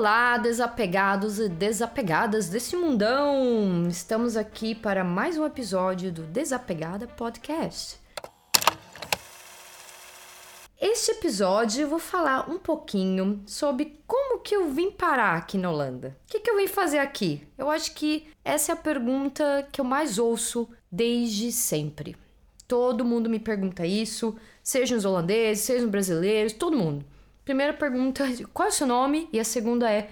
Olá, 0.00 0.38
desapegados 0.38 1.38
e 1.38 1.46
desapegadas 1.46 2.48
desse 2.48 2.74
mundão! 2.74 3.86
Estamos 3.86 4.34
aqui 4.34 4.74
para 4.74 5.04
mais 5.04 5.36
um 5.36 5.44
episódio 5.44 6.10
do 6.10 6.22
Desapegada 6.22 7.06
Podcast. 7.06 8.00
Este 10.80 11.10
episódio 11.10 11.82
eu 11.82 11.88
vou 11.88 11.98
falar 11.98 12.50
um 12.50 12.58
pouquinho 12.58 13.42
sobre 13.44 14.00
como 14.06 14.40
que 14.40 14.56
eu 14.56 14.70
vim 14.70 14.90
parar 14.90 15.36
aqui 15.36 15.58
na 15.58 15.70
Holanda. 15.70 16.16
O 16.24 16.32
que, 16.32 16.40
que 16.40 16.50
eu 16.50 16.56
vim 16.56 16.66
fazer 16.66 16.98
aqui? 16.98 17.46
Eu 17.58 17.68
acho 17.68 17.92
que 17.94 18.26
essa 18.42 18.72
é 18.72 18.74
a 18.74 18.76
pergunta 18.76 19.68
que 19.70 19.82
eu 19.82 19.84
mais 19.84 20.18
ouço 20.18 20.66
desde 20.90 21.52
sempre. 21.52 22.16
Todo 22.66 23.04
mundo 23.04 23.28
me 23.28 23.38
pergunta 23.38 23.84
isso, 23.84 24.34
sejam 24.62 24.96
os 24.96 25.04
holandeses, 25.04 25.62
sejam 25.62 25.84
os 25.84 25.90
brasileiros, 25.90 26.54
todo 26.54 26.74
mundo. 26.74 27.04
Primeira 27.44 27.72
pergunta, 27.72 28.24
qual 28.52 28.68
é 28.68 28.70
o 28.70 28.74
seu 28.74 28.86
nome? 28.86 29.28
E 29.32 29.40
a 29.40 29.44
segunda 29.44 29.90
é, 29.90 30.02
o 30.02 30.06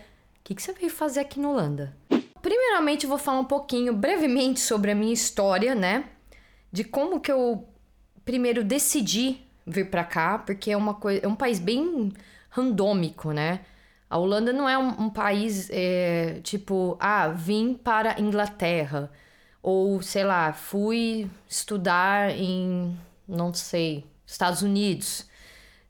que, 0.45 0.55
que 0.55 0.62
você 0.62 0.73
veio 0.73 0.91
fazer 0.91 1.20
aqui 1.20 1.38
na 1.38 1.50
Holanda? 1.50 1.96
Primeiramente, 2.41 3.05
eu 3.05 3.09
vou 3.09 3.19
falar 3.19 3.41
um 3.41 3.45
pouquinho, 3.45 3.92
brevemente, 3.92 4.60
sobre 4.60 4.91
a 4.91 4.95
minha 4.95 5.12
história, 5.12 5.74
né? 5.74 6.05
De 6.72 6.84
como 6.84 7.20
que 7.20 7.30
eu 7.30 7.69
primeiro 8.24 8.62
decidi 8.62 9.41
vir 9.66 9.91
para 9.91 10.05
cá, 10.05 10.38
porque 10.38 10.70
é 10.70 10.77
uma 10.77 10.95
coisa, 10.95 11.24
é 11.24 11.28
um 11.28 11.34
país 11.34 11.59
bem 11.59 12.12
randômico, 12.48 13.33
né? 13.33 13.60
A 14.08 14.16
Holanda 14.16 14.52
não 14.52 14.69
é 14.69 14.78
um, 14.78 15.05
um 15.05 15.10
país 15.10 15.69
é, 15.70 16.41
tipo, 16.42 16.97
ah, 16.98 17.28
vim 17.28 17.74
para 17.74 18.14
a 18.14 18.20
Inglaterra 18.20 19.10
ou 19.62 20.00
sei 20.00 20.24
lá, 20.24 20.52
fui 20.52 21.30
estudar 21.47 22.30
em, 22.30 22.97
não 23.27 23.52
sei, 23.52 24.06
Estados 24.27 24.62
Unidos 24.62 25.27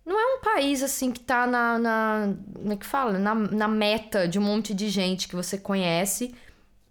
não 0.09 0.19
é 0.19 0.37
um 0.37 0.41
país 0.41 0.83
assim 0.83 1.13
que 1.13 1.21
tá 1.21 1.47
na. 1.47 1.79
na 1.79 2.35
como 2.55 2.73
é 2.73 2.77
que 2.77 2.87
fala? 2.87 3.19
Na, 3.19 3.35
na 3.35 3.69
meta 3.69 4.27
de 4.27 4.39
um 4.39 4.43
monte 4.43 4.73
de 4.73 4.89
gente 4.89 5.29
que 5.29 5.37
você 5.37 5.59
conhece 5.59 6.35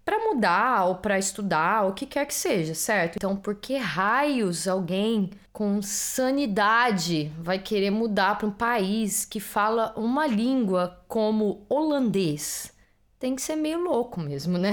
para 0.04 0.20
mudar 0.20 0.84
ou 0.84 0.94
para 0.94 1.18
estudar, 1.18 1.82
ou 1.82 1.90
o 1.90 1.92
que 1.92 2.06
quer 2.06 2.24
que 2.24 2.32
seja, 2.32 2.74
certo? 2.74 3.16
Então, 3.16 3.36
por 3.36 3.56
que 3.56 3.76
raios 3.76 4.66
alguém 4.68 5.30
com 5.52 5.82
sanidade 5.82 7.30
vai 7.40 7.58
querer 7.58 7.90
mudar 7.90 8.38
para 8.38 8.46
um 8.46 8.52
país 8.52 9.24
que 9.24 9.40
fala 9.40 9.92
uma 9.96 10.26
língua 10.26 11.04
como 11.08 11.66
holandês? 11.68 12.72
Tem 13.18 13.34
que 13.34 13.42
ser 13.42 13.56
meio 13.56 13.80
louco 13.80 14.20
mesmo, 14.20 14.56
né? 14.56 14.72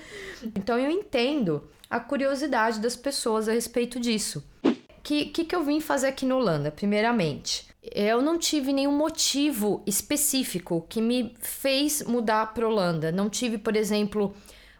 então, 0.54 0.78
eu 0.78 0.90
entendo 0.90 1.66
a 1.88 1.98
curiosidade 1.98 2.78
das 2.78 2.94
pessoas 2.94 3.48
a 3.48 3.52
respeito 3.52 3.98
disso. 3.98 4.46
O 4.62 5.00
que, 5.02 5.24
que, 5.24 5.44
que 5.44 5.56
eu 5.56 5.64
vim 5.64 5.80
fazer 5.80 6.08
aqui 6.08 6.26
na 6.26 6.36
Holanda, 6.36 6.70
primeiramente? 6.70 7.67
Eu 7.94 8.22
não 8.22 8.38
tive 8.38 8.72
nenhum 8.72 8.96
motivo 8.96 9.82
específico 9.86 10.84
que 10.88 11.00
me 11.00 11.34
fez 11.40 12.02
mudar 12.02 12.52
para 12.54 12.66
Holanda. 12.66 13.12
Não 13.12 13.28
tive, 13.28 13.58
por 13.58 13.76
exemplo, 13.76 14.34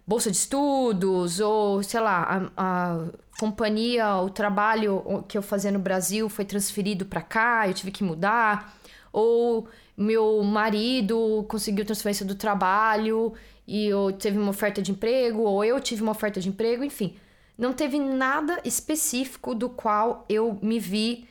bolsa 0.06 0.30
de 0.30 0.36
estudos 0.36 1.40
ou, 1.40 1.82
sei 1.82 2.00
lá, 2.00 2.50
a, 2.56 2.94
a 2.96 3.06
companhia, 3.38 4.16
o 4.16 4.30
trabalho 4.30 5.24
que 5.28 5.38
eu 5.38 5.42
fazia 5.42 5.70
no 5.70 5.78
Brasil 5.78 6.28
foi 6.28 6.44
transferido 6.44 7.04
para 7.04 7.20
cá, 7.20 7.68
eu 7.68 7.74
tive 7.74 7.90
que 7.90 8.02
mudar. 8.02 8.74
Ou 9.12 9.68
meu 9.96 10.42
marido 10.42 11.44
conseguiu 11.48 11.84
transferência 11.84 12.24
do 12.24 12.34
trabalho 12.34 13.32
e 13.66 13.86
eu 13.86 14.12
teve 14.12 14.38
uma 14.38 14.50
oferta 14.50 14.80
de 14.80 14.92
emprego, 14.92 15.42
ou 15.42 15.64
eu 15.64 15.78
tive 15.80 16.02
uma 16.02 16.12
oferta 16.12 16.40
de 16.40 16.48
emprego, 16.48 16.82
enfim. 16.82 17.16
Não 17.56 17.72
teve 17.72 17.98
nada 17.98 18.60
específico 18.64 19.54
do 19.54 19.68
qual 19.68 20.24
eu 20.28 20.58
me 20.62 20.78
vi 20.78 21.28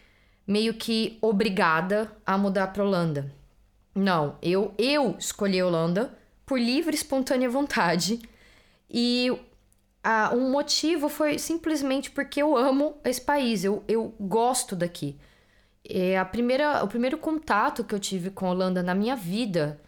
meio 0.48 0.73
que 0.73 1.17
obrigada 1.22 2.12
a 2.26 2.38
mudar 2.38 2.67
para 2.67 2.84
Holanda. 2.84 3.31
Não, 3.94 4.38
eu 4.42 4.73
eu 4.78 5.16
escolhi 5.20 5.61
Holanda 5.61 6.17
por 6.45 6.60
livre 6.60 6.95
e 6.95 6.95
espontânea 6.95 7.49
vontade. 7.49 8.22
E 8.89 9.30
a, 10.04 10.32
um 10.33 10.49
motivo 10.49 11.10
foi 11.10 11.38
simplesmente 11.38 12.10
porque 12.11 12.42
eu 12.42 12.55
amo 12.55 12.98
esse 13.04 13.20
país, 13.22 13.66
eu, 13.66 13.83
eu 13.88 14.16
gosto 14.20 14.76
daqui. 14.76 15.17
É, 15.89 16.17
a 16.17 16.26
primeira, 16.26 16.83
o 16.83 16.88
primeiro 16.88 17.17
contato 17.17 17.83
que 17.83 17.93
eu 17.93 17.99
tive 17.99 18.30
com 18.30 18.48
a 18.48 18.52
Holanda 18.52 18.82
na 18.83 18.95
minha 18.95 19.16
vida 19.16 19.82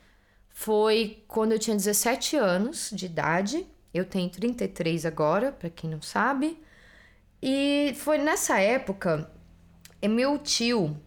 foi 0.50 1.24
quando 1.28 1.54
eu 1.54 1.60
tinha 1.60 1.76
17 1.76 2.36
anos 2.36 2.90
de 2.92 3.06
idade. 3.06 3.66
Eu 3.94 4.06
tenho 4.06 4.30
33 4.30 5.06
agora, 5.06 5.52
para 5.52 5.70
quem 5.70 5.90
não 5.90 6.02
sabe. 6.02 6.62
E 7.42 7.94
foi 7.98 8.18
nessa 8.18 8.60
época 8.60 9.30
é 10.02 10.08
meu 10.08 10.38
tio 10.38 10.98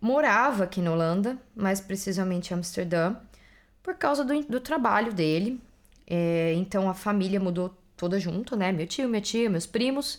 morava 0.00 0.64
aqui 0.64 0.80
na 0.80 0.92
Holanda, 0.92 1.36
mais 1.54 1.80
precisamente 1.80 2.50
em 2.50 2.54
Amsterdã, 2.54 3.14
por 3.82 3.94
causa 3.94 4.24
do, 4.24 4.42
do 4.44 4.60
trabalho 4.60 5.12
dele. 5.12 5.60
É, 6.06 6.54
então 6.54 6.88
a 6.88 6.94
família 6.94 7.38
mudou 7.38 7.74
toda 7.96 8.18
junto, 8.18 8.56
né? 8.56 8.72
Meu 8.72 8.86
tio, 8.86 9.08
minha 9.08 9.20
tia, 9.20 9.50
meus 9.50 9.66
primos. 9.66 10.18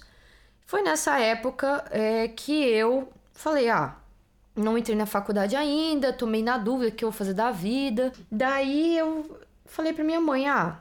Foi 0.65 0.81
nessa 0.81 1.19
época 1.19 1.83
é, 1.89 2.27
que 2.27 2.53
eu 2.53 3.11
falei: 3.33 3.69
ah, 3.69 3.95
não 4.55 4.77
entrei 4.77 4.95
na 4.95 5.05
faculdade 5.05 5.55
ainda, 5.55 6.13
tomei 6.13 6.43
na 6.43 6.57
dúvida 6.57 6.89
o 6.89 6.95
que 6.95 7.03
eu 7.03 7.11
vou 7.11 7.17
fazer 7.17 7.33
da 7.33 7.51
vida. 7.51 8.13
Daí 8.31 8.97
eu 8.97 9.39
falei 9.65 9.91
pra 9.91 10.03
minha 10.03 10.21
mãe: 10.21 10.47
ah, 10.47 10.79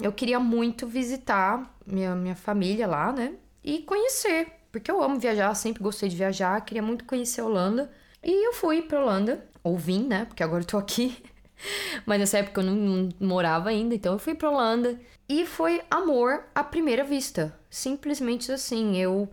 eu 0.00 0.12
queria 0.12 0.38
muito 0.38 0.86
visitar 0.86 1.74
minha, 1.86 2.14
minha 2.14 2.36
família 2.36 2.86
lá, 2.86 3.12
né? 3.12 3.34
E 3.64 3.80
conhecer 3.80 4.55
porque 4.78 4.90
eu 4.90 5.02
amo 5.02 5.18
viajar, 5.18 5.54
sempre 5.54 5.82
gostei 5.82 6.08
de 6.08 6.16
viajar, 6.16 6.60
queria 6.60 6.82
muito 6.82 7.04
conhecer 7.04 7.40
a 7.40 7.46
Holanda. 7.46 7.90
E 8.22 8.46
eu 8.46 8.52
fui 8.52 8.82
pra 8.82 9.00
Holanda, 9.00 9.44
ou 9.62 9.76
vim, 9.78 10.06
né? 10.06 10.26
Porque 10.26 10.42
agora 10.42 10.62
eu 10.62 10.66
tô 10.66 10.76
aqui. 10.76 11.16
Mas 12.04 12.20
nessa 12.20 12.38
época 12.38 12.60
eu 12.60 12.66
não, 12.66 12.74
não 12.74 13.08
morava 13.20 13.70
ainda, 13.70 13.94
então 13.94 14.12
eu 14.12 14.18
fui 14.18 14.34
pra 14.34 14.50
Holanda. 14.50 15.00
E 15.28 15.46
foi 15.46 15.82
amor 15.90 16.44
à 16.54 16.62
primeira 16.62 17.02
vista. 17.02 17.58
Simplesmente 17.70 18.52
assim, 18.52 18.96
eu 18.96 19.28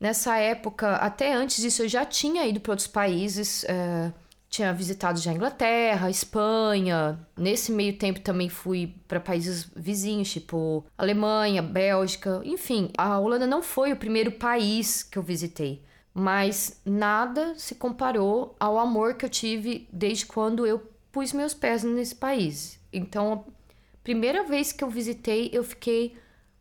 nessa 0.00 0.36
época, 0.36 0.96
até 0.96 1.32
antes 1.32 1.62
disso, 1.62 1.82
eu 1.84 1.88
já 1.88 2.04
tinha 2.04 2.44
ido 2.44 2.58
para 2.58 2.72
outros 2.72 2.88
países. 2.88 3.64
Uh, 3.64 4.12
tinha 4.52 4.70
visitado 4.74 5.18
já 5.18 5.30
a 5.30 5.34
Inglaterra, 5.34 6.06
a 6.06 6.10
Espanha. 6.10 7.18
Nesse 7.34 7.72
meio 7.72 7.96
tempo 7.96 8.20
também 8.20 8.50
fui 8.50 8.94
para 9.08 9.18
países 9.18 9.66
vizinhos, 9.74 10.30
tipo 10.30 10.84
Alemanha, 10.96 11.62
Bélgica, 11.62 12.42
enfim. 12.44 12.90
A 12.98 13.18
Holanda 13.18 13.46
não 13.46 13.62
foi 13.62 13.92
o 13.92 13.96
primeiro 13.96 14.30
país 14.30 15.02
que 15.02 15.18
eu 15.18 15.22
visitei, 15.22 15.82
mas 16.12 16.78
nada 16.84 17.54
se 17.56 17.74
comparou 17.76 18.54
ao 18.60 18.78
amor 18.78 19.14
que 19.14 19.24
eu 19.24 19.30
tive 19.30 19.88
desde 19.90 20.26
quando 20.26 20.66
eu 20.66 20.86
pus 21.10 21.32
meus 21.32 21.54
pés 21.54 21.82
nesse 21.82 22.14
país. 22.14 22.78
Então, 22.92 23.46
primeira 24.04 24.44
vez 24.44 24.70
que 24.70 24.84
eu 24.84 24.90
visitei, 24.90 25.48
eu 25.50 25.64
fiquei 25.64 26.14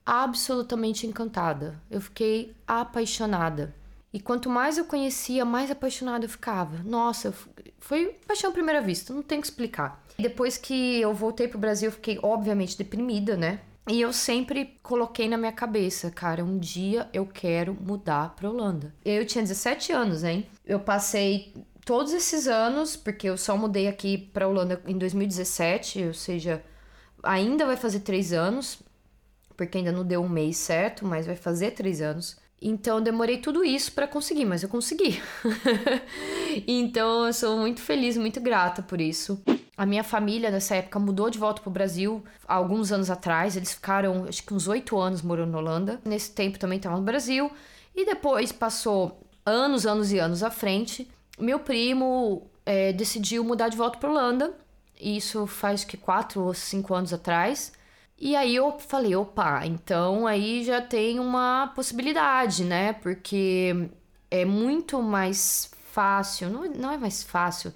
absolutamente 0.06 1.06
encantada. 1.06 1.78
Eu 1.90 2.00
fiquei 2.00 2.56
apaixonada. 2.66 3.76
E 4.14 4.20
quanto 4.20 4.50
mais 4.50 4.78
eu 4.78 4.86
conhecia, 4.86 5.46
mais 5.46 5.72
apaixonada 5.72 6.26
eu 6.26 6.30
ficava. 6.30 6.84
Nossa, 6.84 7.34
foi 7.80 8.18
paixão 8.28 8.50
à 8.50 8.54
primeira 8.54 8.82
vista, 8.82 9.14
não 9.14 9.22
tem 9.24 9.40
que 9.40 9.48
explicar. 9.48 10.04
Depois 10.20 10.58
que 10.58 11.00
eu 11.00 11.14
voltei 11.14 11.48
pro 11.48 11.58
Brasil, 11.58 11.88
eu 11.88 11.94
fiquei 11.94 12.20
obviamente 12.22 12.78
deprimida, 12.78 13.38
né? 13.38 13.62
E 13.90 14.00
eu 14.00 14.14
sempre 14.14 14.78
coloquei 14.84 15.28
na 15.28 15.38
minha 15.38 15.52
cabeça, 15.52 16.12
cara, 16.12 16.44
um 16.44 16.60
dia 16.60 17.10
eu 17.14 17.26
quero 17.26 17.74
mudar 17.74 18.36
pra 18.36 18.50
Holanda. 18.50 18.94
Eu 19.04 19.26
tinha 19.26 19.42
17 19.42 19.92
anos, 19.92 20.24
hein? 20.24 20.46
Eu 20.66 20.80
passei 20.80 21.54
todos 21.84 22.14
esses 22.14 22.48
anos, 22.48 22.96
porque 22.96 23.28
eu 23.28 23.38
só 23.38 23.58
mudei 23.58 23.88
aqui 23.88 24.18
pra 24.18 24.48
Holanda 24.48 24.82
em 24.86 24.98
2017, 24.98 26.04
ou 26.06 26.14
seja, 26.14 26.64
ainda 27.24 27.66
vai 27.66 27.76
fazer 27.76 28.02
três 28.02 28.32
anos, 28.32 28.80
porque 29.58 29.80
ainda 29.80 29.92
não 29.92 30.06
deu 30.06 30.22
um 30.22 30.30
mês 30.30 30.58
certo, 30.58 31.06
mas 31.06 31.26
vai 31.26 31.36
fazer 31.36 31.72
três 31.72 32.02
anos. 32.02 32.38
Então 32.62 32.98
eu 32.98 33.04
demorei 33.04 33.38
tudo 33.38 33.66
isso 33.66 33.92
para 33.92 34.08
conseguir, 34.08 34.46
mas 34.46 34.62
eu 34.62 34.70
consegui. 34.70 35.20
então 36.68 37.26
eu 37.26 37.34
sou 37.34 37.58
muito 37.58 37.82
feliz, 37.82 38.16
muito 38.16 38.40
grata 38.40 38.84
por 38.84 39.02
isso. 39.02 39.42
A 39.76 39.86
minha 39.86 40.04
família 40.04 40.52
nessa 40.52 40.76
época 40.76 41.00
mudou 41.00 41.28
de 41.32 41.40
volta 41.40 41.60
pro 41.60 41.72
Brasil 41.72 42.24
há 42.48 42.54
alguns 42.54 42.92
anos 42.92 43.10
atrás. 43.10 43.58
Eles 43.58 43.74
ficaram, 43.74 44.26
acho 44.26 44.44
que 44.44 44.54
uns 44.54 44.68
oito 44.68 45.00
anos 45.00 45.24
morando 45.24 45.54
na 45.54 45.58
Holanda. 45.58 46.00
Nesse 46.06 46.32
tempo 46.32 46.60
também 46.60 46.78
estavam 46.78 47.00
no 47.00 47.04
Brasil. 47.04 47.52
E 47.96 48.06
depois 48.06 48.52
passou 48.52 49.20
anos, 49.44 49.88
anos 49.88 50.12
e 50.12 50.20
anos 50.20 50.44
à 50.44 50.52
frente. 50.52 51.10
Meu 51.40 51.58
primo 51.58 52.48
é, 52.64 52.94
decidiu 52.94 53.44
mudar 53.44 53.70
de 53.70 53.78
volta 53.78 53.98
para 53.98 54.12
Holanda. 54.12 54.54
Isso 55.00 55.48
faz 55.48 55.84
que 55.84 55.98
quatro 55.98 56.44
ou 56.44 56.54
cinco 56.54 56.94
anos 56.94 57.12
atrás. 57.12 57.74
E 58.24 58.36
aí 58.36 58.56
eu 58.56 58.78
falei, 58.80 59.16
opa, 59.16 59.66
então 59.66 60.28
aí 60.28 60.64
já 60.64 60.80
tem 60.80 61.20
uma 61.20 61.70
possibilidade, 61.76 62.64
né? 62.64 62.94
Porque 62.94 63.90
é 64.30 64.46
muito 64.46 65.02
mais 65.02 65.72
fácil, 65.92 66.50
não, 66.52 66.66
não 66.66 66.92
é 66.92 66.98
mais 67.00 67.24
fácil, 67.24 67.74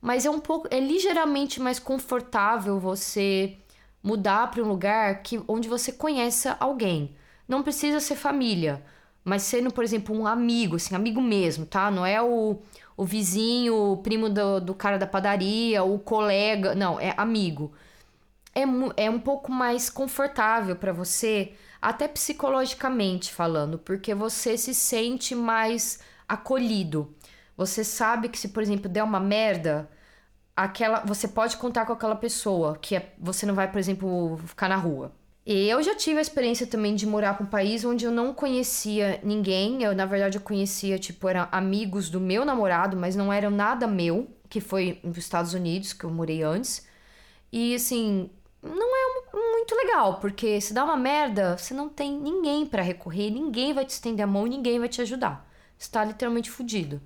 mas 0.00 0.26
é 0.26 0.30
um 0.30 0.38
pouco, 0.38 0.68
é 0.70 0.78
ligeiramente 0.80 1.60
mais 1.60 1.78
confortável 1.78 2.78
você 2.78 3.56
mudar 4.02 4.50
para 4.50 4.62
um 4.62 4.68
lugar 4.68 5.22
que, 5.22 5.42
onde 5.48 5.66
você 5.68 5.90
conheça 5.92 6.56
alguém. 6.60 7.16
Não 7.48 7.62
precisa 7.62 7.98
ser 7.98 8.16
família, 8.16 8.84
mas 9.24 9.42
sendo, 9.44 9.72
por 9.72 9.82
exemplo, 9.82 10.14
um 10.14 10.26
amigo, 10.26 10.76
assim, 10.76 10.94
amigo 10.94 11.22
mesmo, 11.22 11.64
tá? 11.66 11.90
Não 11.90 12.04
é 12.04 12.20
o, 12.22 12.58
o 12.96 13.04
vizinho, 13.04 13.92
o 13.92 13.96
primo 13.98 14.28
do, 14.28 14.60
do 14.60 14.74
cara 14.74 14.98
da 14.98 15.06
padaria, 15.06 15.82
o 15.84 15.98
colega. 15.98 16.74
Não, 16.74 17.00
é 17.00 17.14
amigo. 17.16 17.72
É, 18.56 19.04
é 19.04 19.10
um 19.10 19.20
pouco 19.20 19.52
mais 19.52 19.90
confortável 19.90 20.76
para 20.76 20.92
você, 20.92 21.52
até 21.80 22.08
psicologicamente 22.08 23.32
falando, 23.32 23.78
porque 23.78 24.14
você 24.14 24.56
se 24.56 24.74
sente 24.74 25.34
mais 25.34 26.00
acolhido. 26.26 27.14
Você 27.56 27.84
sabe 27.84 28.28
que 28.30 28.38
se, 28.38 28.48
por 28.48 28.62
exemplo, 28.62 28.88
der 28.88 29.02
uma 29.04 29.20
merda, 29.20 29.90
aquela 30.56 31.00
você 31.00 31.28
pode 31.28 31.56
contar 31.58 31.86
com 31.86 31.92
aquela 31.92 32.16
pessoa, 32.16 32.78
que 32.78 32.96
é, 32.96 33.14
você 33.18 33.44
não 33.46 33.54
vai, 33.54 33.70
por 33.70 33.78
exemplo, 33.78 34.38
ficar 34.46 34.68
na 34.68 34.76
rua. 34.76 35.12
E 35.44 35.68
eu 35.68 35.80
já 35.82 35.94
tive 35.94 36.18
a 36.18 36.22
experiência 36.22 36.66
também 36.66 36.94
de 36.96 37.06
morar 37.06 37.34
para 37.34 37.44
um 37.46 37.48
país 37.48 37.84
onde 37.84 38.04
eu 38.04 38.10
não 38.10 38.34
conhecia 38.34 39.20
ninguém. 39.22 39.82
Eu, 39.82 39.94
na 39.94 40.04
verdade, 40.04 40.38
eu 40.38 40.42
conhecia, 40.42 40.98
tipo, 40.98 41.28
eram 41.28 41.46
amigos 41.52 42.10
do 42.10 42.20
meu 42.20 42.44
namorado, 42.44 42.96
mas 42.96 43.14
não 43.14 43.32
eram 43.32 43.50
nada 43.50 43.86
meu, 43.86 44.28
que 44.48 44.60
foi 44.60 44.98
nos 45.04 45.16
Estados 45.18 45.54
Unidos, 45.54 45.92
que 45.92 46.04
eu 46.04 46.10
morei 46.10 46.42
antes. 46.42 46.84
E, 47.52 47.74
assim, 47.76 48.30
não 48.66 48.96
é 48.96 49.36
muito 49.36 49.74
legal, 49.74 50.20
porque 50.20 50.60
se 50.60 50.74
dá 50.74 50.84
uma 50.84 50.96
merda, 50.96 51.56
você 51.56 51.72
não 51.72 51.88
tem 51.88 52.12
ninguém 52.12 52.66
para 52.66 52.82
recorrer, 52.82 53.30
ninguém 53.30 53.72
vai 53.72 53.84
te 53.84 53.90
estender 53.90 54.24
a 54.24 54.26
mão, 54.26 54.46
ninguém 54.46 54.78
vai 54.78 54.88
te 54.88 55.00
ajudar. 55.00 55.46
Você 55.78 55.90
tá 55.90 56.04
literalmente 56.04 56.50
fudido. 56.50 57.00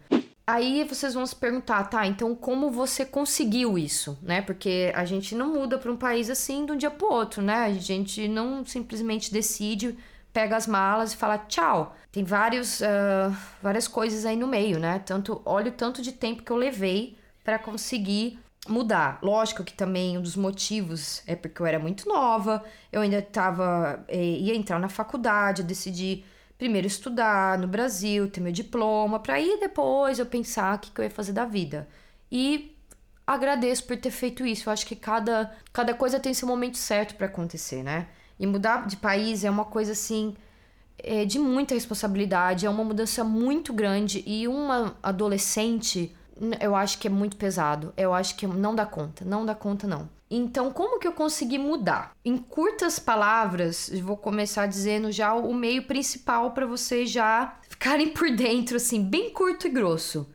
Aí 0.47 0.83
vocês 0.85 1.15
vão 1.15 1.25
se 1.25 1.37
perguntar, 1.37 1.85
tá, 1.85 2.07
então 2.07 2.35
como 2.35 2.71
você 2.71 3.05
conseguiu 3.05 3.79
isso, 3.79 4.19
né? 4.21 4.43
Porque 4.43 4.93
a 4.97 5.05
gente 5.05 5.35
não 5.35 5.53
muda 5.53 5.79
para 5.79 5.93
um 5.93 5.97
país 5.97 6.29
assim 6.29 6.67
de 6.67 6.73
um 6.73 6.77
dia 6.77 6.91
pro 6.91 7.13
outro, 7.13 7.41
né? 7.41 7.67
A 7.67 7.73
gente 7.73 8.27
não 8.27 8.65
simplesmente 8.65 9.33
decide, 9.33 9.97
pega 10.33 10.57
as 10.57 10.67
malas 10.67 11.13
e 11.13 11.17
fala 11.17 11.39
tchau. 11.39 11.95
Tem 12.11 12.25
vários, 12.25 12.81
uh, 12.81 13.33
várias 13.63 13.87
coisas 13.87 14.27
aí 14.27 14.37
no 14.37 14.49
meio, 14.49 14.81
né? 14.81 14.99
Tanto, 14.99 15.41
olha 15.45 15.71
o 15.71 15.75
tanto 15.75 16.03
de 16.03 16.13
tempo 16.13 16.43
que 16.43 16.51
eu 16.51 16.57
levei 16.57 17.17
para 17.45 17.59
conseguir 17.59 18.39
mudar. 18.71 19.19
Lógico 19.23 19.65
que 19.65 19.73
também 19.73 20.17
um 20.17 20.23
dos 20.23 20.37
motivos 20.37 21.23
é 21.27 21.35
porque 21.37 21.61
eu 21.61 21.67
era 21.67 21.79
muito 21.79 22.09
nova, 22.09 22.65
eu 22.93 23.01
ainda 23.01 23.21
tava, 23.21 24.05
eh, 24.09 24.39
ia 24.39 24.55
entrar 24.55 24.79
na 24.79 24.89
faculdade, 24.89 25.63
eu 25.63 25.67
decidi 25.67 26.25
primeiro 26.59 26.87
estudar 26.87 27.59
no 27.59 27.67
Brasil, 27.67 28.31
ter 28.31 28.41
meu 28.41 28.53
diploma, 28.53 29.19
para 29.21 29.35
aí 29.35 29.59
depois 29.61 30.19
eu 30.19 30.27
pensar 30.27 30.77
o 30.77 30.79
que, 30.79 30.91
que 30.91 31.01
eu 31.01 31.05
ia 31.05 31.11
fazer 31.11 31.33
da 31.33 31.45
vida. 31.45 31.89
E 32.31 32.77
agradeço 33.27 33.85
por 33.85 33.97
ter 33.97 34.11
feito 34.11 34.47
isso. 34.47 34.69
Eu 34.69 34.73
acho 34.73 34.87
que 34.87 34.97
cada, 34.97 35.55
cada 35.73 35.95
coisa 35.95 36.21
tem 36.21 36.35
seu 36.35 36.47
momento 36.49 36.77
certo 36.77 37.15
para 37.15 37.27
acontecer, 37.27 37.83
né? 37.83 38.09
E 38.39 38.47
mudar 38.47 38.87
de 38.87 38.97
país 38.97 39.45
é 39.45 39.51
uma 39.51 39.65
coisa 39.65 39.93
assim 39.93 40.35
é 41.03 41.25
de 41.25 41.39
muita 41.39 41.75
responsabilidade, 41.75 42.67
é 42.67 42.71
uma 42.71 42.85
mudança 42.85 43.25
muito 43.25 43.73
grande 43.73 44.23
e 44.27 44.47
uma 44.47 44.97
adolescente, 45.03 46.15
eu 46.61 46.75
acho 46.75 46.99
que 46.99 47.07
é 47.07 47.11
muito 47.11 47.37
pesado. 47.37 47.93
Eu 47.97 48.15
acho 48.15 48.35
que 48.37 48.47
não 48.47 48.75
dá 48.75 48.87
conta, 48.87 49.25
não 49.25 49.45
dá 49.45 49.55
conta 49.55 49.87
não. 49.87 50.09
Então, 50.31 50.71
como 50.71 51.01
que 51.01 51.09
eu 51.09 51.13
consegui 51.13 51.59
mudar? 51.59 52.13
Em 52.25 52.39
curtas 52.39 53.01
palavras, 53.01 53.91
vou 54.01 54.17
começar 54.17 54.67
dizendo 54.67 55.11
já 55.11 55.35
o 55.35 55.53
meio 55.53 55.83
principal 55.83 56.53
para 56.53 56.67
vocês 56.67 57.11
já 57.11 57.59
ficarem 57.69 58.11
por 58.11 58.31
dentro, 58.31 58.77
assim, 58.77 59.03
bem 59.03 59.31
curto 59.31 59.67
e 59.67 59.71
grosso. 59.71 60.29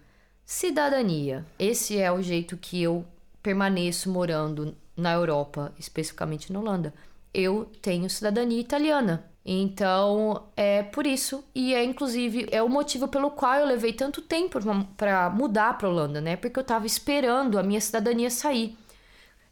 Cidadania. 0.46 1.46
Esse 1.57 1.98
é 1.98 2.12
o 2.12 2.22
jeito 2.22 2.58
que 2.58 2.84
eu 2.84 3.06
permaneço 3.42 4.12
morando 4.12 4.75
na 4.98 5.13
Europa, 5.13 5.74
especificamente 5.80 6.51
na 6.51 6.60
Holanda. 6.60 6.94
Eu 7.34 7.72
tenho 7.81 8.10
cidadania 8.10 8.60
italiana. 8.60 9.25
Então, 9.47 10.47
é 10.57 10.81
por 10.81 11.06
isso 11.06 11.44
e 11.53 11.75
é 11.75 11.83
inclusive 11.83 12.47
é 12.51 12.63
o 12.63 12.69
motivo 12.69 13.07
pelo 13.07 13.30
qual 13.30 13.53
eu 13.59 13.65
levei 13.68 13.94
tanto 13.94 14.19
tempo 14.19 14.59
para 14.97 15.30
mudar 15.30 15.77
para 15.77 15.88
Holanda, 15.88 16.19
né? 16.19 16.36
Porque 16.36 16.57
eu 16.59 16.63
tava 16.63 16.88
esperando 16.88 17.59
a 17.59 17.63
minha 17.63 17.80
cidadania 17.80 18.31
sair. 18.31 18.75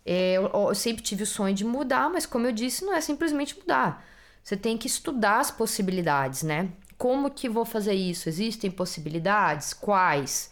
É, 0.06 0.34
eu, 0.34 0.50
eu 0.52 0.76
sempre 0.76 1.04
tive 1.04 1.24
o 1.24 1.28
sonho 1.28 1.54
de 1.54 1.64
mudar, 1.64 2.10
mas 2.10 2.26
como 2.26 2.48
eu 2.48 2.52
disse, 2.52 2.84
não 2.84 2.94
é 2.94 3.02
simplesmente 3.02 3.58
mudar. 3.60 4.04
Você 4.44 4.58
tem 4.58 4.78
que 4.78 4.88
estudar 4.88 5.40
as 5.40 5.52
possibilidades, 5.52 6.44
né? 6.44 6.70
Como 6.98 7.30
que 7.30 7.48
vou 7.48 7.64
fazer 7.66 7.94
isso? 7.94 8.28
Existem 8.28 8.72
possibilidades? 8.72 9.74
Quais? 9.74 10.52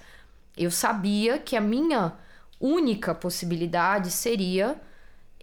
Eu 0.55 0.69
sabia 0.69 1.39
que 1.39 1.55
a 1.57 1.61
minha 1.61 2.13
única 2.59 3.15
possibilidade 3.15 4.11
seria 4.11 4.79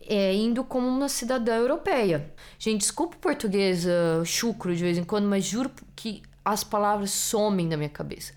é, 0.07 0.35
indo 0.35 0.65
como 0.65 0.87
uma 0.87 1.09
cidadã 1.09 1.57
europeia. 1.57 2.33
Gente, 2.59 2.81
desculpa 2.81 3.17
o 3.17 3.19
português 3.19 3.85
uh, 3.85 4.25
chucro 4.25 4.75
de 4.75 4.83
vez 4.83 4.99
em 4.99 5.05
quando, 5.05 5.27
mas 5.27 5.45
juro 5.45 5.71
que 5.95 6.23
as 6.45 6.65
palavras 6.65 7.11
somem 7.11 7.69
da 7.69 7.77
minha 7.77 7.89
cabeça. 7.89 8.33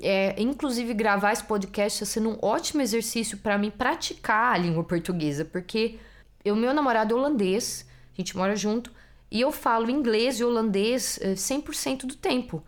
É, 0.00 0.40
inclusive, 0.40 0.94
gravar 0.94 1.32
esse 1.32 1.42
podcast 1.42 2.02
está 2.02 2.14
sendo 2.14 2.30
um 2.30 2.38
ótimo 2.40 2.80
exercício 2.80 3.36
para 3.38 3.58
mim 3.58 3.70
praticar 3.70 4.54
a 4.54 4.58
língua 4.58 4.84
portuguesa, 4.84 5.44
porque 5.44 5.98
o 6.44 6.54
meu 6.54 6.72
namorado 6.72 7.14
é 7.14 7.18
holandês, 7.18 7.84
a 8.14 8.20
gente 8.20 8.36
mora 8.36 8.54
junto, 8.54 8.92
e 9.30 9.40
eu 9.40 9.50
falo 9.50 9.90
inglês 9.90 10.38
e 10.38 10.44
holandês 10.44 11.18
100% 11.22 12.04
é, 12.04 12.06
do 12.06 12.14
tempo. 12.14 12.62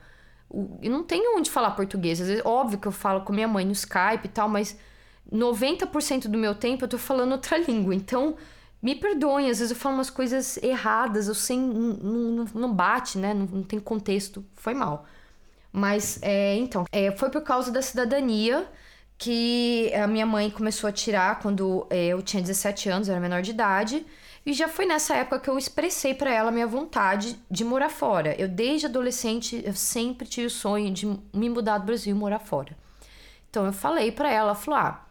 Eu 0.82 0.90
não 0.90 1.04
tenho 1.04 1.38
onde 1.38 1.48
falar 1.48 1.70
português. 1.70 2.20
Às 2.20 2.26
vezes, 2.26 2.44
óbvio 2.44 2.78
que 2.78 2.88
eu 2.88 2.93
falo 2.93 3.20
com 3.22 3.32
minha 3.32 3.46
mãe 3.46 3.64
no 3.64 3.72
Skype 3.72 4.25
e 4.25 4.28
tal, 4.28 4.48
mas 4.48 4.76
90% 5.32 6.29
do 6.29 6.38
meu 6.38 6.55
tempo 6.55 6.85
eu 6.85 6.88
tô 6.88 6.99
falando 6.99 7.32
outra 7.32 7.59
língua. 7.62 7.94
Então, 7.94 8.37
me 8.82 8.94
perdoem, 8.94 9.50
às 9.50 9.59
vezes 9.59 9.71
eu 9.71 9.77
falo 9.77 9.97
umas 9.97 10.11
coisas 10.11 10.56
erradas, 10.62 11.29
eu 11.29 11.35
sem. 11.35 11.59
Não, 11.61 12.47
não, 12.55 12.73
bate, 12.73 13.19
né? 13.19 13.35
Não, 13.35 13.47
não 13.47 13.62
tem 13.62 13.79
contexto. 13.79 14.44
Foi 14.56 14.75
mal. 14.75 15.06
Mas, 15.73 16.19
é, 16.23 16.56
então, 16.56 16.85
é, 16.91 17.11
foi 17.12 17.31
por 17.31 17.43
causa 17.43 17.71
da 17.71 17.82
cidadania 17.82 18.67
que 19.17 19.93
a 19.94 20.06
minha 20.06 20.25
mãe 20.25 20.50
começou 20.50 20.88
a 20.88 20.93
tirar 20.93 21.41
quando 21.41 21.87
é, 21.91 22.06
eu 22.06 22.23
tinha 22.23 22.41
17 22.43 22.88
anos, 22.88 23.06
eu 23.06 23.12
era 23.12 23.21
menor 23.21 23.43
de 23.43 23.50
idade. 23.50 24.06
E 24.44 24.55
já 24.55 24.67
foi 24.67 24.87
nessa 24.87 25.15
época 25.15 25.41
que 25.41 25.50
eu 25.50 25.59
expressei 25.59 26.15
para 26.15 26.32
ela 26.32 26.49
a 26.49 26.53
minha 26.53 26.67
vontade 26.67 27.38
de 27.50 27.62
morar 27.62 27.91
fora. 27.91 28.35
Eu, 28.41 28.49
desde 28.49 28.87
adolescente, 28.87 29.62
eu 29.65 29.75
sempre 29.75 30.27
tive 30.27 30.47
o 30.47 30.50
sonho 30.50 30.91
de 30.91 31.06
me 31.35 31.50
mudar 31.50 31.79
do 31.79 31.85
Brasil 31.85 32.17
e 32.17 32.19
morar 32.19 32.38
fora. 32.38 32.75
Então, 33.50 33.67
eu 33.67 33.73
falei 33.73 34.11
para 34.11 34.31
ela, 34.31 34.49
ela 34.49 34.55
falou, 34.55 34.81
ah, 34.81 35.06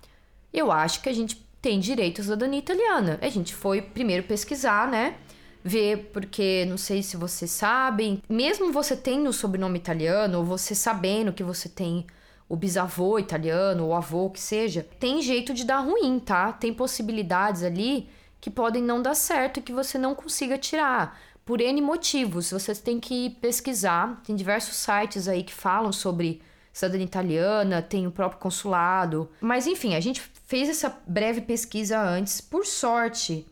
eu 0.53 0.71
acho 0.71 1.01
que 1.01 1.09
a 1.09 1.13
gente 1.13 1.47
tem 1.61 1.79
direito 1.79 2.21
à 2.21 2.23
cidadania 2.23 2.59
italiana. 2.59 3.19
A 3.21 3.29
gente 3.29 3.53
foi 3.53 3.81
primeiro 3.81 4.23
pesquisar, 4.23 4.87
né? 4.87 5.15
ver, 5.63 6.09
porque 6.13 6.65
não 6.67 6.77
sei 6.77 7.03
se 7.03 7.17
vocês 7.17 7.51
sabem, 7.51 8.21
mesmo 8.29 8.71
você 8.71 8.95
tendo 8.95 9.29
o 9.29 9.33
sobrenome 9.33 9.77
italiano, 9.77 10.39
ou 10.39 10.45
você 10.45 10.73
sabendo 10.73 11.33
que 11.33 11.43
você 11.43 11.67
tem 11.67 12.05
o 12.47 12.55
bisavô 12.55 13.19
italiano, 13.19 13.85
ou 13.85 13.93
avô 13.93 14.29
que 14.29 14.39
seja, 14.39 14.85
tem 14.99 15.21
jeito 15.21 15.53
de 15.53 15.63
dar 15.65 15.79
ruim, 15.79 16.19
tá? 16.19 16.51
Tem 16.51 16.73
possibilidades 16.73 17.63
ali 17.63 18.09
que 18.41 18.49
podem 18.49 18.81
não 18.81 19.01
dar 19.01 19.15
certo 19.15 19.59
e 19.59 19.61
que 19.61 19.73
você 19.73 19.97
não 19.97 20.15
consiga 20.15 20.57
tirar. 20.57 21.19
Por 21.45 21.61
N 21.61 21.81
motivos, 21.81 22.51
vocês 22.51 22.79
têm 22.79 22.99
que 22.99 23.31
pesquisar. 23.41 24.21
Tem 24.25 24.35
diversos 24.35 24.77
sites 24.77 25.27
aí 25.27 25.43
que 25.43 25.53
falam 25.53 25.91
sobre 25.91 26.41
cidadania 26.73 27.05
italiana, 27.05 27.81
tem 27.81 28.07
o 28.07 28.11
próprio 28.11 28.39
consulado. 28.39 29.29
Mas 29.41 29.67
enfim, 29.67 29.95
a 29.95 29.99
gente 29.99 30.21
fez 30.45 30.69
essa 30.69 30.97
breve 31.05 31.41
pesquisa 31.41 31.99
antes. 31.99 32.41
Por 32.41 32.65
sorte, 32.65 33.45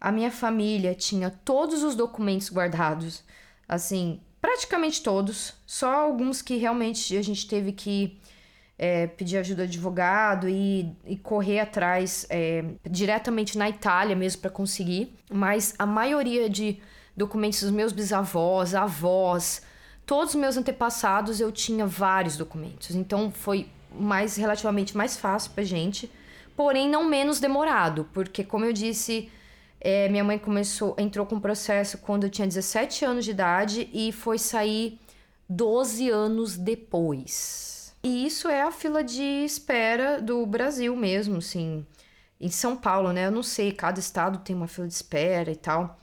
a 0.00 0.12
minha 0.12 0.30
família 0.30 0.94
tinha 0.94 1.30
todos 1.30 1.82
os 1.82 1.94
documentos 1.94 2.50
guardados, 2.50 3.24
assim, 3.68 4.20
praticamente 4.40 5.02
todos, 5.02 5.54
só 5.66 5.92
alguns 5.92 6.40
que 6.40 6.56
realmente 6.56 7.16
a 7.16 7.22
gente 7.22 7.48
teve 7.48 7.72
que 7.72 8.18
é, 8.78 9.08
pedir 9.08 9.38
ajuda 9.38 9.66
de 9.66 9.76
advogado 9.76 10.48
e, 10.48 10.94
e 11.04 11.16
correr 11.16 11.58
atrás 11.58 12.24
é, 12.30 12.64
diretamente 12.88 13.58
na 13.58 13.68
Itália 13.68 14.14
mesmo 14.14 14.40
para 14.40 14.50
conseguir, 14.50 15.12
mas 15.30 15.74
a 15.78 15.84
maioria 15.84 16.48
de 16.48 16.80
documentos 17.16 17.60
dos 17.60 17.72
meus 17.72 17.92
bisavós, 17.92 18.76
avós, 18.76 19.62
todos 20.08 20.34
os 20.34 20.40
meus 20.40 20.56
antepassados 20.56 21.38
eu 21.38 21.52
tinha 21.52 21.86
vários 21.86 22.38
documentos, 22.38 22.96
então 22.96 23.30
foi 23.30 23.68
mais 23.92 24.36
relativamente 24.36 24.96
mais 24.96 25.18
fácil 25.18 25.50
pra 25.50 25.62
gente, 25.62 26.10
porém 26.56 26.88
não 26.88 27.04
menos 27.04 27.38
demorado, 27.38 28.08
porque 28.14 28.42
como 28.42 28.64
eu 28.64 28.72
disse 28.72 29.30
é, 29.78 30.08
minha 30.08 30.24
mãe 30.24 30.38
começou, 30.38 30.96
entrou 30.98 31.26
com 31.26 31.36
o 31.36 31.40
processo 31.40 31.98
quando 31.98 32.24
eu 32.24 32.30
tinha 32.30 32.48
17 32.48 33.04
anos 33.04 33.24
de 33.26 33.32
idade 33.32 33.90
e 33.92 34.10
foi 34.10 34.38
sair 34.38 34.98
12 35.46 36.08
anos 36.08 36.56
depois. 36.56 37.94
E 38.02 38.26
isso 38.26 38.48
é 38.48 38.62
a 38.62 38.72
fila 38.72 39.04
de 39.04 39.22
espera 39.22 40.22
do 40.22 40.44
Brasil 40.46 40.96
mesmo, 40.96 41.36
assim. 41.36 41.86
Em 42.40 42.48
São 42.48 42.76
Paulo, 42.76 43.12
né? 43.12 43.26
Eu 43.26 43.30
não 43.30 43.42
sei, 43.42 43.72
cada 43.72 44.00
estado 44.00 44.38
tem 44.38 44.56
uma 44.56 44.68
fila 44.68 44.86
de 44.86 44.94
espera 44.94 45.50
e 45.50 45.56
tal. 45.56 46.00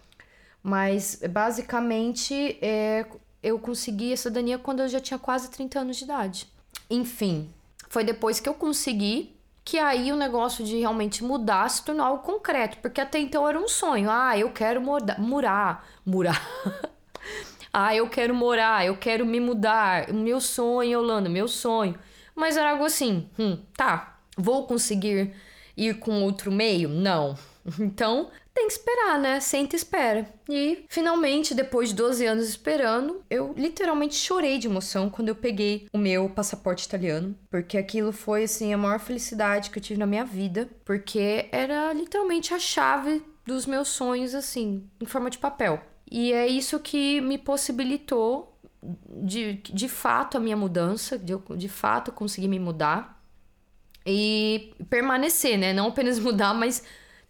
Mas 0.61 1.21
basicamente 1.29 2.57
é, 2.61 3.05
eu 3.45 3.59
consegui 3.59 4.11
a 4.11 4.17
cidadania 4.17 4.57
quando 4.57 4.79
eu 4.79 4.87
já 4.87 4.99
tinha 4.99 5.19
quase 5.19 5.51
30 5.51 5.79
anos 5.79 5.97
de 5.97 6.03
idade. 6.03 6.47
Enfim, 6.89 7.47
foi 7.87 8.03
depois 8.03 8.39
que 8.39 8.49
eu 8.49 8.55
consegui 8.55 9.35
que 9.63 9.77
aí 9.77 10.11
o 10.11 10.15
negócio 10.15 10.65
de 10.65 10.79
realmente 10.79 11.23
mudar 11.23 11.69
se 11.69 11.83
tornou 11.83 12.05
algo 12.05 12.23
concreto, 12.23 12.77
porque 12.77 12.99
até 12.99 13.19
então 13.19 13.47
era 13.47 13.59
um 13.59 13.67
sonho. 13.67 14.09
Ah, 14.09 14.37
eu 14.37 14.51
quero 14.51 14.81
morar, 14.81 15.19
murar, 15.19 15.87
murar. 16.03 16.41
ah, 17.71 17.95
eu 17.95 18.09
quero 18.09 18.33
morar, 18.33 18.85
eu 18.85 18.97
quero 18.97 19.25
me 19.25 19.39
mudar. 19.39 20.11
Meu 20.11 20.41
sonho, 20.41 20.99
Holanda, 20.99 21.29
meu 21.29 21.47
sonho. 21.47 21.97
mas 22.35 22.57
era 22.57 22.71
algo 22.71 22.83
assim, 22.83 23.29
hum, 23.37 23.57
tá, 23.77 24.19
vou 24.35 24.65
conseguir 24.65 25.33
ir 25.77 25.99
com 25.99 26.23
outro 26.23 26.51
meio? 26.51 26.89
Não. 26.89 27.35
Então, 27.79 28.29
tem 28.53 28.67
que 28.67 28.73
esperar, 28.73 29.19
né? 29.19 29.39
Senta 29.39 29.75
e 29.75 29.77
espera. 29.77 30.27
E 30.47 30.85
finalmente, 30.87 31.53
depois 31.53 31.89
de 31.89 31.95
12 31.95 32.25
anos 32.25 32.47
esperando, 32.47 33.23
eu 33.29 33.53
literalmente 33.57 34.15
chorei 34.15 34.57
de 34.57 34.67
emoção 34.67 35.09
quando 35.09 35.29
eu 35.29 35.35
peguei 35.35 35.87
o 35.91 35.97
meu 35.97 36.29
passaporte 36.29 36.85
italiano, 36.85 37.35
porque 37.49 37.77
aquilo 37.77 38.11
foi 38.11 38.43
assim 38.43 38.73
a 38.73 38.77
maior 38.77 38.99
felicidade 38.99 39.69
que 39.69 39.79
eu 39.79 39.83
tive 39.83 39.99
na 39.99 40.05
minha 40.05 40.23
vida, 40.23 40.69
porque 40.85 41.49
era 41.51 41.91
literalmente 41.91 42.53
a 42.53 42.59
chave 42.59 43.23
dos 43.45 43.65
meus 43.65 43.89
sonhos 43.89 44.33
assim, 44.33 44.87
em 45.01 45.05
forma 45.05 45.29
de 45.29 45.37
papel. 45.37 45.81
E 46.09 46.31
é 46.31 46.47
isso 46.47 46.79
que 46.79 47.19
me 47.21 47.37
possibilitou 47.37 48.55
de, 49.09 49.53
de 49.53 49.89
fato 49.89 50.37
a 50.37 50.39
minha 50.39 50.55
mudança, 50.55 51.17
de, 51.17 51.33
de 51.57 51.69
fato 51.69 52.11
conseguir 52.11 52.47
me 52.47 52.59
mudar 52.59 53.21
e 54.05 54.73
permanecer, 54.89 55.57
né? 55.57 55.73
Não 55.73 55.87
apenas 55.87 56.19
mudar, 56.19 56.53
mas 56.53 56.83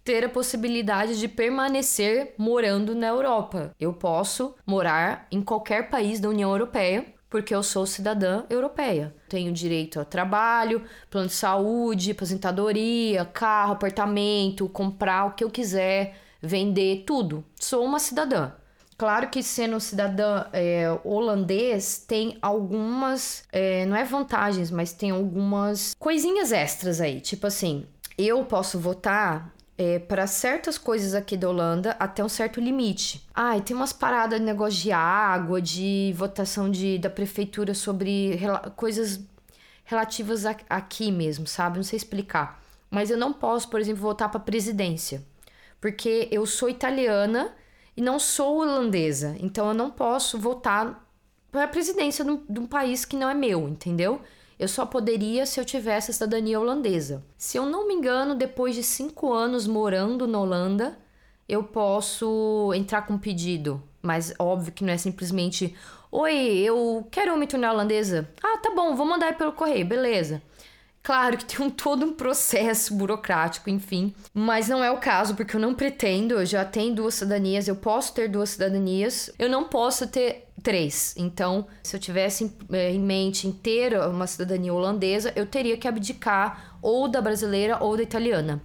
ter 0.05 0.23
a 0.23 0.29
possibilidade 0.29 1.19
de 1.19 1.27
permanecer 1.27 2.35
morando 2.37 2.93
na 2.93 3.07
Europa. 3.07 3.71
Eu 3.79 3.91
posso 3.91 4.55
morar 4.65 5.27
em 5.31 5.41
qualquer 5.41 5.89
país 5.89 6.19
da 6.19 6.29
União 6.29 6.51
Europeia 6.51 7.13
porque 7.27 7.53
eu 7.53 7.63
sou 7.63 7.85
cidadã 7.85 8.43
europeia. 8.49 9.13
Tenho 9.27 9.51
direito 9.51 9.99
a 9.99 10.05
trabalho, 10.05 10.83
plano 11.09 11.27
de 11.27 11.33
saúde, 11.33 12.11
aposentadoria, 12.11 13.25
carro, 13.25 13.73
apartamento, 13.73 14.69
comprar 14.69 15.25
o 15.25 15.31
que 15.31 15.43
eu 15.43 15.49
quiser, 15.49 16.15
vender 16.41 17.03
tudo. 17.05 17.43
Sou 17.59 17.83
uma 17.83 17.99
cidadã. 17.99 18.51
Claro 18.97 19.27
que 19.29 19.43
sendo 19.43 19.79
cidadã 19.81 20.45
é, 20.53 20.87
holandês 21.03 21.97
tem 22.07 22.37
algumas, 22.41 23.43
é, 23.51 23.85
não 23.85 23.97
é 23.97 24.05
vantagens, 24.05 24.71
mas 24.71 24.93
tem 24.93 25.09
algumas 25.09 25.93
coisinhas 25.99 26.53
extras 26.53 27.01
aí. 27.01 27.19
Tipo 27.19 27.47
assim, 27.47 27.85
eu 28.17 28.45
posso 28.45 28.79
votar 28.79 29.54
é, 29.77 29.99
para 29.99 30.25
certas 30.25 30.77
coisas 30.77 31.13
aqui 31.13 31.35
da 31.35 31.49
Holanda 31.49 31.95
até 31.99 32.23
um 32.23 32.29
certo 32.29 32.59
limite. 32.61 33.27
Ah, 33.33 33.57
e 33.57 33.61
tem 33.61 33.75
umas 33.75 33.91
paradas 33.91 34.39
de 34.39 34.45
negócio 34.45 34.81
de 34.81 34.91
água, 34.91 35.61
de 35.61 36.13
votação 36.15 36.69
de, 36.71 36.97
da 36.97 37.09
prefeitura 37.09 37.73
sobre 37.73 38.35
rela 38.35 38.59
coisas 38.75 39.19
relativas 39.83 40.45
a, 40.45 40.55
aqui 40.69 41.11
mesmo, 41.11 41.45
sabe? 41.45 41.77
Não 41.77 41.83
sei 41.83 41.97
explicar. 41.97 42.61
Mas 42.89 43.09
eu 43.09 43.17
não 43.17 43.33
posso, 43.33 43.69
por 43.69 43.79
exemplo, 43.79 44.01
votar 44.01 44.29
para 44.29 44.39
presidência, 44.39 45.23
porque 45.81 46.29
eu 46.31 46.45
sou 46.45 46.69
italiana 46.69 47.53
e 47.97 48.01
não 48.01 48.17
sou 48.17 48.61
holandesa. 48.61 49.35
Então 49.39 49.67
eu 49.67 49.73
não 49.73 49.91
posso 49.91 50.39
votar 50.39 51.05
para 51.51 51.65
a 51.65 51.67
presidência 51.67 52.23
de 52.23 52.31
um, 52.31 52.45
de 52.47 52.59
um 52.59 52.65
país 52.65 53.03
que 53.05 53.15
não 53.15 53.29
é 53.29 53.33
meu, 53.33 53.67
entendeu? 53.67 54.21
Eu 54.57 54.67
só 54.67 54.85
poderia 54.85 55.45
se 55.45 55.59
eu 55.59 55.65
tivesse 55.65 56.11
a 56.11 56.13
cidadania 56.13 56.59
holandesa. 56.59 57.23
Se 57.37 57.57
eu 57.57 57.65
não 57.65 57.87
me 57.87 57.93
engano, 57.93 58.35
depois 58.35 58.73
de 58.73 58.83
cinco 58.83 59.33
anos 59.33 59.67
morando 59.67 60.25
na 60.25 60.39
Holanda, 60.39 60.97
eu 61.47 61.63
posso 61.63 62.71
entrar 62.73 63.05
com 63.05 63.13
um 63.15 63.19
pedido. 63.19 63.83
Mas 64.01 64.33
óbvio 64.39 64.71
que 64.71 64.83
não 64.83 64.93
é 64.93 64.97
simplesmente: 64.97 65.75
Oi, 66.11 66.33
eu 66.33 67.05
quero 67.11 67.37
me 67.37 67.47
tornar 67.47 67.73
holandesa. 67.73 68.29
Ah, 68.41 68.57
tá 68.59 68.71
bom, 68.73 68.95
vou 68.95 69.05
mandar 69.05 69.37
pelo 69.37 69.51
correio, 69.51 69.85
beleza. 69.85 70.41
Claro 71.05 71.37
que 71.37 71.45
tem 71.45 71.63
um, 71.63 71.69
todo 71.69 72.03
um 72.03 72.13
processo 72.13 72.95
burocrático, 72.95 73.69
enfim. 73.69 74.11
Mas 74.33 74.67
não 74.67 74.83
é 74.83 74.89
o 74.89 74.97
caso, 74.97 75.35
porque 75.35 75.55
eu 75.55 75.59
não 75.59 75.75
pretendo. 75.75 76.33
Eu 76.33 76.45
já 76.47 76.65
tenho 76.65 76.95
duas 76.95 77.13
cidadanias, 77.13 77.67
eu 77.67 77.75
posso 77.75 78.11
ter 78.15 78.27
duas 78.27 78.49
cidadanias. 78.49 79.29
Eu 79.37 79.47
não 79.47 79.65
posso 79.65 80.07
ter 80.07 80.47
três. 80.63 81.13
Então, 81.15 81.67
se 81.83 81.95
eu 81.95 81.99
tivesse 81.99 82.51
eh, 82.71 82.91
em 82.91 82.99
mente 82.99 83.47
inteira 83.47 84.09
uma 84.09 84.25
cidadania 84.25 84.73
holandesa, 84.73 85.31
eu 85.35 85.45
teria 85.45 85.77
que 85.77 85.87
abdicar 85.87 86.75
ou 86.81 87.07
da 87.07 87.21
brasileira 87.21 87.77
ou 87.83 87.95
da 87.95 88.01
italiana. 88.01 88.59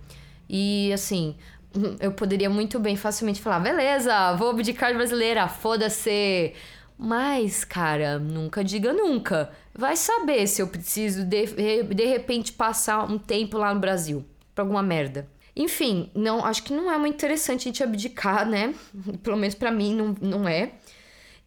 E 0.49 0.91
assim, 0.95 1.37
eu 2.01 2.13
poderia 2.13 2.49
muito 2.49 2.81
bem 2.81 2.97
facilmente 2.97 3.43
falar: 3.43 3.61
beleza, 3.61 4.33
vou 4.37 4.49
abdicar 4.49 4.91
de 4.93 4.97
brasileira, 4.97 5.47
foda-se. 5.47 6.55
Mas, 6.97 7.65
cara, 7.65 8.19
nunca 8.19 8.63
diga 8.63 8.93
nunca. 8.93 9.51
Vai 9.81 9.97
saber 9.97 10.47
se 10.47 10.61
eu 10.61 10.69
preciso 10.69 11.25
de, 11.25 11.47
de 11.47 12.05
repente 12.05 12.53
passar 12.53 13.11
um 13.11 13.17
tempo 13.17 13.57
lá 13.57 13.73
no 13.73 13.81
Brasil 13.81 14.23
pra 14.55 14.63
alguma 14.63 14.83
merda. 14.83 15.27
Enfim, 15.57 16.11
não, 16.15 16.45
acho 16.45 16.63
que 16.65 16.75
não 16.75 16.93
é 16.93 16.99
muito 16.99 17.15
interessante 17.15 17.63
a 17.63 17.65
gente 17.65 17.83
abdicar, 17.83 18.47
né? 18.47 18.75
Pelo 19.25 19.39
menos 19.39 19.55
para 19.55 19.71
mim 19.71 19.95
não, 19.95 20.15
não 20.21 20.47
é. 20.47 20.73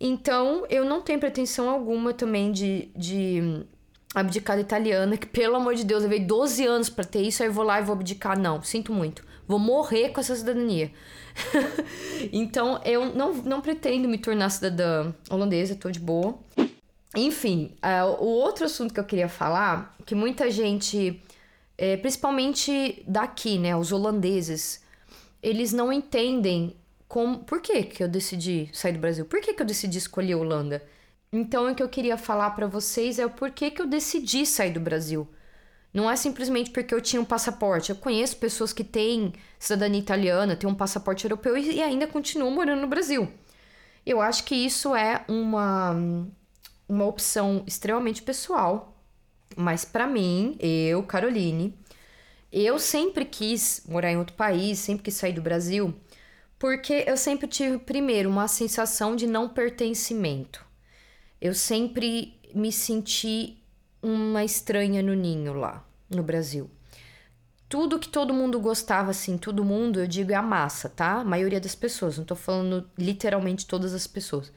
Então, 0.02 0.66
eu 0.68 0.84
não 0.84 1.00
tenho 1.04 1.20
pretensão 1.20 1.70
alguma 1.70 2.12
também 2.12 2.52
de, 2.52 2.90
de 2.96 3.64
abdicar 4.16 4.56
da 4.56 4.64
italiana, 4.64 5.16
que 5.16 5.28
pelo 5.28 5.56
amor 5.56 5.76
de 5.76 5.84
Deus, 5.84 6.04
eu 6.04 6.10
levei 6.10 6.26
12 6.26 6.66
anos 6.66 6.90
para 6.90 7.06
ter 7.06 7.22
isso, 7.22 7.44
aí 7.44 7.50
vou 7.50 7.64
lá 7.64 7.80
e 7.80 7.84
vou 7.84 7.94
abdicar. 7.94 8.38
Não, 8.38 8.64
sinto 8.64 8.92
muito. 8.92 9.24
Vou 9.48 9.60
morrer 9.60 10.10
com 10.10 10.20
essa 10.20 10.36
cidadania. 10.36 10.92
então, 12.34 12.82
eu 12.84 13.14
não, 13.14 13.32
não 13.32 13.62
pretendo 13.62 14.10
me 14.10 14.18
tornar 14.18 14.50
cidadã 14.50 15.14
holandesa, 15.30 15.76
tô 15.76 15.92
de 15.92 16.00
boa. 16.00 16.36
Enfim, 17.16 17.76
uh, 17.84 18.24
o 18.24 18.28
outro 18.28 18.66
assunto 18.66 18.94
que 18.94 19.00
eu 19.00 19.04
queria 19.04 19.30
falar, 19.30 19.96
que 20.06 20.16
muita 20.16 20.50
gente, 20.50 21.22
é, 21.78 21.96
principalmente 21.98 23.04
daqui, 23.08 23.60
né, 23.60 23.76
os 23.76 23.92
holandeses, 23.92 24.82
eles 25.42 25.72
não 25.72 25.94
entendem 25.94 26.76
como, 27.08 27.40
por 27.40 27.62
que, 27.62 27.84
que 27.84 28.04
eu 28.04 28.08
decidi 28.08 28.70
sair 28.74 28.94
do 28.94 29.00
Brasil, 29.00 29.26
por 29.26 29.40
que, 29.42 29.54
que 29.54 29.62
eu 29.62 29.66
decidi 29.66 30.00
escolher 30.00 30.34
a 30.34 30.38
Holanda. 30.38 30.84
Então, 31.32 31.72
o 31.72 31.76
que 31.76 31.84
eu 31.84 31.90
queria 31.90 32.18
falar 32.18 32.52
para 32.52 32.68
vocês 32.68 33.20
é 33.20 33.26
o 33.26 33.30
porquê 33.30 33.70
que 33.70 33.82
eu 33.82 33.88
decidi 33.88 34.46
sair 34.46 34.72
do 34.72 34.80
Brasil. 34.80 35.28
Não 35.94 36.10
é 36.10 36.16
simplesmente 36.16 36.72
porque 36.72 36.94
eu 36.94 37.02
tinha 37.02 37.22
um 37.22 37.26
passaporte. 37.26 37.92
Eu 37.92 37.96
conheço 37.96 38.38
pessoas 38.38 38.74
que 38.74 38.84
têm 38.84 39.34
cidadania 39.60 40.00
italiana, 40.00 40.56
têm 40.56 40.70
um 40.70 40.74
passaporte 40.76 41.26
europeu 41.26 41.56
e 41.56 41.82
ainda 41.82 42.08
continuam 42.08 42.52
morando 42.52 42.82
no 42.82 42.88
Brasil. 42.88 43.32
Eu 44.06 44.22
acho 44.22 44.44
que 44.44 44.56
isso 44.56 44.96
é 44.96 45.24
uma 45.28 45.96
uma 46.94 47.06
opção 47.06 47.64
extremamente 47.66 48.22
pessoal, 48.22 48.96
mas 49.56 49.84
para 49.84 50.06
mim, 50.06 50.56
eu, 50.60 51.02
Caroline, 51.04 51.76
eu 52.52 52.78
sempre 52.78 53.26
quis 53.26 53.82
morar 53.88 54.12
em 54.12 54.18
outro 54.18 54.36
país, 54.36 54.78
sempre 54.78 55.04
quis 55.04 55.16
sair 55.16 55.34
do 55.34 55.42
Brasil, 55.42 55.94
porque 56.60 57.04
eu 57.08 57.18
sempre 57.18 57.48
tive, 57.48 57.80
primeiro, 57.80 58.30
uma 58.30 58.48
sensação 58.48 59.16
de 59.16 59.26
não 59.26 59.50
pertencimento. 59.50 60.64
Eu 61.42 61.54
sempre 61.54 62.40
me 62.54 62.72
senti 62.72 63.58
uma 64.02 64.44
estranha 64.44 65.02
no 65.02 65.16
ninho 65.16 65.54
lá, 65.54 65.84
no 66.10 66.22
Brasil. 66.22 66.70
Tudo 67.68 68.00
que 68.00 68.08
todo 68.08 68.36
mundo 68.36 68.60
gostava, 68.60 69.10
assim, 69.10 69.36
todo 69.36 69.66
mundo, 69.66 70.00
eu 70.00 70.08
digo 70.08 70.32
é 70.32 70.36
a 70.36 70.44
massa, 70.44 70.88
tá? 70.88 71.22
A 71.22 71.24
maioria 71.24 71.60
das 71.60 71.74
pessoas, 71.74 72.20
não 72.20 72.24
tô 72.26 72.36
falando 72.36 72.88
literalmente 72.98 73.66
todas 73.66 73.96
as 73.96 74.06
pessoas. 74.06 74.52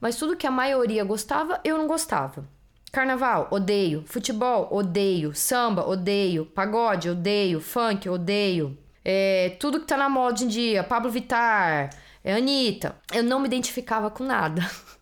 Mas 0.00 0.16
tudo 0.16 0.36
que 0.36 0.46
a 0.46 0.50
maioria 0.50 1.04
gostava, 1.04 1.60
eu 1.62 1.76
não 1.76 1.86
gostava. 1.86 2.48
Carnaval, 2.90 3.48
odeio. 3.50 4.02
Futebol, 4.06 4.68
odeio. 4.70 5.34
Samba, 5.34 5.86
odeio. 5.86 6.46
Pagode, 6.46 7.10
odeio. 7.10 7.60
Funk, 7.60 8.08
odeio. 8.08 8.76
É, 9.04 9.56
tudo 9.60 9.80
que 9.80 9.86
tá 9.86 9.96
na 9.96 10.08
moda 10.08 10.34
hoje 10.34 10.44
em 10.44 10.48
dia, 10.48 10.84
Pablo 10.84 11.10
Vittar, 11.10 11.90
é, 12.22 12.34
Anitta. 12.34 12.96
Eu 13.12 13.22
não 13.22 13.40
me 13.40 13.46
identificava 13.46 14.10
com 14.10 14.24
nada. 14.24 14.62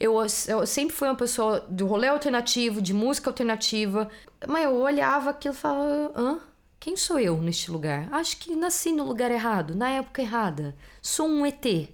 Eu, 0.00 0.14
eu, 0.48 0.66
sempre 0.66 0.96
fui 0.96 1.06
uma 1.06 1.14
pessoa 1.14 1.60
do 1.68 1.86
rolê 1.86 2.08
alternativo, 2.08 2.80
de 2.80 2.94
música 2.94 3.28
alternativa. 3.28 4.08
Mas 4.48 4.64
eu 4.64 4.74
olhava 4.74 5.30
aquilo 5.30 5.54
e 5.54 5.56
falava: 5.56 6.12
hã? 6.16 6.40
Quem 6.80 6.96
sou 6.96 7.18
eu 7.18 7.36
neste 7.36 7.70
lugar? 7.70 8.08
Acho 8.10 8.38
que 8.38 8.56
nasci 8.56 8.90
no 8.90 9.04
lugar 9.04 9.30
errado, 9.30 9.74
na 9.76 9.90
época 9.90 10.22
errada. 10.22 10.74
Sou 11.02 11.28
um 11.28 11.44
ET. 11.44 11.90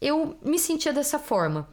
Eu 0.00 0.38
me 0.44 0.58
sentia 0.58 0.92
dessa 0.92 1.18
forma. 1.18 1.66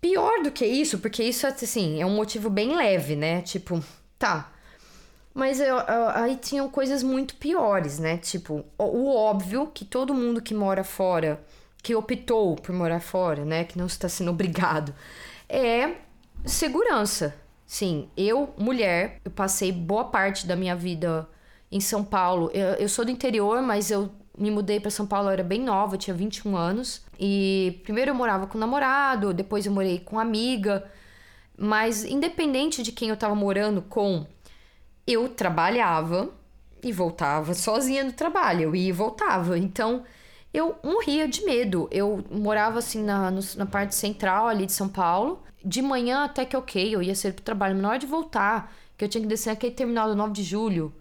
Pior 0.00 0.42
do 0.42 0.50
que 0.50 0.64
isso, 0.64 0.98
porque 0.98 1.22
isso 1.22 1.46
assim, 1.46 2.00
é 2.00 2.06
um 2.06 2.14
motivo 2.14 2.48
bem 2.48 2.74
leve, 2.74 3.14
né? 3.16 3.42
Tipo, 3.42 3.82
tá. 4.18 4.50
Mas 5.34 5.60
eu, 5.60 5.76
eu, 5.76 6.08
aí 6.10 6.36
tinham 6.36 6.68
coisas 6.68 7.02
muito 7.02 7.36
piores, 7.36 7.98
né? 7.98 8.16
Tipo, 8.16 8.64
o, 8.78 8.84
o, 8.84 9.14
óbvio 9.14 9.66
que 9.72 9.84
todo 9.84 10.14
mundo 10.14 10.42
que 10.42 10.54
mora 10.54 10.82
fora, 10.82 11.42
que 11.82 11.94
optou 11.94 12.56
por 12.56 12.74
morar 12.74 13.00
fora, 13.00 13.44
né? 13.44 13.64
Que 13.64 13.78
não 13.78 13.86
está 13.86 14.08
sendo 14.08 14.30
obrigado, 14.30 14.94
é 15.48 15.96
segurança. 16.44 17.34
Sim, 17.66 18.08
eu, 18.16 18.52
mulher, 18.58 19.20
eu 19.24 19.30
passei 19.30 19.70
boa 19.70 20.04
parte 20.04 20.46
da 20.46 20.56
minha 20.56 20.74
vida 20.74 21.28
em 21.70 21.80
São 21.80 22.02
Paulo. 22.02 22.50
Eu, 22.52 22.74
eu 22.74 22.88
sou 22.88 23.04
do 23.04 23.10
interior, 23.10 23.62
mas 23.62 23.90
eu 23.90 24.10
me 24.38 24.50
mudei 24.50 24.80
para 24.80 24.90
São 24.90 25.06
Paulo, 25.06 25.28
eu 25.28 25.32
era 25.32 25.44
bem 25.44 25.60
nova, 25.60 25.96
tinha 25.96 26.14
21 26.14 26.56
anos. 26.56 27.02
E 27.18 27.80
primeiro 27.82 28.10
eu 28.10 28.14
morava 28.14 28.46
com 28.46 28.58
namorado, 28.58 29.34
depois 29.34 29.66
eu 29.66 29.72
morei 29.72 29.98
com 29.98 30.18
amiga. 30.18 30.90
Mas 31.56 32.04
independente 32.04 32.82
de 32.82 32.92
quem 32.92 33.10
eu 33.10 33.16
tava 33.16 33.34
morando 33.34 33.82
com, 33.82 34.26
eu 35.06 35.28
trabalhava 35.28 36.30
e 36.82 36.92
voltava 36.92 37.54
sozinha 37.54 38.04
do 38.04 38.12
trabalho. 38.12 38.62
Eu 38.62 38.76
ia 38.76 38.88
e 38.88 38.92
voltava. 38.92 39.58
Então 39.58 40.04
eu 40.52 40.76
morria 40.82 41.28
de 41.28 41.44
medo. 41.44 41.88
Eu 41.90 42.24
morava 42.30 42.78
assim 42.78 43.02
na, 43.02 43.30
no, 43.30 43.40
na 43.56 43.66
parte 43.66 43.94
central 43.94 44.48
ali 44.48 44.66
de 44.66 44.72
São 44.72 44.88
Paulo. 44.88 45.42
de 45.64 45.82
manhã 45.82 46.24
até 46.24 46.44
que 46.44 46.56
ok, 46.56 46.94
eu 46.94 47.02
ia 47.02 47.14
ser 47.14 47.34
pro 47.34 47.44
trabalho, 47.44 47.76
na 47.76 47.90
hora 47.90 47.98
de 47.98 48.06
voltar, 48.06 48.72
que 48.96 49.04
eu 49.04 49.08
tinha 49.08 49.20
que 49.22 49.28
descer 49.28 49.50
aquele 49.50 49.74
terminal 49.74 50.08
do 50.08 50.16
9 50.16 50.32
de 50.32 50.42
julho. 50.42 50.92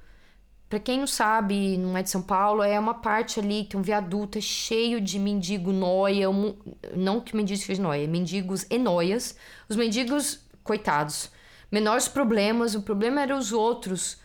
Pra 0.69 0.79
quem 0.79 0.99
não 0.99 1.07
sabe, 1.07 1.77
não 1.77 1.97
é 1.97 2.03
de 2.03 2.11
São 2.11 2.21
Paulo, 2.21 2.61
é 2.61 2.79
uma 2.79 2.93
parte 2.93 3.39
ali 3.39 3.63
que 3.63 3.75
um 3.75 3.81
viaduto 3.81 4.37
é 4.37 4.41
cheio 4.41 5.01
de 5.01 5.17
mendigo 5.17 5.71
noia. 5.71 6.29
Um, 6.29 6.55
não 6.95 7.19
que 7.19 7.35
mendigos 7.35 7.65
sejam 7.65 7.83
noia, 7.83 8.07
mendigos 8.07 8.67
e 8.69 8.77
noias. 8.77 9.35
Os 9.67 9.75
mendigos, 9.75 10.41
coitados, 10.63 11.31
menores 11.71 12.07
problemas, 12.07 12.75
o 12.75 12.83
problema 12.83 13.21
eram 13.21 13.39
os 13.39 13.51
outros, 13.51 14.19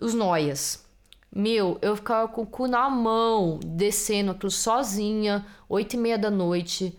os 0.00 0.14
noias. 0.14 0.86
Meu, 1.34 1.76
eu 1.82 1.96
ficava 1.96 2.28
com 2.28 2.42
o 2.42 2.46
cu 2.46 2.68
na 2.68 2.88
mão, 2.88 3.58
descendo 3.64 4.30
aquilo 4.30 4.50
sozinha, 4.50 5.44
oito 5.68 5.94
e 5.94 5.96
meia 5.96 6.18
da 6.18 6.30
noite 6.30 6.96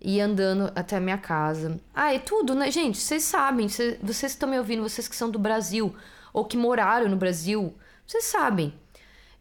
e 0.00 0.18
andando 0.18 0.72
até 0.74 0.96
a 0.96 1.00
minha 1.00 1.18
casa. 1.18 1.78
Ah, 1.94 2.14
é 2.14 2.18
tudo, 2.18 2.54
né, 2.54 2.70
gente? 2.70 2.96
Vocês 2.96 3.22
sabem, 3.22 3.68
cês, 3.68 3.98
vocês 4.02 4.32
estão 4.32 4.48
me 4.48 4.58
ouvindo, 4.58 4.82
vocês 4.82 5.06
que 5.06 5.16
são 5.16 5.30
do 5.30 5.38
Brasil 5.38 5.94
ou 6.32 6.44
que 6.46 6.56
moraram 6.56 7.08
no 7.08 7.16
Brasil, 7.16 7.74
vocês 8.10 8.24
sabem 8.24 8.74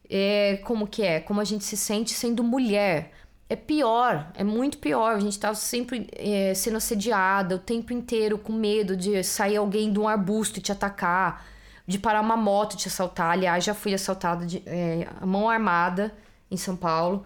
é, 0.08 0.58
como 0.64 0.86
que 0.86 1.02
é, 1.02 1.20
como 1.20 1.42
a 1.42 1.44
gente 1.44 1.64
se 1.64 1.76
sente 1.76 2.14
sendo 2.14 2.44
mulher. 2.44 3.12
É 3.50 3.56
pior, 3.56 4.32
é 4.36 4.44
muito 4.44 4.78
pior. 4.78 5.16
A 5.16 5.20
gente 5.20 5.40
tá 5.40 5.56
sempre 5.56 6.08
é, 6.14 6.54
sendo 6.54 6.78
assediada 6.78 7.56
o 7.56 7.60
tempo 7.60 7.92
inteiro, 7.92 8.38
com 8.38 8.54
medo 8.54 8.96
de 8.96 9.24
sair 9.24 9.58
alguém 9.58 9.92
de 9.92 9.98
um 9.98 10.08
arbusto 10.08 10.60
e 10.60 10.62
te 10.62 10.72
atacar, 10.72 11.48
de 11.88 11.98
parar 11.98 12.22
uma 12.22 12.38
moto 12.38 12.76
e 12.76 12.78
te 12.78 12.88
assaltar. 12.88 13.32
Aliás, 13.32 13.64
já 13.64 13.74
fui 13.74 13.92
assaltada 13.92 14.46
de 14.46 14.62
é, 14.68 15.08
mão 15.26 15.50
armada 15.50 16.14
em 16.52 16.58
São 16.58 16.76
Paulo. 16.76 17.26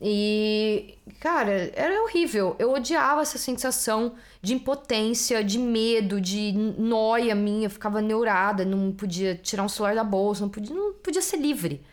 E, 0.00 0.96
cara, 1.20 1.70
era 1.74 2.02
horrível. 2.02 2.54
Eu 2.58 2.72
odiava 2.72 3.22
essa 3.22 3.38
sensação 3.38 4.14
de 4.40 4.54
impotência, 4.54 5.42
de 5.42 5.58
medo, 5.58 6.20
de 6.20 6.52
noia 6.52 7.34
minha. 7.34 7.66
Eu 7.66 7.70
ficava 7.70 8.00
neurada, 8.00 8.64
não 8.64 8.92
podia 8.92 9.34
tirar 9.34 9.64
um 9.64 9.68
celular 9.68 9.94
da 9.94 10.04
bolsa, 10.04 10.42
não 10.42 10.48
podia, 10.48 10.74
não 10.74 10.92
podia 10.94 11.22
ser 11.22 11.38
livre. 11.38 11.84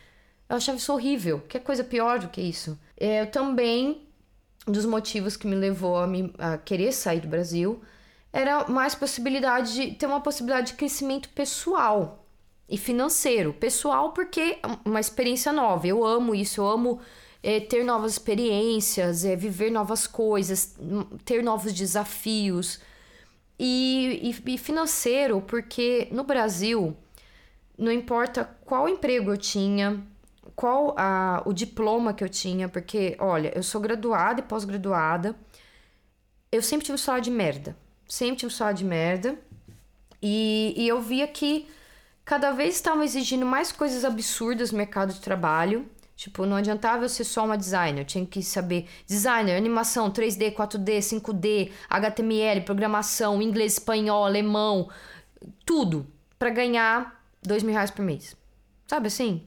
Eu 0.48 0.58
achava 0.58 0.78
isso 0.78 0.94
horrível. 0.94 1.42
Que 1.50 1.60
coisa 1.60 1.84
pior 1.84 2.20
do 2.20 2.30
que 2.30 2.42
isso. 2.42 2.80
É, 2.98 3.22
eu 3.22 3.28
também, 3.32 4.08
um 4.68 4.72
dos 4.72 4.86
motivos 4.86 5.36
que 5.36 5.48
me 5.48 5.56
levou 5.56 5.98
a, 5.98 6.06
me, 6.06 6.32
a 6.38 6.58
querer 6.58 6.92
sair 6.92 7.22
do 7.22 7.28
Brasil, 7.28 7.82
era 8.32 8.68
mais 8.68 8.94
possibilidade 8.94 9.74
de 9.74 9.92
ter 9.96 10.06
uma 10.06 10.22
possibilidade 10.22 10.68
de 10.68 10.74
crescimento 10.74 11.30
pessoal 11.30 12.28
e 12.70 12.78
financeiro. 12.78 13.54
Pessoal, 13.54 14.12
porque 14.12 14.60
é 14.62 14.68
uma 14.86 15.00
experiência 15.00 15.52
nova. 15.52 15.88
Eu 15.88 16.06
amo 16.06 16.36
isso, 16.36 16.62
eu 16.62 16.68
amo 16.68 17.00
é, 17.46 17.60
ter 17.60 17.84
novas 17.84 18.14
experiências, 18.14 19.24
é, 19.24 19.36
viver 19.36 19.70
novas 19.70 20.08
coisas, 20.08 20.76
ter 21.24 21.44
novos 21.44 21.72
desafios. 21.72 22.80
E, 23.58 24.34
e, 24.46 24.56
e 24.56 24.58
financeiro, 24.58 25.40
porque 25.42 26.10
no 26.12 26.24
Brasil, 26.24 26.98
não 27.78 27.92
importa 27.92 28.50
qual 28.66 28.90
emprego 28.90 29.32
eu 29.32 29.38
tinha, 29.38 30.04
qual 30.56 30.96
a, 30.98 31.44
o 31.46 31.54
diploma 31.54 32.14
que 32.14 32.24
eu 32.24 32.28
tinha, 32.28 32.68
porque, 32.68 33.16
olha, 33.20 33.54
eu 33.56 33.62
sou 33.62 33.80
graduada 33.80 34.40
e 34.40 34.44
pós-graduada, 34.44 35.36
eu 36.52 36.64
sempre 36.64 36.86
tive 36.86 36.96
um 36.96 36.98
salário 36.98 37.24
de 37.24 37.32
merda. 37.32 37.78
Sempre 38.08 38.38
tive 38.38 38.48
um 38.48 38.56
salário 38.56 38.80
de 38.80 38.86
merda. 38.86 39.38
E, 40.20 40.74
e 40.76 40.88
eu 40.88 41.00
via 41.00 41.28
que 41.28 41.68
cada 42.26 42.52
vez 42.52 42.76
estavam 42.76 43.04
exigindo 43.04 43.46
mais 43.46 43.72
coisas 43.72 44.04
absurdas 44.04 44.72
no 44.72 44.80
mercado 44.80 45.14
de 45.14 45.22
trabalho. 45.22 45.88
Tipo, 46.16 46.46
não 46.46 46.56
adiantava 46.56 47.04
eu 47.04 47.10
ser 47.10 47.26
só 47.26 47.44
uma 47.44 47.58
designer, 47.58 48.02
eu 48.02 48.06
tinha 48.06 48.26
que 48.26 48.42
saber 48.42 48.88
designer, 49.06 49.58
animação, 49.58 50.10
3D, 50.10 50.54
4D, 50.54 51.00
5D, 51.00 51.72
HTML, 51.90 52.62
programação, 52.62 53.42
inglês, 53.42 53.74
espanhol, 53.74 54.26
alemão, 54.26 54.90
tudo 55.66 56.08
para 56.40 56.50
ganhar 56.50 57.22
dois 57.44 57.64
mil 57.64 57.74
reais 57.74 57.92
por 57.92 58.04
mês. 58.04 58.36
Sabe 58.88 59.08
assim? 59.08 59.46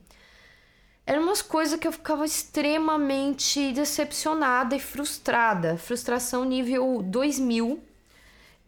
Eram 1.07 1.23
umas 1.23 1.41
coisas 1.41 1.81
que 1.81 1.89
eu 1.89 1.93
ficava 1.93 2.23
extremamente 2.27 3.73
decepcionada 3.73 4.77
e 4.77 4.81
frustrada. 4.81 5.79
Frustração 5.79 6.45
nível 6.45 7.01
2000. 7.03 7.83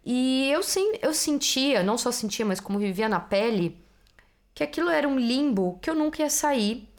E 0.06 0.50
eu, 0.50 0.62
sim, 0.62 0.94
eu 1.02 1.12
sentia, 1.12 1.82
não 1.82 1.98
só 1.98 2.10
sentia, 2.10 2.46
mas 2.46 2.58
como 2.58 2.78
vivia 2.78 3.10
na 3.10 3.20
pele, 3.20 3.78
que 4.54 4.64
aquilo 4.64 4.88
era 4.88 5.06
um 5.06 5.18
limbo 5.18 5.78
que 5.82 5.90
eu 5.90 5.94
nunca 5.94 6.22
ia 6.22 6.30
sair 6.30 6.89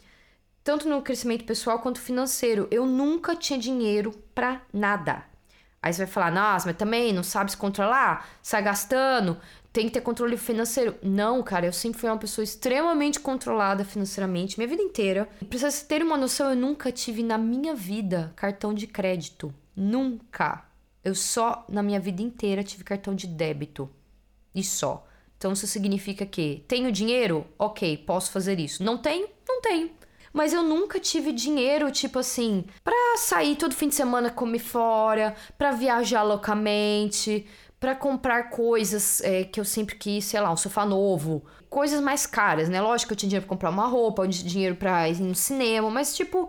tanto 0.64 0.88
no 0.88 1.02
crescimento 1.02 1.44
pessoal 1.44 1.78
quanto 1.78 2.00
financeiro. 2.00 2.68
Eu 2.70 2.86
nunca 2.86 3.34
tinha 3.36 3.58
dinheiro 3.58 4.12
para 4.34 4.62
nada. 4.72 5.24
Aí 5.82 5.92
você 5.92 6.04
vai 6.04 6.12
falar, 6.12 6.30
nossa, 6.30 6.66
mas 6.66 6.76
também 6.76 7.12
não 7.12 7.24
sabe 7.24 7.50
se 7.50 7.56
controlar, 7.56 8.28
sai 8.40 8.62
gastando, 8.62 9.36
tem 9.72 9.86
que 9.86 9.92
ter 9.92 10.00
controle 10.00 10.36
financeiro. 10.36 10.94
Não, 11.02 11.42
cara, 11.42 11.66
eu 11.66 11.72
sempre 11.72 11.98
fui 11.98 12.08
uma 12.08 12.18
pessoa 12.18 12.44
extremamente 12.44 13.18
controlada 13.18 13.84
financeiramente, 13.84 14.58
minha 14.58 14.68
vida 14.68 14.82
inteira. 14.82 15.28
Pra 15.48 15.58
vocês 15.58 15.82
terem 15.82 16.06
uma 16.06 16.16
noção, 16.16 16.50
eu 16.50 16.56
nunca 16.56 16.92
tive 16.92 17.24
na 17.24 17.36
minha 17.36 17.74
vida 17.74 18.32
cartão 18.36 18.72
de 18.72 18.86
crédito. 18.86 19.52
Nunca. 19.74 20.64
Eu 21.02 21.16
só, 21.16 21.64
na 21.68 21.82
minha 21.82 21.98
vida 21.98 22.22
inteira, 22.22 22.62
tive 22.62 22.84
cartão 22.84 23.12
de 23.12 23.26
débito. 23.26 23.90
E 24.54 24.62
só. 24.62 25.04
Então 25.36 25.52
isso 25.52 25.66
significa 25.66 26.24
que 26.24 26.64
tenho 26.68 26.92
dinheiro? 26.92 27.44
Ok, 27.58 27.96
posso 28.06 28.30
fazer 28.30 28.60
isso. 28.60 28.84
Não 28.84 28.98
tenho? 28.98 29.28
Não 29.48 29.60
tenho. 29.60 29.90
Mas 30.32 30.52
eu 30.52 30.62
nunca 30.62 30.98
tive 30.98 31.30
dinheiro, 31.32 31.90
tipo 31.90 32.18
assim, 32.18 32.64
pra 32.82 32.94
sair 33.18 33.56
todo 33.56 33.74
fim 33.74 33.88
de 33.88 33.94
semana 33.94 34.30
comer 34.30 34.60
fora, 34.60 35.34
pra 35.58 35.72
viajar 35.72 36.22
loucamente, 36.22 37.46
para 37.78 37.94
comprar 37.94 38.50
coisas 38.50 39.20
é, 39.22 39.44
que 39.44 39.58
eu 39.58 39.64
sempre 39.64 39.96
quis, 39.96 40.24
sei 40.24 40.40
lá, 40.40 40.50
um 40.52 40.56
sofá 40.56 40.86
novo, 40.86 41.44
coisas 41.68 42.00
mais 42.00 42.26
caras, 42.26 42.68
né? 42.68 42.80
Lógico 42.80 43.08
que 43.08 43.14
eu 43.14 43.16
tinha 43.16 43.28
dinheiro 43.28 43.46
pra 43.46 43.56
comprar 43.56 43.70
uma 43.70 43.86
roupa, 43.86 44.26
dinheiro 44.28 44.76
pra 44.76 45.08
ir 45.08 45.20
no 45.20 45.34
cinema, 45.34 45.90
mas 45.90 46.14
tipo, 46.14 46.48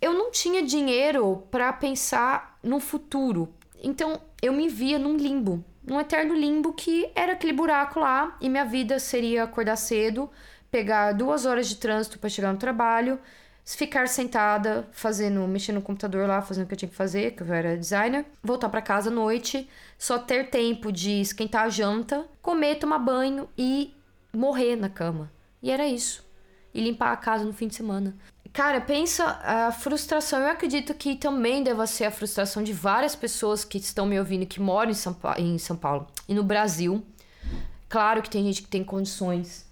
eu 0.00 0.14
não 0.14 0.30
tinha 0.30 0.62
dinheiro 0.62 1.44
para 1.50 1.72
pensar 1.72 2.58
no 2.62 2.78
futuro. 2.78 3.52
Então 3.82 4.20
eu 4.40 4.52
me 4.52 4.68
via 4.68 4.98
num 4.98 5.16
limbo, 5.16 5.64
num 5.82 5.98
eterno 5.98 6.34
limbo 6.34 6.72
que 6.72 7.10
era 7.14 7.32
aquele 7.32 7.52
buraco 7.52 7.98
lá 7.98 8.36
e 8.40 8.48
minha 8.48 8.64
vida 8.64 8.98
seria 8.98 9.42
acordar 9.42 9.76
cedo, 9.76 10.30
pegar 10.70 11.12
duas 11.12 11.46
horas 11.46 11.68
de 11.68 11.76
trânsito 11.76 12.18
para 12.18 12.28
chegar 12.28 12.52
no 12.52 12.58
trabalho, 12.58 13.18
ficar 13.64 14.08
sentada, 14.08 14.88
fazendo, 14.92 15.46
mexendo 15.46 15.76
no 15.76 15.82
computador 15.82 16.26
lá, 16.26 16.42
fazendo 16.42 16.64
o 16.64 16.66
que 16.66 16.74
eu 16.74 16.78
tinha 16.78 16.88
que 16.88 16.96
fazer, 16.96 17.32
que 17.32 17.42
eu 17.42 17.52
era 17.52 17.76
designer, 17.76 18.24
voltar 18.42 18.68
para 18.68 18.82
casa 18.82 19.10
à 19.10 19.12
noite, 19.12 19.68
só 19.98 20.18
ter 20.18 20.50
tempo 20.50 20.90
de 20.90 21.20
esquentar 21.20 21.64
a 21.64 21.68
janta, 21.68 22.26
comer, 22.42 22.76
tomar 22.76 22.98
banho 22.98 23.48
e 23.56 23.94
morrer 24.32 24.76
na 24.76 24.88
cama. 24.88 25.30
E 25.62 25.70
era 25.70 25.86
isso. 25.86 26.24
E 26.72 26.80
limpar 26.80 27.12
a 27.12 27.16
casa 27.16 27.44
no 27.44 27.52
fim 27.52 27.68
de 27.68 27.74
semana. 27.74 28.14
Cara, 28.52 28.80
pensa 28.80 29.24
a 29.44 29.70
frustração. 29.70 30.40
Eu 30.40 30.48
acredito 30.48 30.94
que 30.94 31.14
também 31.14 31.62
deva 31.62 31.86
ser 31.86 32.04
a 32.04 32.10
frustração 32.10 32.62
de 32.62 32.72
várias 32.72 33.14
pessoas 33.14 33.64
que 33.64 33.78
estão 33.78 34.06
me 34.06 34.18
ouvindo 34.18 34.46
que 34.46 34.60
moram 34.60 34.90
em 34.90 34.94
São, 34.94 35.14
pa 35.14 35.36
em 35.38 35.58
São 35.58 35.76
Paulo 35.76 36.08
e 36.28 36.34
no 36.34 36.42
Brasil. 36.42 37.04
Claro 37.88 38.22
que 38.22 38.30
tem 38.30 38.44
gente 38.44 38.62
que 38.62 38.68
tem 38.68 38.82
condições 38.82 39.69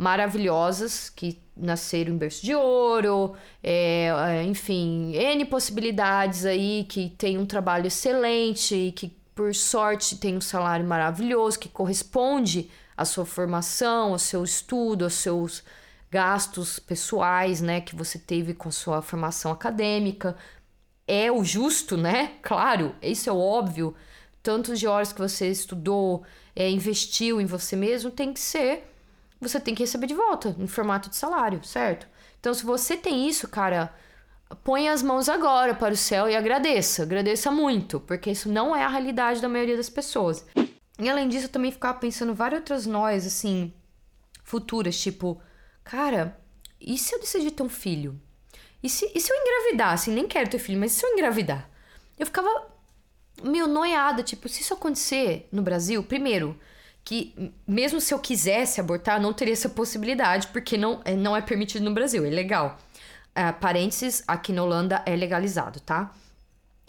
maravilhosas 0.00 1.10
que 1.10 1.38
nasceram 1.54 2.14
em 2.14 2.16
berço 2.16 2.42
de 2.42 2.54
ouro, 2.54 3.34
é, 3.62 4.06
é, 4.06 4.44
enfim, 4.44 5.12
N 5.14 5.44
possibilidades 5.44 6.46
aí 6.46 6.86
que 6.88 7.10
tem 7.10 7.36
um 7.36 7.44
trabalho 7.44 7.86
excelente 7.86 8.94
que, 8.96 9.14
por 9.34 9.54
sorte, 9.54 10.16
tem 10.16 10.38
um 10.38 10.40
salário 10.40 10.86
maravilhoso 10.86 11.58
que 11.58 11.68
corresponde 11.68 12.70
à 12.96 13.04
sua 13.04 13.26
formação, 13.26 14.12
ao 14.12 14.18
seu 14.18 14.42
estudo, 14.42 15.04
aos 15.04 15.12
seus 15.12 15.62
gastos 16.10 16.78
pessoais, 16.78 17.60
né, 17.60 17.82
que 17.82 17.94
você 17.94 18.18
teve 18.18 18.54
com 18.54 18.70
sua 18.70 19.02
formação 19.02 19.52
acadêmica. 19.52 20.34
É 21.06 21.30
o 21.30 21.44
justo, 21.44 21.98
né? 21.98 22.36
Claro, 22.40 22.94
isso 23.02 23.28
é 23.28 23.32
óbvio. 23.34 23.94
Tantos 24.42 24.80
de 24.80 24.86
horas 24.86 25.12
que 25.12 25.20
você 25.20 25.50
estudou, 25.50 26.22
é, 26.56 26.70
investiu 26.70 27.38
em 27.38 27.44
você 27.44 27.76
mesmo, 27.76 28.10
tem 28.10 28.32
que 28.32 28.40
ser 28.40 28.89
você 29.40 29.58
tem 29.58 29.74
que 29.74 29.82
receber 29.82 30.06
de 30.06 30.14
volta 30.14 30.54
em 30.58 30.66
formato 30.66 31.08
de 31.08 31.16
salário, 31.16 31.64
certo? 31.64 32.06
Então, 32.38 32.52
se 32.52 32.64
você 32.64 32.96
tem 32.96 33.28
isso, 33.28 33.48
cara, 33.48 33.94
põe 34.62 34.88
as 34.88 35.02
mãos 35.02 35.28
agora 35.28 35.74
para 35.74 35.94
o 35.94 35.96
céu 35.96 36.28
e 36.28 36.36
agradeça. 36.36 37.02
Agradeça 37.02 37.50
muito, 37.50 38.00
porque 38.00 38.30
isso 38.30 38.48
não 38.48 38.74
é 38.74 38.84
a 38.84 38.88
realidade 38.88 39.40
da 39.40 39.48
maioria 39.48 39.76
das 39.76 39.90
pessoas. 39.90 40.44
E 40.98 41.08
além 41.08 41.28
disso, 41.28 41.46
eu 41.46 41.50
também 41.50 41.72
ficava 41.72 41.98
pensando 41.98 42.34
várias 42.34 42.60
outras 42.60 42.86
noias, 42.86 43.26
assim, 43.26 43.72
futuras, 44.44 45.00
tipo, 45.00 45.40
cara, 45.82 46.38
e 46.80 46.98
se 46.98 47.14
eu 47.14 47.20
decidir 47.20 47.52
ter 47.52 47.62
um 47.62 47.68
filho? 47.68 48.20
E 48.82 48.88
se, 48.88 49.10
e 49.14 49.20
se 49.20 49.32
eu 49.32 49.36
engravidar? 49.36 49.92
Assim, 49.92 50.12
nem 50.12 50.26
quero 50.26 50.50
ter 50.50 50.58
filho, 50.58 50.78
mas 50.80 50.92
se 50.92 51.04
eu 51.04 51.12
engravidar? 51.12 51.68
Eu 52.18 52.26
ficava 52.26 52.48
meio 53.42 53.66
noiada, 53.66 54.22
tipo, 54.22 54.48
se 54.48 54.62
isso 54.62 54.74
acontecer 54.74 55.48
no 55.50 55.62
Brasil, 55.62 56.02
primeiro, 56.02 56.58
que 57.04 57.52
mesmo 57.66 58.00
se 58.00 58.12
eu 58.14 58.18
quisesse 58.18 58.80
abortar, 58.80 59.20
não 59.20 59.32
teria 59.32 59.52
essa 59.52 59.68
possibilidade, 59.68 60.48
porque 60.48 60.76
não, 60.76 61.00
é, 61.04 61.14
não 61.14 61.36
é 61.36 61.40
permitido 61.40 61.84
no 61.84 61.94
Brasil, 61.94 62.24
é 62.24 62.30
legal. 62.30 62.78
Uh, 63.30 63.58
parênteses, 63.60 64.22
aqui 64.26 64.52
na 64.52 64.62
Holanda 64.62 65.02
é 65.06 65.14
legalizado, 65.14 65.80
tá? 65.80 66.12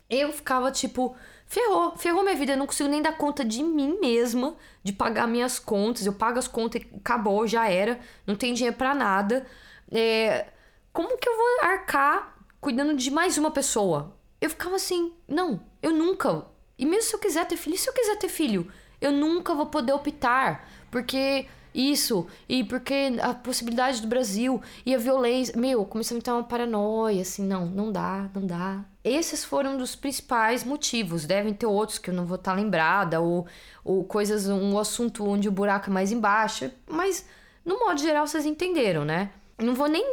Eu 0.10 0.34
ficava, 0.34 0.72
tipo, 0.72 1.16
ferrou, 1.46 1.96
ferrou 1.96 2.24
minha 2.24 2.36
vida. 2.36 2.54
Eu 2.54 2.58
não 2.58 2.68
consigo 2.68 2.90
nem 2.90 3.02
dar 3.02 3.18
conta 3.18 3.46
de 3.46 3.64
mim 3.64 3.98
mesma, 4.02 4.56
de 4.84 4.92
pagar 4.92 5.28
minhas 5.28 5.60
contas. 5.60 6.06
Eu 6.06 6.14
pago 6.14 6.38
as 6.38 6.48
contas 6.48 6.82
e 6.82 6.96
acabou, 6.98 7.48
já 7.48 7.70
era. 7.70 8.00
Não 8.28 8.36
tem 8.36 8.54
dinheiro 8.54 8.76
para 8.76 8.94
nada. 8.94 9.46
É, 9.92 10.48
como 10.92 11.18
que 11.18 11.30
eu 11.30 11.36
vou 11.36 11.70
arcar 11.70 12.36
cuidando 12.60 12.96
de 12.96 13.10
mais 13.10 13.38
uma 13.38 13.52
pessoa? 13.52 14.16
Eu 14.42 14.50
ficava 14.50 14.76
assim, 14.76 15.14
não, 15.28 15.62
eu 15.82 15.92
nunca. 15.92 16.46
E 16.78 16.86
mesmo 16.86 17.04
se 17.04 17.16
eu 17.16 17.20
quiser 17.20 17.46
ter 17.46 17.58
filho, 17.58 17.78
se 17.78 17.88
eu 17.88 17.94
quiser 17.94 18.18
ter 18.18 18.30
filho, 18.30 18.72
eu 19.02 19.12
nunca 19.12 19.54
vou 19.54 19.66
poder 19.66 19.92
optar, 19.92 20.70
porque 20.90 21.48
isso, 21.74 22.28
e 22.50 22.64
porque 22.64 23.14
a 23.22 23.34
possibilidade 23.34 24.02
do 24.02 24.08
Brasil 24.08 24.62
e 24.86 24.94
a 24.94 24.98
violência. 24.98 25.58
Meu, 25.58 25.86
começou 25.86 26.16
a 26.16 26.18
me 26.18 26.24
dar 26.24 26.34
uma 26.36 26.44
paranoia, 26.44 27.22
assim, 27.22 27.46
não, 27.48 27.66
não 27.66 27.92
dá, 27.92 28.30
não 28.34 28.46
dá. 28.46 28.84
Esses 29.04 29.44
foram 29.44 29.74
um 29.74 29.78
dos 29.78 29.96
principais 29.96 30.64
motivos. 30.64 31.26
Devem 31.26 31.54
ter 31.54 31.66
outros 31.66 31.98
que 31.98 32.10
eu 32.10 32.14
não 32.14 32.26
vou 32.26 32.36
estar 32.36 32.54
lembrada, 32.54 33.22
ou, 33.22 33.48
ou 33.84 34.04
coisas, 34.04 34.48
um 34.48 34.78
assunto 34.78 35.26
onde 35.28 35.48
o 35.48 35.52
buraco 35.52 35.90
é 35.90 35.94
mais 35.94 36.12
embaixo. 36.12 36.70
Mas, 36.88 37.26
no 37.66 37.80
modo 37.80 38.00
geral, 38.00 38.28
vocês 38.28 38.46
entenderam, 38.46 39.06
né? 39.06 39.32
Não 39.58 39.74
vou 39.74 39.88
nem. 39.88 40.04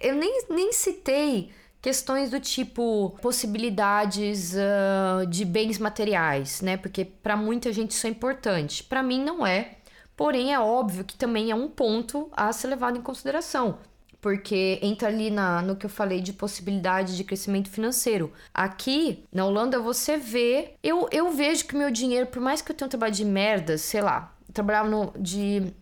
Eu 0.00 0.16
nem, 0.16 0.44
nem 0.50 0.72
citei 0.72 1.50
questões 1.86 2.32
do 2.32 2.40
tipo 2.40 3.16
possibilidades 3.22 4.54
uh, 4.54 5.24
de 5.24 5.44
bens 5.44 5.78
materiais, 5.78 6.60
né? 6.60 6.76
Porque 6.76 7.04
para 7.04 7.36
muita 7.36 7.72
gente 7.72 7.92
isso 7.92 8.08
é 8.08 8.10
importante. 8.10 8.82
Para 8.82 9.04
mim 9.04 9.22
não 9.22 9.46
é. 9.46 9.76
Porém, 10.16 10.52
é 10.52 10.58
óbvio 10.58 11.04
que 11.04 11.14
também 11.14 11.52
é 11.52 11.54
um 11.54 11.68
ponto 11.68 12.28
a 12.32 12.52
ser 12.52 12.66
levado 12.66 12.98
em 12.98 13.02
consideração. 13.02 13.78
Porque 14.20 14.80
entra 14.82 15.06
ali 15.06 15.30
na, 15.30 15.62
no 15.62 15.76
que 15.76 15.86
eu 15.86 15.90
falei 15.90 16.20
de 16.20 16.32
possibilidade 16.32 17.16
de 17.16 17.22
crescimento 17.22 17.70
financeiro. 17.70 18.32
Aqui, 18.52 19.24
na 19.32 19.46
Holanda, 19.46 19.78
você 19.78 20.16
vê. 20.16 20.72
Eu, 20.82 21.08
eu 21.12 21.30
vejo 21.30 21.66
que 21.66 21.76
meu 21.76 21.92
dinheiro, 21.92 22.26
por 22.26 22.42
mais 22.42 22.60
que 22.60 22.72
eu 22.72 22.74
tenha 22.74 22.86
um 22.86 22.90
trabalho 22.90 23.14
de 23.14 23.24
merda, 23.24 23.78
sei 23.78 24.02
lá, 24.02 24.34
trabalhava 24.52 24.88
no, 24.88 25.12
de 25.16 25.72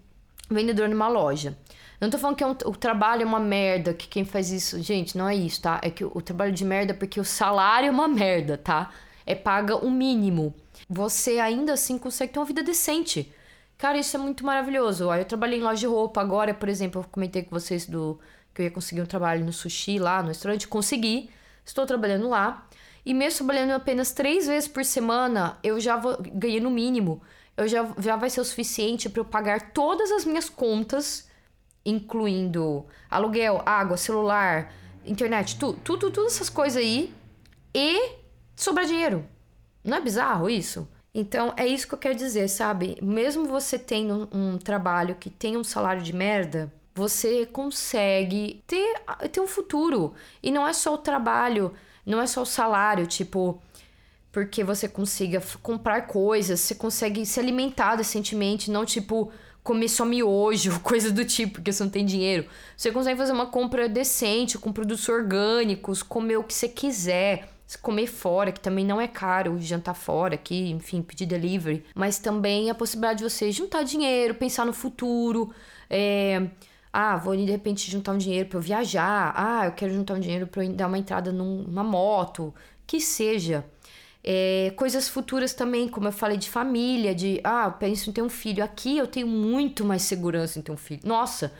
vendedor 0.51 0.87
numa 0.87 1.09
loja. 1.09 1.57
Não 2.01 2.11
tô 2.11 2.19
falando 2.19 2.37
que 2.37 2.45
é 2.45 2.47
um, 2.47 2.51
o 2.51 2.77
trabalho 2.77 3.23
é 3.23 3.25
uma 3.25 3.41
merda, 3.41 3.95
que 3.95 4.09
quem 4.09 4.25
faz 4.25 4.51
isso. 4.51 4.81
Gente, 4.83 5.17
não 5.17 5.29
é 5.29 5.35
isso, 5.35 5.63
tá? 5.63 5.81
É 5.83 5.91
que 5.91 6.05
o, 6.05 6.13
o 6.15 6.21
trabalho 6.21 6.53
de 6.53 6.65
merda 6.65 6.93
é 6.93 6.97
porque 6.97 7.21
o 7.21 7.25
salário 7.25 7.89
é 7.89 7.91
uma 7.91 8.09
merda, 8.09 8.59
tá? 8.59 8.91
É 9.27 9.35
paga 9.35 9.77
o 9.77 9.91
mínimo. 9.91 10.55
Você 10.89 11.39
ainda 11.39 11.73
assim 11.73 11.97
consegue 11.99 12.33
ter 12.33 12.39
uma 12.39 12.45
vida 12.45 12.63
decente. 12.63 13.33
Cara, 13.79 13.99
isso 13.99 14.17
é 14.17 14.21
muito 14.21 14.45
maravilhoso. 14.45 15.13
Eu 15.13 15.25
trabalhei 15.25 15.59
em 15.59 15.63
loja 15.63 15.81
de 15.81 15.87
roupa 15.87 16.21
agora, 16.21 16.55
por 16.55 16.69
exemplo, 16.69 17.01
eu 17.01 17.07
comentei 17.11 17.43
com 17.43 17.51
vocês 17.51 17.87
do 17.87 18.19
que 18.55 18.63
eu 18.63 18.67
ia 18.67 18.71
conseguir 18.71 19.03
um 19.03 19.07
trabalho 19.07 19.45
no 19.45 19.53
sushi 19.53 19.99
lá, 19.99 20.23
no 20.23 20.29
restaurante. 20.29 20.69
Consegui. 20.69 21.31
Estou 21.65 21.87
trabalhando 21.87 22.29
lá. 22.29 22.67
E 23.05 23.13
mesmo 23.13 23.39
trabalhando 23.39 23.73
apenas 23.73 24.13
três 24.13 24.47
vezes 24.47 24.69
por 24.69 24.85
semana, 24.85 25.59
eu 25.63 25.79
já 25.79 25.97
vou, 25.97 26.17
ganhei 26.33 26.61
no 26.61 26.71
mínimo. 26.71 27.21
Eu 27.57 27.69
já, 27.69 27.87
já 27.99 28.17
vai 28.17 28.31
ser 28.31 28.41
o 28.41 28.45
suficiente 28.45 29.09
para 29.09 29.21
eu 29.21 29.25
pagar 29.25 29.73
todas 29.73 30.11
as 30.11 30.25
minhas 30.25 30.49
contas, 30.49 31.29
incluindo 31.85 32.87
aluguel, 33.11 33.63
água, 33.67 33.97
celular, 33.97 34.73
internet, 35.05 35.59
tu, 35.59 35.75
tudo, 35.75 36.11
tudo 36.11 36.27
essas 36.27 36.49
coisas 36.49 36.83
aí. 36.83 37.13
E 37.75 38.17
sobrar 38.57 38.87
dinheiro. 38.87 39.27
Não 39.83 39.97
é 39.97 40.01
bizarro 40.01 40.49
isso? 40.49 40.89
Então, 41.15 41.53
é 41.57 41.67
isso 41.67 41.87
que 41.87 41.95
eu 41.95 41.99
quero 41.99 42.17
dizer, 42.17 42.49
sabe? 42.49 42.99
Mesmo 43.01 43.47
você 43.47 43.79
tendo 43.79 44.29
um, 44.33 44.59
trabalho 44.59 45.15
que 45.15 45.31
tem 45.31 45.57
um 45.57 45.63
salário 45.63 46.03
de 46.03 46.13
merda, 46.13 46.73
você 46.95 47.47
consegue 47.47 48.63
ter, 48.67 49.01
ter 49.31 49.41
um 49.41 49.47
futuro. 49.47 50.15
E 50.43 50.51
não 50.51 50.67
é 50.67 50.73
só 50.73 50.95
o 50.95 50.99
trabalho, 50.99 51.73
não 52.05 52.21
é 52.21 52.27
só 52.27 52.43
o 52.43 52.47
salário, 52.47 53.07
tipo, 53.07 53.63
porque 54.33 54.65
você 54.65 54.89
consiga 54.89 55.41
comprar 55.63 56.09
coisas, 56.09 56.59
você 56.61 56.75
consegue 56.75 57.25
se 57.25 57.39
alimentar 57.39 57.95
decentemente, 57.95 58.71
não 58.71 58.85
tipo 58.85 59.31
comer 59.65 59.89
só 59.89 60.05
miojo, 60.05 60.79
coisa 60.85 61.11
do 61.11 61.25
tipo, 61.25 61.55
porque 61.55 61.73
você 61.73 61.83
não 61.83 61.91
tem 61.91 62.05
dinheiro. 62.05 62.47
Você 62.77 62.93
consegue 62.93 63.19
fazer 63.19 63.33
uma 63.33 63.47
compra 63.47 63.89
decente, 63.89 64.59
com 64.59 64.73
produtos 64.73 65.09
orgânicos, 65.09 66.03
comer 66.03 66.37
o 66.37 66.45
que 66.45 66.55
você 66.55 66.69
quiser 66.69 67.49
comer 67.83 68.07
fora, 68.07 68.53
que 68.53 68.61
também 68.61 68.85
não 68.85 69.01
é 69.01 69.09
caro, 69.09 69.59
jantar 69.59 69.95
fora 69.95 70.35
aqui, 70.35 70.71
enfim, 70.71 71.03
pedir 71.03 71.27
delivery, 71.27 71.83
mas 71.95 72.19
também 72.19 72.71
a 72.71 72.75
possibilidade 72.75 73.19
de 73.19 73.25
você 73.25 73.51
juntar 73.51 73.83
dinheiro, 73.83 74.35
pensar 74.35 74.65
no 74.65 74.73
futuro, 74.73 75.53
é, 75.91 76.51
ah, 76.93 77.17
vou 77.17 77.35
de 77.35 77.51
repente 77.51 77.91
juntar 77.91 78.13
um 78.13 78.19
dinheiro 78.19 78.49
para 78.49 78.59
eu 78.59 78.63
viajar, 78.63 79.33
ah, 79.37 79.67
eu 79.67 79.73
quero 79.73 79.93
juntar 79.93 80.15
um 80.15 80.21
dinheiro 80.21 80.47
para 80.47 80.65
eu 80.65 80.73
dar 80.73 80.87
uma 80.87 80.99
entrada 80.99 81.33
numa 81.33 81.83
moto, 81.83 82.55
que 82.87 83.01
seja. 83.01 83.65
É, 84.27 84.73
coisas 84.75 85.07
futuras 85.07 85.53
também, 85.53 85.87
como 85.87 86.09
eu 86.09 86.13
falei 86.13 86.39
de 86.39 86.49
família, 86.49 87.15
de 87.15 87.41
ah, 87.45 87.67
eu 87.67 87.73
penso 87.73 88.09
em 88.09 88.13
ter 88.13 88.23
um 88.23 88.29
filho. 88.31 88.65
Aqui 88.65 88.97
eu 88.97 89.07
tenho 89.07 89.27
muito 89.27 89.85
mais 89.85 90.03
segurança 90.03 90.59
em 90.59 90.63
ter 90.63 90.73
um 90.73 90.79
filho. 90.79 91.03
Nossa, 91.05 91.53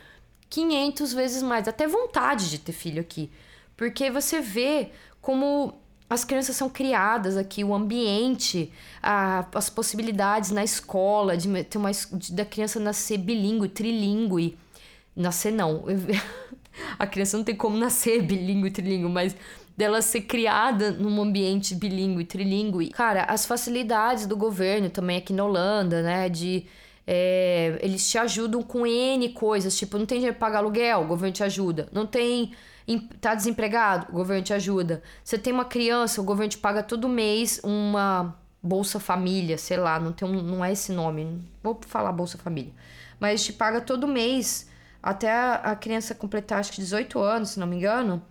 500 0.49 1.13
vezes 1.13 1.43
mais, 1.43 1.67
até 1.67 1.87
vontade 1.87 2.49
de 2.49 2.57
ter 2.57 2.71
filho 2.71 2.99
aqui. 2.99 3.29
Porque 3.77 4.09
você 4.09 4.41
vê 4.41 4.89
como 5.21 5.75
as 6.09 6.23
crianças 6.23 6.55
são 6.55 6.69
criadas 6.69 7.35
aqui, 7.35 7.63
o 7.63 7.73
ambiente, 7.73 8.71
a, 9.01 9.45
as 9.53 9.69
possibilidades 9.69 10.51
na 10.51 10.63
escola 10.63 11.35
de 11.35 11.63
ter 11.63 11.77
uma 11.77 11.91
de, 11.91 12.33
da 12.33 12.45
criança 12.45 12.79
nascer 12.79 13.17
bilíngue, 13.17 13.69
trilíngue. 13.69 14.57
Nascer 15.15 15.51
não. 15.51 15.85
a 16.97 17.07
criança 17.07 17.37
não 17.37 17.43
tem 17.43 17.55
como 17.55 17.77
nascer 17.77 18.21
bilíngue, 18.21 18.71
trilíngue, 18.71 19.09
mas 19.09 19.35
dela 19.75 20.01
ser 20.01 20.21
criada 20.21 20.91
num 20.91 21.21
ambiente 21.21 21.75
bilíngue, 21.75 22.25
trilíngue. 22.25 22.89
Cara, 22.89 23.23
as 23.23 23.45
facilidades 23.45 24.25
do 24.25 24.37
governo 24.37 24.89
também 24.89 25.17
aqui 25.17 25.33
na 25.33 25.43
Holanda, 25.43 26.01
né, 26.01 26.29
de 26.29 26.65
é, 27.07 27.77
eles 27.81 28.09
te 28.09 28.17
ajudam 28.17 28.63
com 28.63 28.85
N 28.85 29.29
coisas, 29.29 29.77
tipo, 29.77 29.97
não 29.97 30.05
tem 30.05 30.17
dinheiro 30.17 30.37
pra 30.37 30.47
pagar 30.47 30.59
aluguel, 30.59 31.01
o 31.01 31.07
governo 31.07 31.33
te 31.33 31.43
ajuda. 31.43 31.87
Não 31.91 32.05
tem 32.05 32.53
Tá 33.19 33.33
desempregado? 33.33 34.07
O 34.09 34.13
governo 34.13 34.43
te 34.43 34.53
ajuda. 34.53 35.01
Você 35.23 35.39
tem 35.39 35.51
uma 35.51 35.65
criança, 35.65 36.21
o 36.21 36.23
governo 36.23 36.51
te 36.51 36.57
paga 36.59 36.83
todo 36.83 37.09
mês 37.09 37.59
uma 37.63 38.35
Bolsa 38.61 38.99
Família, 38.99 39.57
sei 39.57 39.77
lá, 39.77 39.99
não, 39.99 40.11
tem 40.11 40.27
um, 40.27 40.41
não 40.41 40.63
é 40.63 40.71
esse 40.71 40.91
nome. 40.91 41.41
Vou 41.63 41.79
falar 41.87 42.11
Bolsa 42.11 42.37
Família. 42.37 42.71
Mas 43.19 43.43
te 43.43 43.53
paga 43.53 43.81
todo 43.81 44.07
mês 44.07 44.69
até 45.01 45.31
a, 45.31 45.75
criança 45.75 46.13
completar 46.13 46.59
acho 46.59 46.71
que 46.73 46.81
18 46.81 47.19
anos, 47.19 47.49
se 47.49 47.59
não 47.59 47.65
me 47.65 47.75
engano, 47.75 48.21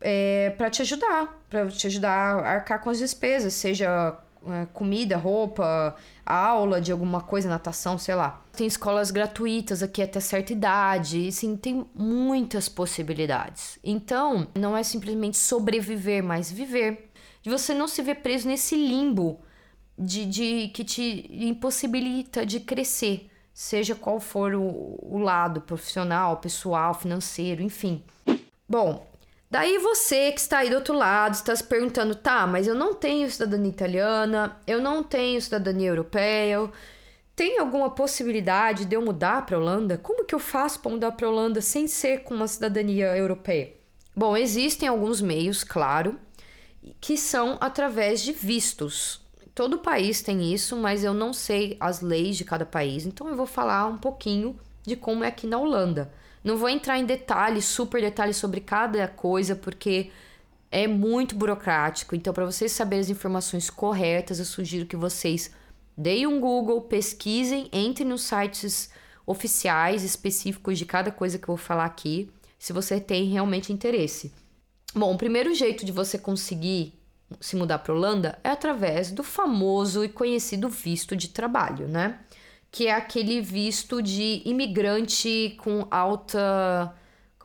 é, 0.00 0.50
para 0.56 0.70
te 0.70 0.82
ajudar, 0.82 1.42
para 1.48 1.66
te 1.68 1.86
ajudar 1.86 2.10
a 2.10 2.50
arcar 2.50 2.80
com 2.80 2.90
as 2.90 2.98
despesas, 2.98 3.54
seja 3.54 4.18
é, 4.48 4.66
comida, 4.72 5.16
roupa, 5.16 5.96
aula 6.24 6.80
de 6.80 6.92
alguma 6.92 7.20
coisa, 7.20 7.48
natação, 7.48 7.98
sei 7.98 8.14
lá. 8.14 8.42
Tem 8.52 8.66
escolas 8.66 9.10
gratuitas 9.10 9.82
aqui 9.82 10.02
até 10.02 10.20
certa 10.20 10.52
idade, 10.52 11.30
sim, 11.32 11.56
tem 11.56 11.86
muitas 11.94 12.68
possibilidades. 12.68 13.78
Então, 13.82 14.46
não 14.54 14.76
é 14.76 14.82
simplesmente 14.82 15.36
sobreviver, 15.36 16.22
mas 16.22 16.50
viver. 16.50 17.10
De 17.42 17.50
você 17.50 17.74
não 17.74 17.88
se 17.88 18.02
ver 18.02 18.16
preso 18.16 18.48
nesse 18.48 18.74
limbo 18.76 19.40
de, 19.98 20.26
de 20.26 20.68
que 20.68 20.84
te 20.84 21.28
impossibilita 21.30 22.44
de 22.44 22.60
crescer, 22.60 23.30
seja 23.52 23.94
qual 23.94 24.20
for 24.20 24.54
o, 24.54 24.98
o 25.00 25.18
lado 25.18 25.60
profissional, 25.60 26.36
pessoal, 26.36 26.92
financeiro, 26.92 27.62
enfim. 27.62 28.02
Bom, 28.68 29.06
Daí 29.50 29.78
você 29.78 30.32
que 30.32 30.40
está 30.40 30.58
aí 30.58 30.70
do 30.70 30.76
outro 30.76 30.94
lado 30.94 31.34
está 31.34 31.54
se 31.54 31.62
perguntando, 31.62 32.14
tá, 32.16 32.46
mas 32.46 32.66
eu 32.66 32.74
não 32.74 32.92
tenho 32.94 33.30
cidadania 33.30 33.70
italiana, 33.70 34.56
eu 34.66 34.80
não 34.80 35.04
tenho 35.04 35.40
cidadania 35.40 35.88
europeia, 35.88 36.68
tem 37.36 37.58
alguma 37.58 37.90
possibilidade 37.90 38.86
de 38.86 38.96
eu 38.96 39.02
mudar 39.02 39.46
para 39.46 39.58
Holanda? 39.58 39.98
Como 39.98 40.24
que 40.24 40.34
eu 40.34 40.38
faço 40.38 40.80
para 40.80 40.90
mudar 40.90 41.12
para 41.12 41.28
Holanda 41.28 41.60
sem 41.60 41.86
ser 41.86 42.24
com 42.24 42.34
uma 42.34 42.48
cidadania 42.48 43.16
europeia? 43.16 43.72
Bom, 44.16 44.36
existem 44.36 44.88
alguns 44.88 45.20
meios, 45.20 45.62
claro, 45.62 46.18
que 47.00 47.16
são 47.16 47.58
através 47.60 48.22
de 48.22 48.32
vistos. 48.32 49.20
Todo 49.54 49.78
país 49.78 50.22
tem 50.22 50.52
isso, 50.52 50.76
mas 50.76 51.04
eu 51.04 51.12
não 51.12 51.32
sei 51.32 51.76
as 51.78 52.00
leis 52.00 52.36
de 52.36 52.44
cada 52.44 52.64
país, 52.66 53.06
então 53.06 53.28
eu 53.28 53.36
vou 53.36 53.46
falar 53.46 53.86
um 53.86 53.98
pouquinho 53.98 54.58
de 54.82 54.96
como 54.96 55.22
é 55.22 55.28
aqui 55.28 55.46
na 55.46 55.58
Holanda. 55.58 56.10
Não 56.46 56.56
vou 56.56 56.68
entrar 56.68 56.96
em 56.96 57.04
detalhes, 57.04 57.64
super 57.64 58.00
detalhes 58.00 58.36
sobre 58.36 58.60
cada 58.60 59.08
coisa, 59.08 59.56
porque 59.56 60.12
é 60.70 60.86
muito 60.86 61.34
burocrático. 61.34 62.14
Então, 62.14 62.32
para 62.32 62.44
vocês 62.44 62.70
saberem 62.70 63.00
as 63.00 63.10
informações 63.10 63.68
corretas, 63.68 64.38
eu 64.38 64.44
sugiro 64.44 64.86
que 64.86 64.94
vocês 64.94 65.50
deem 65.98 66.24
um 66.24 66.38
Google, 66.38 66.82
pesquisem, 66.82 67.68
entrem 67.72 68.06
nos 68.06 68.22
sites 68.22 68.88
oficiais 69.26 70.04
específicos 70.04 70.78
de 70.78 70.86
cada 70.86 71.10
coisa 71.10 71.36
que 71.36 71.48
eu 71.48 71.56
vou 71.56 71.64
falar 71.64 71.84
aqui, 71.84 72.30
se 72.60 72.72
você 72.72 73.00
tem 73.00 73.24
realmente 73.24 73.72
interesse. 73.72 74.32
Bom, 74.94 75.12
o 75.12 75.18
primeiro 75.18 75.52
jeito 75.52 75.84
de 75.84 75.90
você 75.90 76.16
conseguir 76.16 76.94
se 77.40 77.56
mudar 77.56 77.80
para 77.80 77.92
Holanda 77.92 78.38
é 78.44 78.50
através 78.50 79.10
do 79.10 79.24
famoso 79.24 80.04
e 80.04 80.08
conhecido 80.08 80.68
visto 80.68 81.16
de 81.16 81.30
trabalho, 81.30 81.88
né? 81.88 82.20
Que 82.70 82.86
é 82.86 82.92
aquele 82.92 83.40
visto 83.40 84.02
de 84.02 84.42
imigrante 84.44 85.56
com 85.58 85.86
alta 85.90 86.94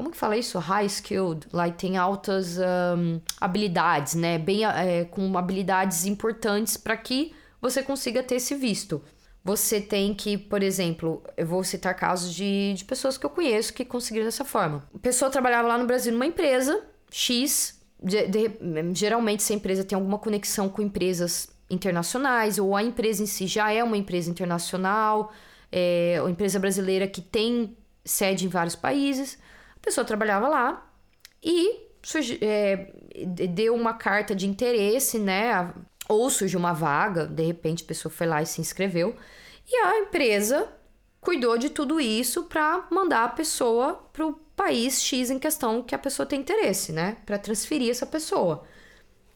como 0.01 0.09
que 0.09 0.17
fala 0.17 0.35
isso? 0.35 0.57
High 0.57 0.87
skilled, 0.87 1.47
like 1.53 1.77
tem 1.77 1.95
altas 1.95 2.57
um, 2.57 3.21
habilidades, 3.39 4.15
né? 4.15 4.39
Bem, 4.39 4.65
é, 4.65 5.05
com 5.05 5.37
habilidades 5.37 6.05
importantes 6.07 6.75
para 6.75 6.97
que 6.97 7.35
você 7.61 7.83
consiga 7.83 8.23
ter 8.23 8.35
esse 8.35 8.55
visto. 8.55 9.03
Você 9.43 9.79
tem 9.79 10.15
que, 10.15 10.39
por 10.39 10.63
exemplo, 10.63 11.21
eu 11.37 11.45
vou 11.45 11.63
citar 11.63 11.95
casos 11.95 12.33
de, 12.33 12.73
de 12.73 12.83
pessoas 12.83 13.15
que 13.15 13.25
eu 13.27 13.29
conheço 13.29 13.73
que 13.73 13.85
conseguiram 13.85 14.25
dessa 14.25 14.43
forma. 14.43 14.83
A 14.93 14.97
pessoa 14.97 15.29
trabalhava 15.29 15.67
lá 15.67 15.77
no 15.77 15.85
Brasil 15.85 16.11
numa 16.11 16.25
empresa 16.25 16.83
X, 17.11 17.79
de, 18.01 18.27
de, 18.27 18.51
geralmente 18.95 19.41
essa 19.41 19.53
empresa 19.53 19.83
tem 19.83 19.95
alguma 19.95 20.17
conexão 20.17 20.67
com 20.67 20.81
empresas 20.81 21.47
internacionais, 21.71 22.59
ou 22.59 22.75
a 22.75 22.83
empresa 22.83 23.23
em 23.23 23.25
si 23.25 23.47
já 23.47 23.71
é 23.71 23.83
uma 23.83 23.97
empresa 23.97 24.29
internacional, 24.29 25.31
é, 25.71 26.19
ou 26.21 26.29
empresa 26.29 26.59
brasileira 26.59 27.07
que 27.07 27.21
tem 27.21 27.75
sede 28.03 28.45
em 28.45 28.49
vários 28.49 28.75
países. 28.75 29.39
A 29.75 29.79
pessoa 29.79 30.05
trabalhava 30.05 30.47
lá 30.47 30.87
e 31.41 31.79
é, 32.41 32.93
deu 33.49 33.73
uma 33.73 33.93
carta 33.93 34.35
de 34.35 34.47
interesse, 34.47 35.17
né? 35.17 35.73
Ou 36.07 36.29
surgiu 36.29 36.59
uma 36.59 36.73
vaga, 36.73 37.25
de 37.25 37.43
repente 37.43 37.83
a 37.83 37.87
pessoa 37.87 38.11
foi 38.11 38.27
lá 38.27 38.41
e 38.41 38.45
se 38.45 38.59
inscreveu. 38.59 39.15
E 39.67 39.75
a 39.75 39.99
empresa 39.99 40.67
cuidou 41.21 41.57
de 41.57 41.69
tudo 41.69 42.01
isso 42.01 42.43
para 42.43 42.87
mandar 42.91 43.23
a 43.23 43.29
pessoa 43.29 43.93
para 44.11 44.25
o 44.25 44.33
país 44.55 45.01
X 45.01 45.29
em 45.29 45.39
questão 45.39 45.81
que 45.81 45.95
a 45.95 45.99
pessoa 45.99 46.25
tem 46.25 46.41
interesse, 46.41 46.91
né? 46.91 47.17
Para 47.25 47.37
transferir 47.37 47.89
essa 47.89 48.05
pessoa. 48.05 48.63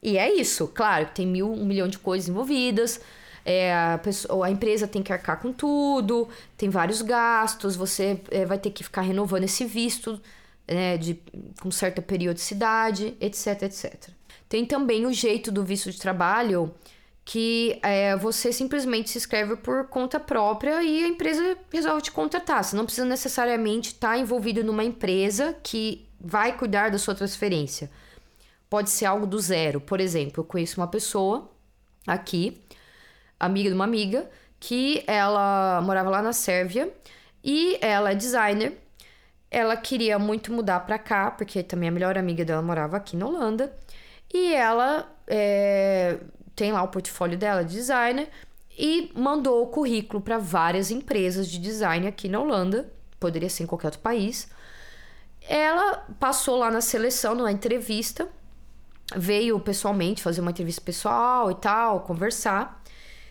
E 0.05 0.19
é 0.19 0.31
isso, 0.31 0.67
claro, 0.67 1.09
tem 1.15 1.25
mil, 1.25 1.51
um 1.51 1.65
milhão 1.65 1.87
de 1.87 1.97
coisas 1.97 2.29
envolvidas. 2.29 3.01
É, 3.43 3.73
a, 3.73 3.97
pessoa, 3.97 4.45
a, 4.45 4.51
empresa 4.51 4.87
tem 4.87 5.01
que 5.01 5.11
arcar 5.11 5.41
com 5.41 5.51
tudo, 5.51 6.29
tem 6.55 6.69
vários 6.69 7.01
gastos, 7.01 7.75
você 7.75 8.21
é, 8.29 8.45
vai 8.45 8.59
ter 8.59 8.69
que 8.69 8.83
ficar 8.83 9.01
renovando 9.01 9.45
esse 9.45 9.65
visto 9.65 10.21
né, 10.67 10.95
de, 10.97 11.19
com 11.59 11.71
certa 11.71 12.03
periodicidade, 12.03 13.17
etc, 13.19 13.63
etc. 13.63 14.09
Tem 14.47 14.63
também 14.63 15.07
o 15.07 15.11
jeito 15.11 15.51
do 15.51 15.63
visto 15.63 15.89
de 15.89 15.99
trabalho 15.99 16.71
que 17.23 17.79
é, 17.81 18.15
você 18.15 18.53
simplesmente 18.53 19.09
se 19.09 19.17
inscreve 19.17 19.55
por 19.55 19.87
conta 19.87 20.19
própria 20.19 20.83
e 20.83 21.03
a 21.03 21.07
empresa 21.07 21.57
resolve 21.71 22.03
te 22.03 22.11
contratar. 22.11 22.63
Você 22.63 22.75
não 22.75 22.85
precisa 22.85 23.07
necessariamente 23.07 23.93
estar 23.93 24.19
envolvido 24.19 24.63
numa 24.63 24.83
empresa 24.83 25.57
que 25.63 26.07
vai 26.21 26.55
cuidar 26.55 26.91
da 26.91 26.99
sua 26.99 27.15
transferência. 27.15 27.89
Pode 28.75 28.89
ser 28.89 29.05
algo 29.05 29.25
do 29.25 29.39
zero. 29.39 29.79
Por 29.79 30.01
exemplo, 30.01 30.41
eu 30.41 30.43
conheço 30.43 30.81
uma 30.81 30.87
pessoa 30.87 31.49
aqui, 32.05 32.61
amiga 33.39 33.69
de 33.69 33.73
uma 33.73 33.85
amiga, 33.85 34.29
que 34.59 35.01
ela 35.07 35.79
morava 35.81 36.09
lá 36.09 36.21
na 36.21 36.33
Sérvia 36.33 36.93
e 37.41 37.77
ela 37.79 38.11
é 38.11 38.15
designer. 38.15 38.77
Ela 39.49 39.77
queria 39.77 40.19
muito 40.19 40.51
mudar 40.51 40.81
para 40.81 40.99
cá, 40.99 41.31
porque 41.31 41.63
também 41.63 41.87
a 41.87 41.91
melhor 41.93 42.17
amiga 42.17 42.43
dela 42.43 42.61
morava 42.61 42.97
aqui 42.97 43.15
na 43.15 43.25
Holanda. 43.25 43.73
E 44.33 44.53
ela 44.53 45.09
é, 45.25 46.19
tem 46.53 46.73
lá 46.73 46.83
o 46.83 46.89
portfólio 46.89 47.37
dela 47.37 47.63
de 47.63 47.75
designer 47.75 48.27
e 48.77 49.09
mandou 49.15 49.63
o 49.63 49.67
currículo 49.67 50.21
para 50.21 50.37
várias 50.37 50.91
empresas 50.91 51.47
de 51.47 51.59
design 51.59 52.07
aqui 52.07 52.27
na 52.27 52.41
Holanda, 52.41 52.91
poderia 53.21 53.49
ser 53.49 53.63
em 53.63 53.67
qualquer 53.67 53.87
outro 53.87 54.01
país. 54.01 54.49
Ela 55.47 56.05
passou 56.19 56.57
lá 56.57 56.69
na 56.69 56.81
seleção, 56.81 57.35
numa 57.35 57.53
entrevista, 57.53 58.27
veio 59.15 59.59
pessoalmente 59.59 60.23
fazer 60.23 60.41
uma 60.41 60.51
entrevista 60.51 60.81
pessoal 60.81 61.51
e 61.51 61.55
tal, 61.55 62.01
conversar, 62.01 62.81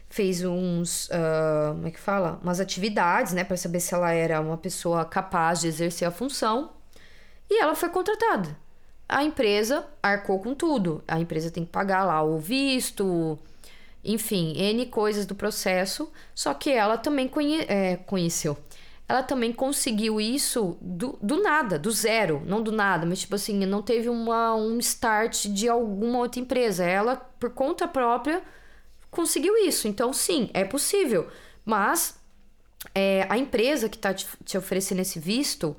fez 0.09 0.45
uns, 0.45 1.09
uh, 1.09 1.75
como 1.75 1.89
é 1.89 1.91
que 1.91 2.01
fala, 2.01 2.39
umas 2.43 2.61
atividades, 2.61 3.33
né, 3.33 3.43
para 3.45 3.57
saber 3.57 3.81
se 3.81 3.95
ela 3.95 4.13
era 4.13 4.41
uma 4.41 4.59
pessoa 4.59 5.05
capaz 5.05 5.61
de 5.61 5.69
exercer 5.69 6.07
a 6.07 6.11
função, 6.11 6.73
e 7.51 7.61
ela 7.61 7.75
foi 7.75 7.89
contratada 7.89 8.57
a 9.09 9.23
empresa 9.23 9.87
arcou 10.03 10.41
com 10.41 10.55
tudo. 10.55 11.03
A 11.07 11.21
empresa 11.21 11.51
tem 11.51 11.65
que 11.65 11.71
pagar 11.71 12.05
lá 12.05 12.23
o 12.23 12.39
visto, 12.39 13.39
enfim, 14.03 14.55
N 14.57 14.87
coisas 14.87 15.27
do 15.27 15.35
processo. 15.35 16.11
Só 16.35 16.55
que 16.55 16.71
ela 16.71 16.97
também 16.97 17.29
conhe 17.29 17.61
é, 17.69 17.97
conheceu. 17.97 18.57
Ela 19.09 19.23
também 19.23 19.53
conseguiu 19.53 20.21
isso 20.21 20.79
do, 20.81 21.19
do 21.23 21.43
nada, 21.43 21.79
do 21.79 21.91
zero. 21.91 22.43
Não 22.47 22.63
do 22.63 22.73
nada, 22.73 23.05
mas 23.05 23.21
tipo 23.21 23.35
assim, 23.35 23.67
não 23.67 23.83
teve 23.83 24.09
uma, 24.09 24.55
um 24.55 24.79
start 24.79 25.47
de 25.47 25.69
alguma 25.69 26.19
outra 26.19 26.41
empresa. 26.41 26.85
Ela, 26.85 27.17
por 27.17 27.51
conta 27.51 27.87
própria, 27.87 28.43
conseguiu 29.11 29.57
isso. 29.59 29.87
Então, 29.87 30.13
sim, 30.13 30.51
é 30.55 30.65
possível. 30.65 31.29
Mas 31.65 32.19
é, 32.95 33.27
a 33.29 33.37
empresa 33.39 33.89
que 33.89 33.97
está 33.97 34.15
te, 34.15 34.27
te, 34.45 34.57
oferecendo 34.57 35.01
esse 35.01 35.19
visto, 35.19 35.77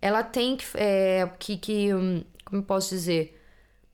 ela 0.00 0.22
tem 0.22 0.56
que, 0.56 0.64
é, 0.74 1.30
que, 1.38 1.56
que 1.58 1.94
hum, 1.94 2.24
como 2.44 2.62
posso 2.62 2.90
dizer, 2.90 3.40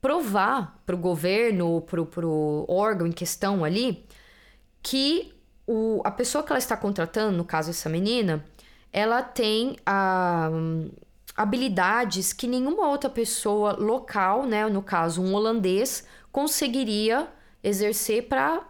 provar 0.01 0.81
para 0.85 0.95
o 0.95 0.97
governo, 0.97 1.81
para 1.81 2.01
o 2.01 2.65
órgão 2.67 3.07
em 3.07 3.11
questão 3.11 3.63
ali, 3.63 4.05
que 4.81 5.33
o, 5.67 6.01
a 6.03 6.11
pessoa 6.11 6.43
que 6.43 6.51
ela 6.51 6.59
está 6.59 6.75
contratando, 6.75 7.37
no 7.37 7.45
caso 7.45 7.69
essa 7.69 7.89
menina, 7.89 8.43
ela 8.91 9.21
tem 9.21 9.77
ah, 9.85 10.49
habilidades 11.35 12.33
que 12.33 12.47
nenhuma 12.47 12.87
outra 12.87 13.09
pessoa 13.09 13.73
local, 13.73 14.45
né, 14.45 14.67
no 14.67 14.81
caso 14.81 15.21
um 15.21 15.33
holandês, 15.33 16.05
conseguiria 16.31 17.27
exercer 17.63 18.27
para 18.27 18.55
estar 18.55 18.67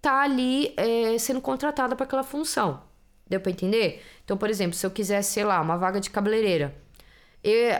tá 0.00 0.22
ali 0.22 0.72
é, 0.76 1.16
sendo 1.18 1.40
contratada 1.40 1.94
para 1.94 2.04
aquela 2.04 2.22
função. 2.22 2.82
Deu 3.28 3.40
para 3.40 3.52
entender? 3.52 4.02
Então, 4.24 4.36
por 4.36 4.50
exemplo, 4.50 4.74
se 4.74 4.84
eu 4.84 4.90
quisesse, 4.90 5.32
sei 5.32 5.44
lá, 5.44 5.60
uma 5.60 5.76
vaga 5.76 6.00
de 6.00 6.10
cabeleireira, 6.10 6.74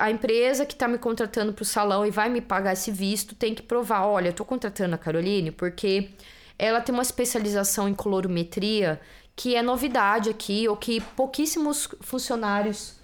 a 0.01 0.11
empresa 0.11 0.66
que 0.66 0.72
está 0.72 0.88
me 0.88 0.98
contratando 0.98 1.53
para 1.53 1.62
o 1.62 1.66
salão 1.66 2.05
e 2.05 2.11
vai 2.11 2.29
me 2.29 2.40
pagar 2.40 2.72
esse 2.72 2.90
visto 2.90 3.35
tem 3.35 3.55
que 3.55 3.62
provar: 3.62 4.07
olha, 4.07 4.29
eu 4.29 4.31
estou 4.33 4.44
contratando 4.44 4.94
a 4.94 4.98
Caroline 4.98 5.53
porque 5.53 6.11
ela 6.59 6.81
tem 6.81 6.92
uma 6.92 7.03
especialização 7.03 7.88
em 7.88 7.94
colorimetria 7.94 9.01
que 9.34 9.54
é 9.56 9.62
novidade 9.62 10.30
aqui, 10.30 10.68
ou 10.68 10.76
que 10.76 11.00
pouquíssimos 11.00 11.88
funcionários 12.00 12.96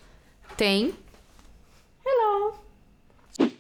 têm. 0.57 0.95
Hello! 2.05 2.59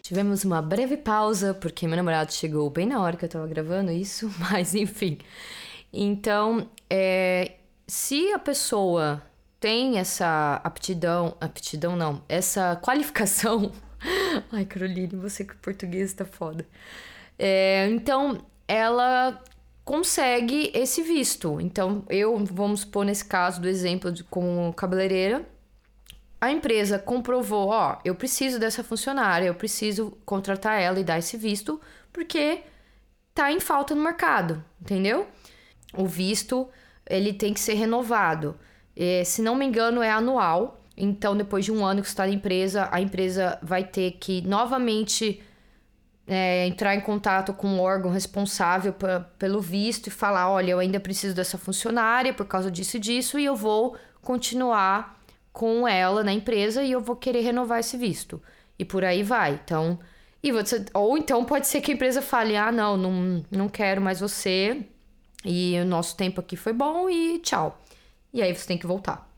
Tivemos 0.03 0.45
uma 0.45 0.61
breve 0.61 0.97
pausa, 0.97 1.55
porque 1.55 1.87
meu 1.87 1.97
namorado 1.97 2.33
chegou 2.33 2.69
bem 2.71 2.87
na 2.87 3.01
hora 3.01 3.17
que 3.17 3.25
eu 3.25 3.29
estava 3.29 3.47
gravando 3.47 3.91
isso, 3.91 4.31
mas 4.39 4.75
enfim. 4.75 5.19
Então, 5.93 6.69
é, 6.89 7.53
se 7.87 8.33
a 8.33 8.39
pessoa 8.39 9.23
tem 9.61 9.99
essa 9.99 10.61
aptidão, 10.63 11.37
aptidão 11.41 11.97
não, 11.97 12.23
essa 12.29 12.77
qualificação. 12.77 13.73
Ai, 14.53 14.65
Caroline, 14.65 15.17
você 15.17 15.45
que 15.45 15.57
português 15.57 16.13
tá 16.13 16.25
foda. 16.25 16.67
É, 17.39 17.89
então, 17.91 18.45
ela 18.67 19.43
consegue 19.89 20.71
esse 20.75 21.01
visto. 21.01 21.59
Então, 21.63 22.05
eu, 22.11 22.37
vamos 22.45 22.85
pôr 22.85 23.07
nesse 23.07 23.25
caso 23.25 23.59
do 23.59 23.67
exemplo 23.67 24.13
de, 24.13 24.23
com 24.23 24.71
cabeleireira, 24.77 25.49
a 26.39 26.53
empresa 26.53 26.99
comprovou, 26.99 27.69
ó, 27.69 27.97
eu 28.05 28.15
preciso 28.15 28.59
dessa 28.59 28.85
funcionária, 28.85 29.47
eu 29.47 29.55
preciso 29.55 30.13
contratar 30.27 30.79
ela 30.79 31.01
e 31.01 31.05
dar 31.05 31.19
esse 31.19 31.39
visto, 31.39 31.81
porque 32.13 32.61
tá 33.35 33.51
em 33.51 33.61
falta 33.61 33.95
no 33.95 34.03
mercado, 34.03 34.63
entendeu? 34.79 35.27
O 35.95 36.05
visto, 36.05 36.69
ele 37.09 37.33
tem 37.33 37.55
que 37.55 37.61
ser 37.61 37.73
renovado. 37.73 38.57
É, 38.95 39.25
se 39.25 39.41
não 39.41 39.55
me 39.55 39.65
engano, 39.65 40.03
é 40.03 40.11
anual. 40.11 40.85
Então, 40.99 41.35
depois 41.35 41.65
de 41.65 41.73
um 41.73 41.83
ano 41.83 42.03
que 42.03 42.09
está 42.09 42.27
na 42.27 42.33
empresa, 42.35 42.91
a 42.93 43.01
empresa 43.01 43.59
vai 43.63 43.85
ter 43.85 44.19
que 44.21 44.43
novamente 44.43 45.43
é, 46.29 46.67
entrar 46.67 46.95
em 46.95 47.01
contato 47.01 47.53
com 47.53 47.79
o 47.79 47.81
órgão 47.81 48.11
responsável 48.11 48.95
pelo 49.39 49.61
visto 49.61 50.09
e 50.09 50.11
falar: 50.11 50.51
olha, 50.51 50.73
eu 50.73 50.79
ainda 50.79 51.01
preciso 51.01 51.35
dessa 51.35 51.59
funcionária 51.59 52.35
por 52.35 52.47
causa 52.47 52.71
disso 52.71 52.99
e 52.99 53.01
disso, 53.01 53.39
e 53.39 53.45
eu 53.45 53.57
vou 53.57 53.97
continuar 54.23 55.19
com 55.53 55.89
ela 55.89 56.23
na 56.23 56.33
empresa 56.33 56.83
e 56.83 56.93
eu 56.93 57.01
vou 57.01 57.17
querer 57.17 57.41
renovar 57.41 57.81
esse 57.81 57.97
visto. 57.97 58.41
E 58.79 58.85
por 58.85 59.05
aí 59.05 59.23
vai. 59.23 59.61
Então, 59.65 59.99
e 60.43 60.53
você, 60.53 60.85
ou 60.95 61.19
então 61.19 61.45
pode 61.45 61.67
ser 61.67 61.81
que 61.81 61.91
a 61.91 61.95
empresa 61.95 62.23
fale: 62.23 62.57
ah, 62.57 62.71
não, 62.71 62.97
não, 62.97 63.45
não 63.51 63.69
quero 63.69 64.01
mais 64.01 64.21
você, 64.21 64.85
e 65.45 65.79
o 65.81 65.85
nosso 65.85 66.17
tempo 66.17 66.41
aqui 66.41 66.57
foi 66.57 66.73
bom 66.73 67.09
e 67.11 67.39
tchau 67.41 67.81
e 68.33 68.43
aí 68.43 68.55
você 68.55 68.67
tem 68.67 68.79
que 68.79 68.87
voltar. 68.87 69.29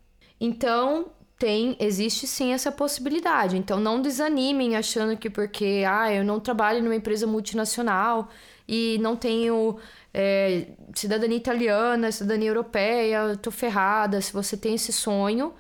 Então, 0.41 1.07
tem, 1.41 1.75
existe 1.81 2.27
sim 2.27 2.53
essa 2.53 2.71
possibilidade. 2.71 3.57
Então, 3.57 3.81
não 3.81 4.03
desanimem 4.03 4.77
achando 4.77 5.17
que 5.17 5.31
porque, 5.31 5.83
ah, 5.89 6.13
eu 6.13 6.23
não 6.23 6.39
trabalho 6.39 6.83
numa 6.83 6.95
empresa 6.95 7.27
multinacional 7.27 8.29
e 8.69 8.99
não 9.01 9.17
tenho 9.17 9.79
é, 10.13 10.67
cidadania 10.95 11.39
italiana, 11.39 12.13
cidadania 12.13 12.51
europeia, 12.51 13.35
tô 13.41 13.51
ferrada. 13.51 14.21
Se 14.21 14.35
você 14.35 14.55
tem 14.55 14.75
esse 14.75 14.93
sonho, 14.93 15.55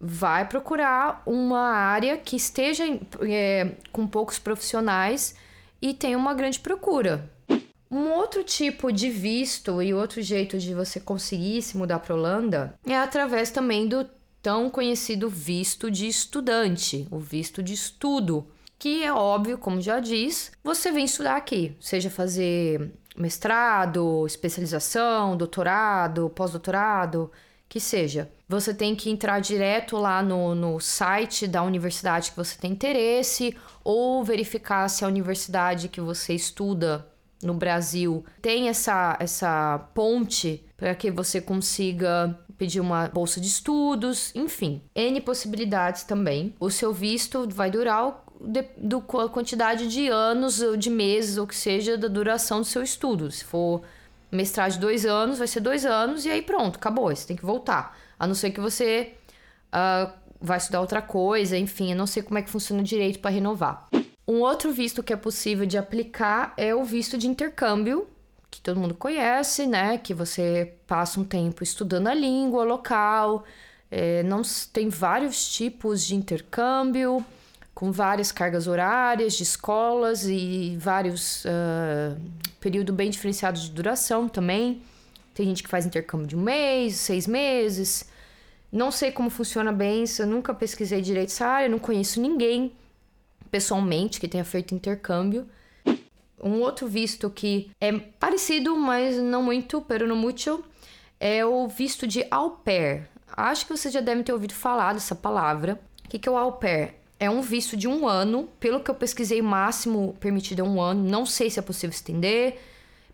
vai 0.00 0.48
procurar 0.48 1.22
uma 1.24 1.70
área 1.70 2.16
que 2.16 2.34
esteja 2.34 2.84
é, 3.22 3.70
com 3.92 4.08
poucos 4.08 4.36
profissionais 4.36 5.36
e 5.80 5.94
tenha 5.94 6.18
uma 6.18 6.34
grande 6.34 6.58
procura. 6.58 7.30
Um 7.88 8.10
outro 8.10 8.42
tipo 8.42 8.92
de 8.92 9.08
visto 9.10 9.80
e 9.80 9.94
outro 9.94 10.20
jeito 10.22 10.58
de 10.58 10.74
você 10.74 10.98
conseguir 10.98 11.62
se 11.62 11.76
mudar 11.76 12.00
para 12.00 12.14
Holanda 12.16 12.74
é 12.84 12.96
através 12.96 13.52
também 13.52 13.86
do 13.86 14.04
tão 14.42 14.70
conhecido 14.70 15.28
visto 15.28 15.90
de 15.90 16.06
estudante, 16.06 17.06
o 17.10 17.18
visto 17.18 17.62
de 17.62 17.72
estudo, 17.72 18.46
que 18.78 19.02
é 19.02 19.12
óbvio, 19.12 19.58
como 19.58 19.80
já 19.80 20.00
diz, 20.00 20.52
você 20.64 20.90
vem 20.90 21.04
estudar 21.04 21.36
aqui, 21.36 21.76
seja 21.80 22.08
fazer 22.08 22.92
mestrado, 23.16 24.26
especialização, 24.26 25.36
doutorado, 25.36 26.30
pós-doutorado, 26.30 27.30
que 27.68 27.78
seja. 27.78 28.30
Você 28.48 28.74
tem 28.74 28.96
que 28.96 29.10
entrar 29.10 29.38
direto 29.40 29.96
lá 29.96 30.22
no, 30.22 30.54
no 30.54 30.80
site 30.80 31.46
da 31.46 31.62
universidade 31.62 32.30
que 32.30 32.36
você 32.36 32.58
tem 32.58 32.72
interesse 32.72 33.56
ou 33.84 34.24
verificar 34.24 34.88
se 34.88 35.04
a 35.04 35.08
universidade 35.08 35.88
que 35.88 36.00
você 36.00 36.34
estuda 36.34 37.06
no 37.42 37.54
Brasil 37.54 38.24
tem 38.42 38.68
essa, 38.68 39.16
essa 39.20 39.78
ponte 39.94 40.64
para 40.76 40.94
que 40.94 41.10
você 41.10 41.40
consiga 41.40 42.38
pedir 42.60 42.78
uma 42.78 43.08
bolsa 43.08 43.40
de 43.40 43.46
estudos, 43.46 44.34
enfim, 44.34 44.82
N 44.94 45.18
possibilidades 45.22 46.02
também. 46.02 46.54
O 46.60 46.70
seu 46.70 46.92
visto 46.92 47.48
vai 47.48 47.70
durar 47.70 48.22
de, 48.38 48.62
do, 48.76 49.02
a 49.18 49.30
quantidade 49.30 49.88
de 49.88 50.08
anos, 50.08 50.60
ou 50.60 50.76
de 50.76 50.90
meses, 50.90 51.38
ou 51.38 51.46
que 51.46 51.56
seja, 51.56 51.96
da 51.96 52.06
duração 52.06 52.58
do 52.58 52.66
seu 52.66 52.82
estudo. 52.82 53.30
Se 53.30 53.46
for 53.46 53.80
mestrado 54.30 54.72
de 54.72 54.78
dois 54.78 55.06
anos, 55.06 55.38
vai 55.38 55.46
ser 55.46 55.60
dois 55.60 55.86
anos 55.86 56.26
e 56.26 56.30
aí 56.30 56.42
pronto, 56.42 56.76
acabou. 56.76 57.08
Você 57.08 57.28
tem 57.28 57.34
que 57.34 57.46
voltar. 57.46 57.96
A 58.18 58.26
não 58.26 58.34
ser 58.34 58.50
que 58.50 58.60
você 58.60 59.14
uh, 59.72 60.12
vai 60.38 60.58
estudar 60.58 60.82
outra 60.82 61.00
coisa, 61.00 61.56
enfim, 61.56 61.92
eu 61.92 61.96
não 61.96 62.06
sei 62.06 62.22
como 62.22 62.38
é 62.38 62.42
que 62.42 62.50
funciona 62.50 62.82
direito 62.82 63.20
para 63.20 63.30
renovar. 63.30 63.88
Um 64.28 64.40
outro 64.40 64.70
visto 64.70 65.02
que 65.02 65.14
é 65.14 65.16
possível 65.16 65.64
de 65.64 65.78
aplicar 65.78 66.52
é 66.58 66.74
o 66.74 66.84
visto 66.84 67.16
de 67.16 67.26
intercâmbio, 67.26 68.06
que 68.50 68.60
todo 68.60 68.80
mundo 68.80 68.94
conhece, 68.94 69.66
né? 69.66 69.98
Que 69.98 70.12
você 70.12 70.74
passa 70.86 71.20
um 71.20 71.24
tempo 71.24 71.62
estudando 71.62 72.08
a 72.08 72.14
língua 72.14 72.64
local. 72.64 73.44
É, 73.90 74.22
não 74.22 74.42
tem 74.72 74.88
vários 74.88 75.48
tipos 75.52 76.04
de 76.04 76.14
intercâmbio 76.14 77.24
com 77.74 77.90
várias 77.90 78.30
cargas 78.30 78.66
horárias 78.66 79.34
de 79.34 79.42
escolas 79.42 80.26
e 80.26 80.76
vários 80.78 81.44
uh, 81.44 82.20
período 82.60 82.92
bem 82.92 83.10
diferenciado 83.10 83.58
de 83.58 83.70
duração 83.70 84.28
também. 84.28 84.82
Tem 85.32 85.46
gente 85.46 85.62
que 85.62 85.68
faz 85.68 85.86
intercâmbio 85.86 86.26
de 86.26 86.36
um 86.36 86.42
mês, 86.42 86.96
seis 86.96 87.26
meses. 87.26 88.08
Não 88.70 88.90
sei 88.90 89.10
como 89.10 89.30
funciona 89.30 89.72
bem, 89.72 90.04
eu 90.18 90.26
nunca 90.26 90.52
pesquisei 90.52 91.00
direito 91.00 91.30
essa 91.30 91.46
área, 91.46 91.68
não 91.68 91.78
conheço 91.78 92.20
ninguém 92.20 92.72
pessoalmente 93.50 94.20
que 94.20 94.28
tenha 94.28 94.44
feito 94.44 94.74
intercâmbio. 94.74 95.48
Um 96.42 96.60
outro 96.60 96.86
visto 96.86 97.28
que 97.30 97.70
é 97.80 97.92
parecido, 97.92 98.76
mas 98.76 99.16
não 99.16 99.42
muito, 99.42 99.80
pero 99.82 100.06
no 100.06 100.16
mucho, 100.16 100.64
é 101.18 101.44
o 101.44 101.68
visto 101.68 102.06
de 102.06 102.26
au 102.30 102.50
pair. 102.50 103.08
Acho 103.36 103.66
que 103.66 103.76
você 103.76 103.90
já 103.90 104.00
deve 104.00 104.22
ter 104.22 104.32
ouvido 104.32 104.54
falar 104.54 104.94
dessa 104.94 105.14
palavra. 105.14 105.78
O 106.04 106.08
que, 106.08 106.18
que 106.18 106.28
é 106.28 106.32
o 106.32 106.36
au 106.36 106.52
pair? 106.52 106.94
É 107.18 107.28
um 107.28 107.42
visto 107.42 107.76
de 107.76 107.86
um 107.86 108.08
ano, 108.08 108.48
pelo 108.58 108.80
que 108.80 108.90
eu 108.90 108.94
pesquisei, 108.94 109.42
máximo 109.42 110.16
permitido 110.18 110.60
é 110.60 110.64
um 110.64 110.80
ano. 110.80 111.08
Não 111.08 111.26
sei 111.26 111.50
se 111.50 111.58
é 111.58 111.62
possível 111.62 111.90
estender. 111.90 112.58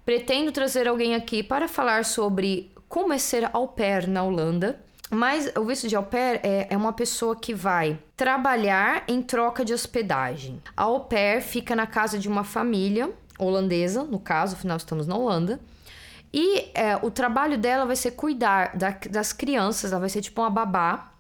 Pretendo 0.05 0.53
trazer 0.53 0.87
alguém 0.87 1.17
aqui 1.17 1.43
para 1.43 1.67
falar 1.67 2.05
sobre 2.05 2.71
como 2.89 3.13
é 3.13 3.19
ser 3.19 3.51
au 3.53 3.67
pair 3.67 4.07
na 4.09 4.23
Holanda. 4.23 4.81
Mas 5.11 5.51
o 5.57 5.65
visto 5.65 5.89
de 5.89 5.95
au 5.95 6.03
pair 6.03 6.41
é, 6.43 6.67
é 6.69 6.77
uma 6.77 6.93
pessoa 6.93 7.37
que 7.37 7.55
vai 7.55 7.99
trabalhar 8.17 9.05
em 9.07 9.23
troca 9.23 9.65
de 9.65 9.73
hospedagem. 9.73 10.61
A 10.77 10.85
au 10.85 11.01
pair 11.05 11.41
fica 11.41 11.77
na 11.77 11.87
casa 11.87 12.19
de 12.19 12.29
uma 12.29 12.43
família 12.43 13.13
holandesa, 13.39 14.03
no 14.03 14.19
caso, 14.19 14.55
afinal 14.57 14.77
estamos 14.77 15.07
na 15.07 15.17
Holanda. 15.17 15.61
E 16.33 16.71
é, 16.75 16.97
o 17.03 17.11
trabalho 17.11 17.57
dela 17.57 17.87
vai 17.87 17.97
ser 17.97 18.13
cuidar 18.13 18.77
da, 18.77 18.91
das 19.11 19.33
crianças, 19.33 19.93
ela 19.93 20.01
vai 20.01 20.09
ser 20.09 20.23
tipo 20.23 20.41
uma 20.41 20.51
babá 20.51 21.13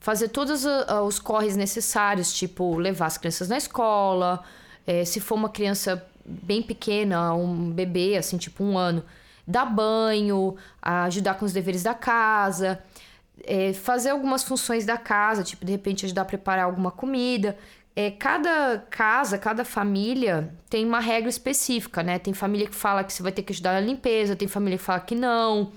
fazer 0.00 0.28
todos 0.28 0.64
os 1.06 1.18
corres 1.18 1.56
necessários, 1.56 2.32
tipo 2.32 2.76
levar 2.76 3.06
as 3.06 3.18
crianças 3.18 3.48
na 3.48 3.58
escola, 3.58 4.42
é, 4.86 5.04
se 5.04 5.20
for 5.20 5.34
uma 5.34 5.50
criança 5.50 6.04
bem 6.24 6.62
pequena, 6.62 7.34
um 7.34 7.70
bebê, 7.70 8.16
assim, 8.16 8.38
tipo 8.38 8.64
um 8.64 8.78
ano, 8.78 9.04
dar 9.46 9.66
banho, 9.66 10.56
ajudar 10.80 11.34
com 11.34 11.44
os 11.44 11.52
deveres 11.52 11.82
da 11.82 11.92
casa, 11.92 12.82
é, 13.44 13.72
fazer 13.72 14.10
algumas 14.10 14.42
funções 14.42 14.84
da 14.84 14.96
casa, 14.96 15.42
tipo, 15.42 15.64
de 15.64 15.72
repente 15.72 16.04
ajudar 16.06 16.22
a 16.22 16.24
preparar 16.24 16.64
alguma 16.64 16.90
comida. 16.90 17.56
É, 17.94 18.10
cada 18.10 18.78
casa, 18.90 19.36
cada 19.38 19.64
família 19.64 20.54
tem 20.68 20.86
uma 20.86 21.00
regra 21.00 21.28
específica, 21.28 22.02
né? 22.02 22.18
Tem 22.18 22.32
família 22.32 22.66
que 22.66 22.74
fala 22.74 23.04
que 23.04 23.12
você 23.12 23.22
vai 23.22 23.32
ter 23.32 23.42
que 23.42 23.52
ajudar 23.52 23.72
na 23.72 23.80
limpeza, 23.80 24.36
tem 24.36 24.48
família 24.48 24.78
que 24.78 24.84
fala 24.84 25.00
que 25.00 25.14
não. 25.14 25.72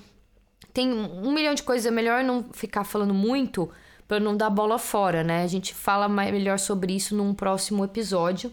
Tem 0.73 0.91
um 0.91 1.31
milhão 1.33 1.53
de 1.53 1.63
coisas, 1.63 1.85
é 1.85 1.91
melhor 1.91 2.23
não 2.23 2.45
ficar 2.53 2.83
falando 2.83 3.13
muito 3.13 3.69
para 4.07 4.19
não 4.19 4.35
dar 4.35 4.49
bola 4.49 4.77
fora, 4.77 5.23
né? 5.23 5.43
A 5.43 5.47
gente 5.47 5.73
fala 5.73 6.07
mais, 6.07 6.31
melhor 6.31 6.59
sobre 6.59 6.95
isso 6.95 7.15
num 7.15 7.33
próximo 7.33 7.83
episódio. 7.83 8.51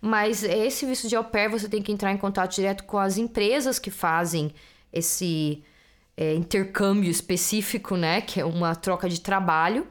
Mas 0.00 0.42
esse 0.42 0.86
visto 0.86 1.08
de 1.08 1.16
au 1.16 1.24
pair 1.24 1.50
você 1.50 1.68
tem 1.68 1.82
que 1.82 1.92
entrar 1.92 2.12
em 2.12 2.18
contato 2.18 2.54
direto 2.54 2.84
com 2.84 2.98
as 2.98 3.18
empresas 3.18 3.78
que 3.78 3.90
fazem 3.90 4.52
esse 4.92 5.62
é, 6.16 6.34
intercâmbio 6.34 7.10
específico, 7.10 7.96
né? 7.96 8.20
Que 8.20 8.40
é 8.40 8.44
uma 8.44 8.74
troca 8.74 9.08
de 9.08 9.20
trabalho. 9.20 9.86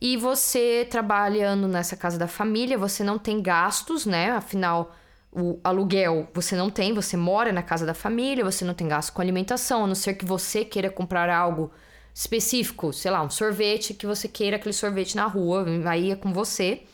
E 0.00 0.16
você 0.16 0.86
trabalhando 0.90 1.66
nessa 1.66 1.96
casa 1.96 2.18
da 2.18 2.28
família, 2.28 2.76
você 2.76 3.02
não 3.02 3.18
tem 3.18 3.40
gastos, 3.42 4.04
né? 4.06 4.30
Afinal, 4.30 4.94
o 5.32 5.58
aluguel 5.64 6.28
você 6.32 6.54
não 6.54 6.70
tem, 6.70 6.94
você 6.94 7.16
mora 7.16 7.52
na 7.52 7.62
casa 7.62 7.84
da 7.84 7.94
família, 7.94 8.44
você 8.44 8.64
não 8.64 8.74
tem 8.74 8.88
gasto 8.88 9.12
com 9.12 9.22
alimentação, 9.22 9.84
a 9.84 9.86
não 9.86 9.94
ser 9.94 10.14
que 10.14 10.24
você 10.24 10.64
queira 10.64 10.90
comprar 10.90 11.28
algo 11.30 11.70
específico, 12.14 12.92
sei 12.92 13.10
lá, 13.10 13.22
um 13.22 13.28
sorvete 13.28 13.92
que 13.92 14.06
você 14.06 14.26
queira 14.28 14.56
aquele 14.56 14.72
sorvete 14.72 15.16
na 15.16 15.26
rua, 15.26 15.66
aí 15.86 16.10
é 16.10 16.16
com 16.16 16.32
você. 16.32 16.84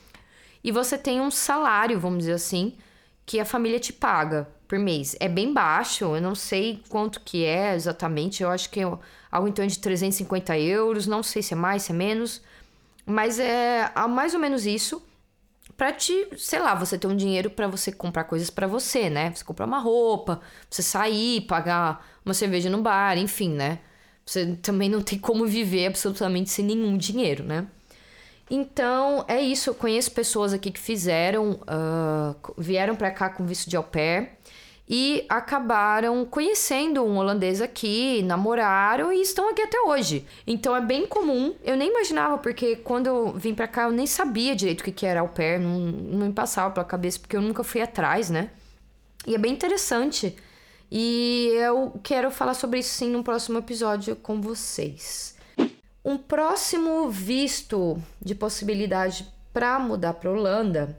E 0.64 0.72
você 0.72 0.98
tem 0.98 1.20
um 1.20 1.30
salário, 1.30 1.98
vamos 2.00 2.20
dizer 2.20 2.32
assim, 2.32 2.76
que 3.24 3.38
a 3.38 3.44
família 3.44 3.78
te 3.78 3.92
paga 3.92 4.48
por 4.72 4.78
mês. 4.78 5.14
É 5.20 5.28
bem 5.28 5.52
baixo, 5.52 6.16
eu 6.16 6.20
não 6.22 6.34
sei 6.34 6.82
quanto 6.88 7.20
que 7.20 7.44
é 7.44 7.74
exatamente, 7.74 8.42
eu 8.42 8.48
acho 8.48 8.70
que 8.70 8.80
é 8.80 8.84
algo 9.30 9.46
em 9.46 9.52
torno 9.52 9.70
de 9.70 9.78
350 9.78 10.58
euros, 10.58 11.06
não 11.06 11.22
sei 11.22 11.42
se 11.42 11.52
é 11.52 11.56
mais, 11.56 11.82
se 11.82 11.92
é 11.92 11.94
menos, 11.94 12.40
mas 13.04 13.38
é 13.38 13.92
mais 14.08 14.32
ou 14.32 14.40
menos 14.40 14.64
isso 14.64 15.02
para 15.76 15.92
te, 15.92 16.26
sei 16.38 16.58
lá, 16.58 16.74
você 16.74 16.96
ter 16.96 17.06
um 17.06 17.14
dinheiro 17.14 17.50
para 17.50 17.68
você 17.68 17.92
comprar 17.92 18.24
coisas 18.24 18.48
para 18.48 18.66
você, 18.66 19.10
né? 19.10 19.30
Você 19.34 19.44
comprar 19.44 19.66
uma 19.66 19.78
roupa, 19.78 20.40
você 20.70 20.82
sair, 20.82 21.42
pagar 21.42 22.06
uma 22.24 22.32
cerveja 22.32 22.70
no 22.70 22.80
bar, 22.80 23.18
enfim, 23.18 23.50
né? 23.50 23.78
Você 24.24 24.56
também 24.62 24.88
não 24.88 25.02
tem 25.02 25.18
como 25.18 25.44
viver 25.44 25.88
absolutamente 25.88 26.48
sem 26.48 26.64
nenhum 26.64 26.96
dinheiro, 26.96 27.44
né? 27.44 27.66
Então, 28.50 29.24
é 29.28 29.40
isso. 29.40 29.70
Eu 29.70 29.74
conheço 29.74 30.10
pessoas 30.12 30.52
aqui 30.54 30.70
que 30.70 30.80
fizeram, 30.80 31.60
uh, 31.62 32.54
vieram 32.56 32.96
para 32.96 33.10
cá 33.10 33.28
com 33.28 33.44
visto 33.44 33.68
de 33.68 33.76
au 33.76 33.84
pair 33.84 34.30
e 34.88 35.24
acabaram 35.28 36.24
conhecendo 36.24 37.02
um 37.02 37.16
holandês 37.16 37.60
aqui, 37.60 38.22
namoraram 38.22 39.12
e 39.12 39.22
estão 39.22 39.48
aqui 39.48 39.62
até 39.62 39.80
hoje. 39.80 40.26
Então 40.46 40.76
é 40.76 40.80
bem 40.80 41.06
comum. 41.06 41.54
Eu 41.62 41.76
nem 41.76 41.88
imaginava, 41.88 42.38
porque 42.38 42.76
quando 42.76 43.06
eu 43.06 43.32
vim 43.32 43.54
para 43.54 43.68
cá 43.68 43.84
eu 43.84 43.92
nem 43.92 44.06
sabia 44.06 44.54
direito 44.54 44.80
o 44.80 44.84
que, 44.84 44.92
que 44.92 45.06
era 45.06 45.20
au 45.20 45.28
pair, 45.28 45.60
não, 45.60 45.78
não 45.78 46.26
me 46.26 46.32
passava 46.32 46.72
pela 46.74 46.84
cabeça, 46.84 47.18
porque 47.18 47.36
eu 47.36 47.42
nunca 47.42 47.64
fui 47.64 47.80
atrás, 47.80 48.28
né? 48.28 48.50
E 49.26 49.34
é 49.34 49.38
bem 49.38 49.52
interessante 49.52 50.36
e 50.90 51.48
eu 51.54 51.98
quero 52.02 52.30
falar 52.30 52.54
sobre 52.54 52.80
isso 52.80 52.90
sim 52.90 53.08
no 53.08 53.22
próximo 53.22 53.58
episódio 53.58 54.14
com 54.16 54.40
vocês. 54.40 55.36
Um 56.04 56.18
próximo 56.18 57.08
visto 57.08 57.96
de 58.20 58.34
possibilidade 58.34 59.26
para 59.52 59.78
mudar 59.78 60.14
para 60.14 60.30
Holanda 60.30 60.98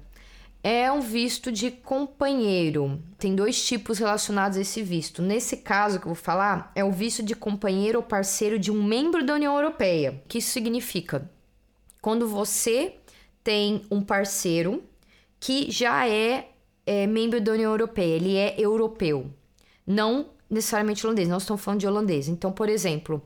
é 0.64 0.92
um 0.92 1.02
visto 1.02 1.52
de 1.52 1.70
companheiro. 1.70 3.00
Tem 3.18 3.36
dois 3.36 3.64
tipos 3.64 4.00
relacionados 4.00 4.58
a 4.58 4.62
esse 4.62 4.82
visto. 4.82 5.22
Nesse 5.22 5.58
caso 5.58 6.00
que 6.00 6.06
eu 6.06 6.14
vou 6.14 6.24
falar, 6.24 6.72
é 6.74 6.84
o 6.84 6.92
visto 6.92 7.22
de 7.22 7.36
companheiro 7.36 8.00
ou 8.00 8.04
parceiro 8.04 8.58
de 8.58 8.72
um 8.72 8.82
membro 8.82 9.26
da 9.26 9.34
União 9.36 9.56
Europeia. 9.56 10.22
O 10.24 10.28
que 10.28 10.38
isso 10.38 10.52
significa? 10.52 11.30
Quando 12.02 12.28
você 12.28 12.96
tem 13.44 13.84
um 13.92 14.02
parceiro 14.02 14.82
que 15.40 15.70
já 15.70 16.08
é, 16.08 16.50
é 16.86 17.06
membro 17.06 17.42
da 17.42 17.52
União 17.52 17.72
Europeia, 17.72 18.16
ele 18.16 18.38
é 18.38 18.56
europeu 18.58 19.30
não 19.86 20.28
necessariamente 20.50 21.06
holandês, 21.06 21.28
não 21.28 21.38
estamos 21.38 21.62
falando 21.62 21.80
de 21.80 21.88
holandês. 21.88 22.28
Então, 22.28 22.52
por 22.52 22.70
exemplo, 22.70 23.22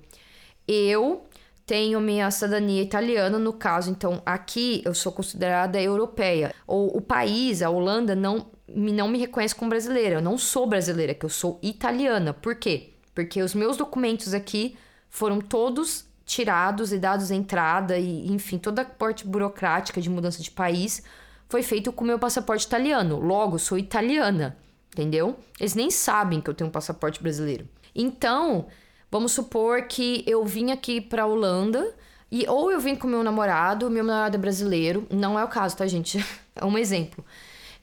eu 0.68 1.26
tenho 1.68 2.02
minha 2.02 2.32
cidadania 2.32 2.82
italiana, 2.82 3.38
no 3.38 3.54
caso, 3.54 3.92
então 3.92 4.22
aqui 4.26 4.82
eu 4.84 4.96
sou 4.96 5.12
considerada 5.12 5.80
europeia. 5.80 6.56
Ou 6.66 6.98
o 6.98 7.02
país, 7.02 7.62
a 7.62 7.70
Holanda, 7.70 8.16
não, 8.16 8.48
não 8.68 9.08
me 9.08 9.20
reconhece 9.20 9.54
como 9.54 9.70
brasileira. 9.70 10.16
Eu 10.16 10.22
não 10.22 10.38
sou 10.38 10.66
brasileira, 10.66 11.14
que 11.14 11.26
eu 11.26 11.30
sou 11.30 11.60
italiana. 11.62 12.34
Por 12.34 12.56
quê? 12.56 12.94
Porque 13.14 13.44
os 13.44 13.54
meus 13.54 13.78
documentos 13.78 14.34
aqui 14.34 14.78
foram 15.10 15.40
todos 15.40 16.06
tirados 16.26 16.92
e 16.92 16.98
dados 16.98 17.30
entrada 17.30 17.98
e, 17.98 18.32
enfim, 18.32 18.58
toda 18.58 18.82
a 18.82 18.86
parte 18.86 19.28
burocrática 19.28 20.02
de 20.02 20.10
mudança 20.10 20.42
de 20.42 20.50
país 20.50 21.04
foi 21.48 21.62
feito 21.62 21.92
com 21.92 22.04
meu 22.04 22.18
passaporte 22.18 22.66
italiano. 22.66 23.20
Logo, 23.20 23.60
sou 23.60 23.78
italiana 23.78 24.58
entendeu? 24.98 25.38
Eles 25.60 25.76
nem 25.76 25.92
sabem 25.92 26.42
que 26.42 26.50
eu 26.50 26.54
tenho 26.54 26.70
um 26.70 26.72
passaporte 26.72 27.22
brasileiro. 27.22 27.68
Então, 27.94 28.66
vamos 29.12 29.32
supor 29.32 29.84
que 29.84 30.24
eu 30.28 30.46
vim 30.46 30.72
aqui 30.72 31.00
para 31.02 31.26
Holanda, 31.26 31.94
E 32.30 32.46
ou 32.48 32.70
eu 32.72 32.80
vim 32.80 32.96
com 32.96 33.08
meu 33.08 33.24
namorado, 33.24 33.90
meu 33.90 34.04
namorado 34.04 34.36
é 34.36 34.40
brasileiro, 34.40 35.08
não 35.10 35.40
é 35.40 35.44
o 35.44 35.48
caso, 35.48 35.78
tá, 35.78 35.88
gente? 35.88 36.24
É 36.60 36.66
um 36.66 36.76
exemplo. 36.76 37.24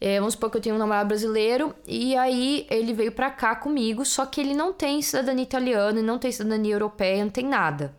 É, 0.01 0.19
vamos 0.19 0.35
supor 0.35 0.51
que 0.51 0.57
eu 0.57 0.61
tenho 0.61 0.75
um 0.75 0.79
namorado 0.79 1.09
brasileiro 1.09 1.75
e 1.87 2.17
aí 2.17 2.67
ele 2.69 2.93
veio 2.93 3.13
pra 3.13 3.31
cá 3.31 3.55
comigo, 3.55 4.05
só 4.05 4.27
que 4.27 4.41
ele 4.41 4.53
não 4.53 4.73
tem 4.73 5.01
cidadania 5.01 5.45
italiana, 5.45 6.03
não 6.03 6.19
tem 6.19 6.33
cidadania 6.33 6.75
europeia, 6.75 7.25
não 7.25 7.31
tem 7.31 7.47
nada. 7.47 7.95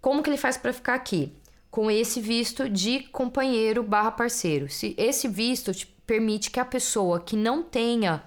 Como 0.00 0.22
que 0.22 0.30
ele 0.30 0.36
faz 0.36 0.56
para 0.56 0.72
ficar 0.72 0.94
aqui? 0.94 1.32
Com 1.70 1.90
esse 1.90 2.20
visto 2.20 2.68
de 2.68 3.00
companheiro 3.00 3.82
barra 3.82 4.12
parceiro. 4.12 4.70
Se 4.70 4.94
esse 4.96 5.26
visto 5.26 5.72
permite 6.06 6.50
que 6.50 6.60
a 6.60 6.64
pessoa 6.64 7.20
que 7.20 7.36
não 7.36 7.62
tenha 7.62 8.22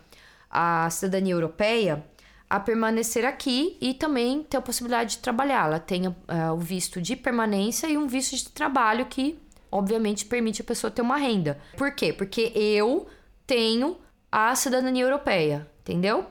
a 0.49 0.89
cidadania 0.89 1.33
europeia 1.33 2.03
a 2.49 2.59
permanecer 2.59 3.25
aqui 3.25 3.77
e 3.79 3.93
também 3.93 4.43
ter 4.43 4.57
a 4.57 4.61
possibilidade 4.61 5.11
de 5.11 5.17
trabalhar. 5.19 5.67
Ela 5.67 5.79
tem 5.79 6.07
uh, 6.07 6.15
o 6.53 6.57
visto 6.57 6.99
de 6.99 7.15
permanência 7.15 7.87
e 7.87 7.97
um 7.97 8.07
visto 8.07 8.35
de 8.35 8.49
trabalho 8.49 9.05
que 9.05 9.37
obviamente 9.71 10.25
permite 10.25 10.61
a 10.61 10.65
pessoa 10.65 10.89
ter 10.89 11.01
uma 11.01 11.17
renda. 11.17 11.59
Por 11.77 11.91
quê? 11.91 12.11
Porque 12.11 12.51
eu 12.55 13.07
tenho 13.45 13.97
a 14.31 14.55
cidadania 14.55 15.03
europeia, 15.03 15.67
entendeu? 15.81 16.25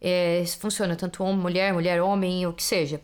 É, 0.00 0.42
funciona 0.58 0.96
tanto 0.96 1.22
homem, 1.22 1.36
mulher, 1.36 1.74
mulher, 1.74 2.00
homem, 2.00 2.46
o 2.46 2.54
que 2.54 2.62
seja. 2.62 3.00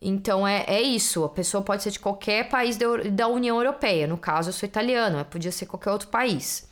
Então 0.00 0.48
é, 0.48 0.64
é 0.66 0.80
isso. 0.80 1.24
A 1.24 1.28
pessoa 1.28 1.62
pode 1.62 1.82
ser 1.82 1.90
de 1.90 1.98
qualquer 1.98 2.48
país 2.48 2.76
da, 2.78 2.86
da 3.10 3.28
União 3.28 3.56
Europeia. 3.56 4.06
No 4.06 4.16
caso, 4.16 4.48
eu 4.48 4.52
sou 4.52 4.66
italiano, 4.66 5.22
podia 5.26 5.52
ser 5.52 5.66
qualquer 5.66 5.90
outro 5.90 6.08
país. 6.08 6.68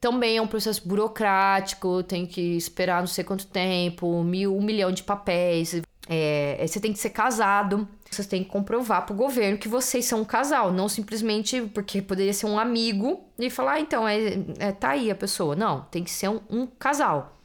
Também 0.00 0.36
é 0.36 0.42
um 0.42 0.46
processo 0.46 0.86
burocrático, 0.86 2.02
tem 2.02 2.26
que 2.26 2.56
esperar 2.56 3.00
não 3.00 3.06
sei 3.06 3.24
quanto 3.24 3.46
tempo, 3.46 4.22
mil, 4.22 4.56
um 4.56 4.62
milhão 4.62 4.92
de 4.92 5.02
papéis. 5.02 5.80
É, 6.08 6.64
você 6.66 6.78
tem 6.78 6.92
que 6.92 6.98
ser 6.98 7.10
casado. 7.10 7.88
Vocês 8.08 8.28
têm 8.28 8.44
que 8.44 8.50
comprovar 8.50 9.04
pro 9.04 9.14
governo 9.14 9.58
que 9.58 9.68
vocês 9.68 10.04
são 10.04 10.20
um 10.20 10.24
casal, 10.24 10.72
não 10.72 10.88
simplesmente 10.88 11.60
porque 11.74 12.00
poderia 12.00 12.32
ser 12.32 12.46
um 12.46 12.58
amigo 12.58 13.24
e 13.38 13.50
falar, 13.50 13.72
ah, 13.72 13.80
então, 13.80 14.06
é, 14.06 14.38
é, 14.58 14.72
tá 14.72 14.90
aí 14.90 15.10
a 15.10 15.14
pessoa. 15.14 15.56
Não, 15.56 15.80
tem 15.90 16.04
que 16.04 16.10
ser 16.10 16.28
um, 16.28 16.40
um 16.48 16.66
casal. 16.66 17.36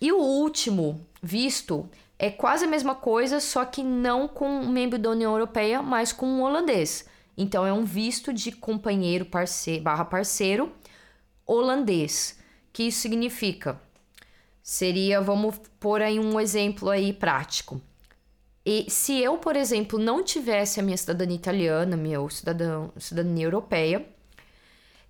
E 0.00 0.12
o 0.12 0.18
último 0.18 1.00
visto 1.20 1.88
é 2.18 2.30
quase 2.30 2.64
a 2.64 2.68
mesma 2.68 2.94
coisa, 2.94 3.40
só 3.40 3.64
que 3.64 3.82
não 3.82 4.28
com 4.28 4.48
um 4.48 4.68
membro 4.68 4.98
da 4.98 5.10
União 5.10 5.32
Europeia, 5.32 5.82
mas 5.82 6.12
com 6.12 6.26
um 6.26 6.42
holandês. 6.42 7.06
Então 7.36 7.66
é 7.66 7.72
um 7.72 7.84
visto 7.84 8.32
de 8.32 8.50
companheiro 8.52 9.24
parceiro, 9.24 9.82
barra 9.82 10.04
parceiro 10.04 10.72
holandês. 11.48 12.38
Que 12.72 12.84
isso 12.84 13.00
significa? 13.00 13.80
Seria, 14.62 15.20
vamos 15.20 15.56
pôr 15.80 16.02
aí 16.02 16.20
um 16.20 16.38
exemplo 16.38 16.90
aí 16.90 17.12
prático. 17.12 17.80
E 18.64 18.84
se 18.90 19.18
eu, 19.18 19.38
por 19.38 19.56
exemplo, 19.56 19.98
não 19.98 20.22
tivesse 20.22 20.78
a 20.78 20.82
minha 20.82 20.96
cidadania 20.96 21.36
italiana, 21.36 21.96
minha 21.96 22.18
cidadão, 22.28 22.92
cidadania 22.98 23.46
europeia, 23.46 24.06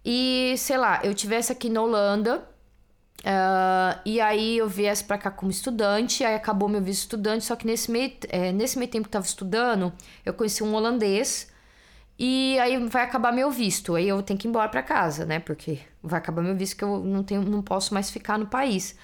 e 0.04 0.54
sei 0.56 0.78
lá, 0.78 1.00
eu 1.02 1.12
tivesse 1.12 1.50
aqui 1.50 1.68
na 1.68 1.82
Holanda, 1.82 2.38
uh, 2.38 4.00
e 4.04 4.20
aí 4.20 4.58
eu 4.58 4.68
viesse 4.68 5.02
para 5.02 5.18
cá 5.18 5.30
como 5.30 5.50
estudante, 5.50 6.22
aí 6.24 6.36
acabou 6.36 6.68
meu 6.68 6.80
visto 6.80 7.02
estudante, 7.02 7.44
só 7.44 7.56
que 7.56 7.66
nesse 7.66 7.90
meio, 7.90 8.12
é, 8.28 8.52
nesse 8.52 8.78
meio 8.78 8.90
tempo 8.90 9.08
que 9.08 9.08
eu 9.08 9.20
tava 9.20 9.26
estudando, 9.26 9.92
eu 10.24 10.32
conheci 10.32 10.62
um 10.62 10.72
holandês, 10.72 11.52
e 12.18 12.58
aí 12.58 12.76
vai 12.86 13.04
acabar 13.04 13.32
meu 13.32 13.50
visto, 13.50 13.94
aí 13.94 14.08
eu 14.08 14.22
tenho 14.22 14.38
que 14.38 14.48
ir 14.48 14.50
embora 14.50 14.68
para 14.68 14.82
casa, 14.82 15.24
né? 15.24 15.38
Porque 15.38 15.78
vai 16.02 16.18
acabar 16.18 16.42
meu 16.42 16.56
visto 16.56 16.76
que 16.76 16.84
eu 16.84 16.98
não 16.98 17.22
tenho, 17.22 17.42
não 17.42 17.62
posso 17.62 17.94
mais 17.94 18.10
ficar 18.10 18.38
no 18.38 18.46
país. 18.46 18.96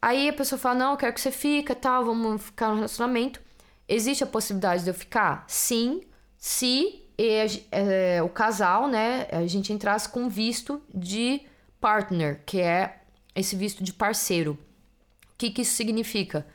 Aí 0.00 0.28
a 0.28 0.32
pessoa 0.32 0.58
fala: 0.58 0.76
"Não, 0.76 0.90
eu 0.92 0.96
quero 0.96 1.12
que 1.12 1.20
você 1.20 1.32
fica, 1.32 1.74
tal, 1.74 2.04
vamos 2.04 2.42
ficar 2.42 2.68
no 2.68 2.76
relacionamento". 2.76 3.40
Existe 3.88 4.22
a 4.22 4.26
possibilidade 4.26 4.84
de 4.84 4.90
eu 4.90 4.94
ficar? 4.94 5.44
Sim, 5.48 6.02
se 6.36 7.02
é, 7.72 8.22
o 8.22 8.28
casal, 8.28 8.86
né, 8.86 9.26
a 9.32 9.44
gente 9.46 9.72
entrasse 9.72 10.08
com 10.08 10.28
visto 10.28 10.80
de 10.94 11.42
partner, 11.80 12.42
que 12.46 12.60
é 12.60 13.00
esse 13.34 13.56
visto 13.56 13.82
de 13.82 13.92
parceiro. 13.92 14.52
O 15.32 15.36
que, 15.36 15.50
que 15.50 15.62
isso 15.62 15.74
significa? 15.74 16.46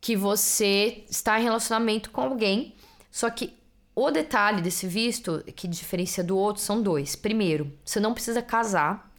Que 0.00 0.14
você 0.14 1.04
está 1.08 1.40
em 1.40 1.44
relacionamento 1.44 2.10
com 2.10 2.20
alguém, 2.20 2.74
só 3.10 3.30
que 3.30 3.55
o 3.98 4.10
detalhe 4.10 4.60
desse 4.60 4.86
visto 4.86 5.42
que 5.56 5.66
diferencia 5.66 6.22
do 6.22 6.36
outro 6.36 6.62
são 6.62 6.82
dois. 6.82 7.16
Primeiro, 7.16 7.72
você 7.82 7.98
não 7.98 8.12
precisa 8.12 8.42
casar. 8.42 9.10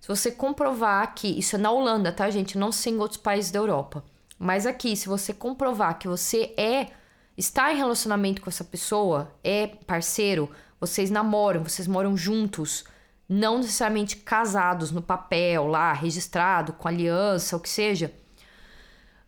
Se 0.00 0.08
você 0.08 0.28
comprovar 0.32 1.14
que 1.14 1.28
isso 1.28 1.54
é 1.54 1.58
na 1.58 1.70
Holanda, 1.70 2.10
tá, 2.10 2.28
gente? 2.28 2.58
Não 2.58 2.72
sei 2.72 2.94
em 2.94 2.98
outros 2.98 3.20
países 3.20 3.52
da 3.52 3.60
Europa. 3.60 4.04
Mas 4.36 4.66
aqui, 4.66 4.96
se 4.96 5.08
você 5.08 5.32
comprovar 5.32 6.00
que 6.00 6.08
você 6.08 6.52
é 6.56 6.88
está 7.36 7.72
em 7.72 7.76
relacionamento 7.76 8.42
com 8.42 8.50
essa 8.50 8.64
pessoa, 8.64 9.32
é 9.42 9.68
parceiro, 9.68 10.50
vocês 10.80 11.12
namoram, 11.12 11.62
vocês 11.62 11.86
moram 11.86 12.16
juntos, 12.16 12.84
não 13.28 13.58
necessariamente 13.58 14.16
casados 14.16 14.90
no 14.90 15.00
papel 15.00 15.68
lá, 15.68 15.92
registrado, 15.92 16.72
com 16.72 16.88
aliança, 16.88 17.56
o 17.56 17.60
que 17.60 17.68
seja, 17.68 18.12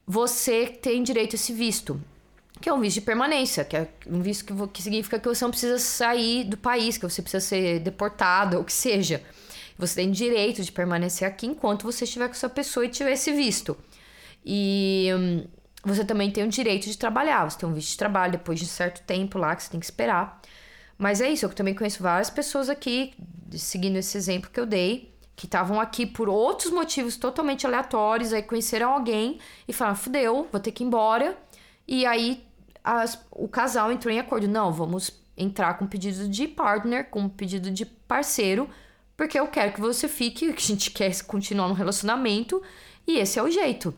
você 0.05 0.67
tem 0.67 1.03
direito 1.05 1.35
a 1.35 1.37
esse 1.37 1.53
visto, 1.53 2.01
que 2.61 2.69
é 2.69 2.73
um 2.73 2.81
visto 2.81 2.97
de 2.97 3.01
permanência, 3.03 3.65
que 3.65 3.77
é 3.77 3.89
um 4.07 4.21
visto 4.21 4.45
que, 4.45 4.69
que 4.69 4.83
significa 4.83 5.19
que 5.19 5.29
você 5.29 5.45
não 5.45 5.51
precisa 5.51 5.79
sair 5.79 6.45
do 6.45 6.57
país, 6.57 6.97
que 6.97 7.09
você 7.09 7.23
precisa 7.23 7.45
ser 7.45 7.81
deportado, 7.81 8.57
ou 8.59 8.65
que 8.65 8.73
seja. 8.73 9.23
Você 9.79 9.97
tem 9.97 10.11
direito 10.11 10.63
de 10.63 10.73
permanecer 10.73 11.29
aqui 11.29 11.47
enquanto 11.47 11.83
você 11.83 12.05
estiver 12.05 12.27
com 12.27 12.35
essa 12.35 12.49
pessoa 12.49 12.87
e 12.87 12.89
tiver 12.89 13.13
esse 13.13 13.31
visto. 13.33 13.77
E 14.45 15.11
hum, 15.15 15.45
você 15.85 16.05
também 16.05 16.31
tem 16.31 16.45
o 16.45 16.49
direito 16.49 16.87
de 16.87 16.97
trabalhar. 16.97 17.49
Você 17.49 17.59
tem 17.59 17.69
um 17.69 17.75
visto 17.75 17.91
de 17.91 17.99
trabalho 17.99 18.33
depois 18.33 18.59
de 18.59 18.67
certo 18.67 19.03
tempo 19.03 19.39
lá 19.39 19.55
que 19.55 19.63
você 19.63 19.71
tem 19.71 19.81
que 19.81 19.87
esperar. 19.87 20.41
Mas 20.97 21.21
é 21.21 21.29
isso, 21.29 21.45
eu 21.45 21.51
também 21.51 21.75
conheço 21.75 22.03
várias 22.03 22.31
pessoas 22.31 22.71
aqui, 22.71 23.13
seguindo 23.53 23.97
esse 23.97 24.17
exemplo 24.17 24.51
que 24.51 24.59
eu 24.59 24.65
dei, 24.65 25.15
que 25.35 25.45
estavam 25.45 25.79
aqui 25.79 26.07
por 26.07 26.27
outros 26.27 26.73
motivos 26.73 27.19
totalmente 27.19 27.67
aleatórios, 27.67 28.33
aí 28.33 28.43
conheceram 28.43 28.95
alguém 28.95 29.39
e 29.69 29.75
falaram: 29.75 29.97
fudeu, 29.97 30.49
vou 30.51 30.61
ter 30.61 30.73
que 30.73 30.83
ir 30.83 30.87
embora. 30.87 31.37
E 31.87 32.07
aí 32.07 32.46
as, 32.87 33.21
o 33.33 33.49
casal 33.49 33.91
entrou 33.91 34.15
em 34.15 34.21
acordo: 34.21 34.47
não, 34.47 34.73
vamos 34.73 35.11
entrar 35.37 35.75
com 35.75 35.87
pedido 35.87 36.29
de 36.29 36.47
partner, 36.47 37.11
com 37.11 37.29
pedido 37.29 37.71
de 37.71 37.85
parceiro, 37.85 38.71
porque 39.17 39.39
eu 39.39 39.49
quero 39.49 39.73
que 39.73 39.81
você 39.81 40.07
fique, 40.09 40.53
que 40.55 40.63
a 40.63 40.67
gente 40.67 40.93
quer 40.93 41.23
continuar 41.25 41.69
no 41.69 41.75
relacionamento 41.75 42.63
e 43.07 43.19
esse 43.19 43.39
é 43.39 43.43
o 43.43 43.51
jeito. 43.51 43.93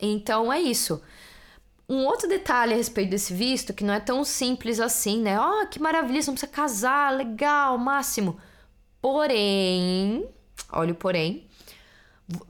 Então 0.00 0.52
é 0.52 0.60
isso. 0.60 1.02
Um 1.88 2.04
outro 2.04 2.28
detalhe 2.28 2.72
a 2.72 2.76
respeito 2.76 3.10
desse 3.10 3.32
visto, 3.32 3.72
que 3.72 3.84
não 3.84 3.94
é 3.94 4.00
tão 4.00 4.24
simples 4.24 4.80
assim, 4.80 5.20
né? 5.20 5.40
Oh, 5.40 5.66
que 5.68 5.80
maravilha, 5.80 6.20
você 6.20 6.30
não 6.30 6.34
precisa 6.34 6.50
casar, 6.50 7.14
legal, 7.14 7.78
máximo. 7.78 8.38
Porém, 9.00 10.28
olha 10.72 10.92
o 10.92 10.96
porém, 10.96 11.46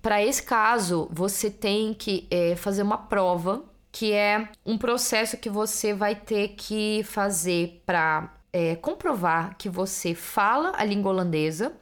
para 0.00 0.24
esse 0.24 0.42
caso, 0.42 1.09
você 1.12 1.50
tem 1.50 1.92
que 1.92 2.26
é, 2.30 2.57
fazer 2.57 2.82
uma 2.82 2.96
prova, 2.96 3.62
que 3.97 4.12
é 4.12 4.49
um 4.64 4.76
processo 4.76 5.36
que 5.36 5.49
você 5.49 5.94
vai 5.94 6.14
ter 6.14 6.49
que 6.49 7.03
fazer 7.05 7.82
para 7.86 8.34
é, 8.53 8.76
comprovar 8.76 9.57
que 9.57 9.68
você 9.68 10.14
fala 10.14 10.72
a 10.76 10.84
língua 10.84 11.12
holandesa. 11.12 11.72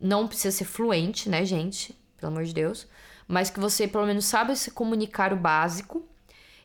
Não 0.00 0.26
precisa 0.26 0.56
ser 0.56 0.64
fluente, 0.64 1.28
né, 1.28 1.44
gente? 1.44 1.94
Pelo 2.16 2.32
amor 2.32 2.44
de 2.44 2.54
Deus 2.54 2.86
mas 3.30 3.48
que 3.48 3.60
você 3.60 3.86
pelo 3.86 4.06
menos 4.06 4.24
sabe 4.24 4.56
se 4.56 4.72
comunicar 4.72 5.32
o 5.32 5.36
básico 5.36 6.04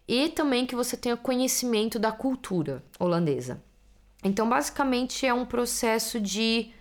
e 0.07 0.29
também 0.29 0.65
que 0.65 0.75
você 0.75 0.97
tenha 0.97 1.15
conhecimento 1.15 1.99
da 1.99 2.11
cultura 2.11 2.83
holandesa. 2.99 3.63
Então, 4.23 4.49
basicamente, 4.49 5.27
é 5.27 5.33
um 5.33 5.45
processo 5.45 6.19
de 6.19 6.71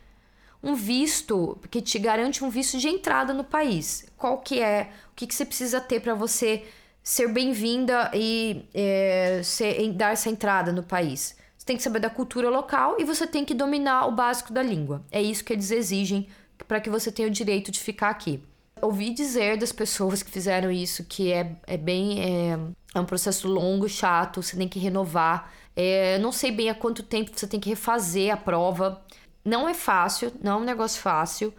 um 0.63 0.75
visto 0.75 1.59
que 1.71 1.83
te 1.83 1.99
garante 1.99 2.43
um 2.43 2.49
visto 2.49 2.79
de 2.79 2.89
entrada 2.89 3.35
no 3.35 3.45
país. 3.45 4.07
Qual 4.17 4.39
que 4.39 4.59
é? 4.59 4.91
O 5.13 5.15
que, 5.15 5.27
que 5.27 5.35
você 5.35 5.45
precisa 5.45 5.83
ter 5.83 6.01
para 6.01 6.15
você 6.15 6.65
ser 7.05 7.29
bem-vinda 7.29 8.11
e 8.13 8.65
é, 8.75 9.41
ser, 9.45 9.93
dar 9.93 10.13
essa 10.13 10.29
entrada 10.29 10.73
no 10.73 10.83
país? 10.83 11.37
Você 11.57 11.67
tem 11.67 11.77
que 11.77 11.83
saber 11.85 12.01
da 12.01 12.11
cultura 12.11 12.51
local 12.51 12.97
e 12.99 13.05
você 13.05 13.27
tem 13.27 13.45
que 13.45 13.55
dominar 13.55 14.07
o 14.09 14.13
básico 14.13 14.53
da 14.53 14.63
língua. 14.63 15.05
É 15.13 15.23
isso 15.23 15.45
que 15.45 15.53
eles 15.53 15.71
exigem 15.71 16.27
para 16.67 16.81
que 16.81 16.91
você 16.91 17.13
tenha 17.13 17.29
o 17.29 17.31
direito 17.31 17.71
de 17.71 17.79
ficar 17.79 18.11
aqui 18.11 18.43
ouvi 18.85 19.11
dizer 19.11 19.57
das 19.57 19.73
pessoas 19.73 20.23
que 20.23 20.31
fizeram 20.31 20.71
isso 20.71 21.05
que 21.05 21.33
é, 21.33 21.57
é 21.67 21.77
bem. 21.77 22.21
É, 22.21 22.59
é 22.95 23.01
um 23.01 23.05
processo 23.05 23.49
longo, 23.49 23.89
chato, 23.89 24.43
você 24.43 24.57
tem 24.57 24.69
que 24.69 24.79
renovar. 24.79 25.53
É, 25.75 26.19
não 26.19 26.31
sei 26.31 26.53
bem 26.53 26.71
há 26.71 26.75
quanto 26.75 27.03
tempo 27.03 27.31
você 27.35 27.47
tem 27.47 27.59
que 27.59 27.69
refazer 27.69 28.33
a 28.33 28.37
prova. 28.37 29.03
Não 29.45 29.69
é 29.69 29.75
fácil, 29.75 30.33
não 30.43 30.53
é 30.53 30.57
um 30.57 30.65
negócio 30.65 31.01
fácil. 31.01 31.53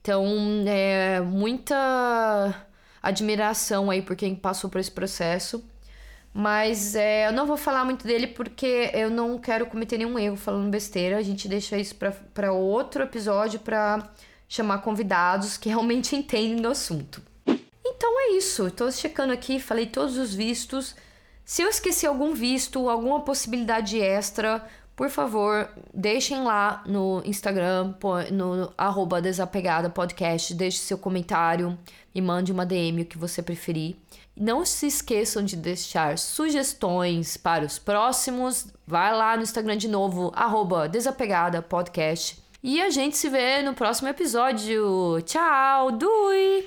Então, 0.00 0.24
é 0.66 1.20
muita 1.20 2.65
admiração 3.08 3.90
aí 3.90 4.02
por 4.02 4.16
quem 4.16 4.34
passou 4.34 4.68
por 4.68 4.80
esse 4.80 4.90
processo. 4.90 5.64
Mas 6.32 6.94
é, 6.94 7.28
eu 7.28 7.32
não 7.32 7.46
vou 7.46 7.56
falar 7.56 7.84
muito 7.84 8.06
dele 8.06 8.26
porque 8.26 8.90
eu 8.92 9.08
não 9.08 9.38
quero 9.38 9.66
cometer 9.66 9.96
nenhum 9.96 10.18
erro 10.18 10.36
falando 10.36 10.70
besteira. 10.70 11.16
A 11.16 11.22
gente 11.22 11.48
deixa 11.48 11.78
isso 11.78 11.94
para 12.34 12.52
outro 12.52 13.04
episódio 13.04 13.58
para 13.60 14.10
chamar 14.48 14.78
convidados 14.78 15.56
que 15.56 15.70
realmente 15.70 16.14
entendem 16.16 16.60
do 16.60 16.68
assunto. 16.68 17.22
Então 17.84 18.20
é 18.20 18.36
isso, 18.36 18.66
estou 18.66 18.92
checando 18.92 19.32
aqui, 19.32 19.58
falei 19.58 19.86
todos 19.86 20.18
os 20.18 20.34
vistos. 20.34 20.94
Se 21.44 21.62
eu 21.62 21.68
esqueci 21.68 22.04
algum 22.04 22.34
visto, 22.34 22.90
alguma 22.90 23.20
possibilidade 23.20 23.98
extra, 23.98 24.66
por 24.96 25.10
favor, 25.10 25.68
deixem 25.92 26.42
lá 26.42 26.82
no 26.86 27.22
Instagram, 27.26 27.94
no 28.32 28.72
arroba 28.78 29.20
desapegada 29.20 29.90
podcast, 29.90 30.54
deixe 30.54 30.78
seu 30.78 30.96
comentário, 30.96 31.78
me 32.14 32.22
mande 32.22 32.50
uma 32.50 32.64
DM, 32.64 33.02
o 33.02 33.04
que 33.04 33.18
você 33.18 33.42
preferir. 33.42 33.96
Não 34.34 34.64
se 34.64 34.86
esqueçam 34.86 35.44
de 35.44 35.54
deixar 35.54 36.16
sugestões 36.16 37.36
para 37.36 37.64
os 37.64 37.78
próximos. 37.78 38.68
Vai 38.86 39.14
lá 39.14 39.36
no 39.36 39.42
Instagram 39.42 39.76
de 39.76 39.88
novo, 39.88 40.32
arroba 40.34 40.88
desapegada 40.88 41.60
podcast. 41.60 42.42
E 42.62 42.80
a 42.80 42.88
gente 42.88 43.18
se 43.18 43.28
vê 43.28 43.62
no 43.62 43.74
próximo 43.74 44.08
episódio. 44.08 45.20
Tchau, 45.26 45.92
Dui! 45.92 46.66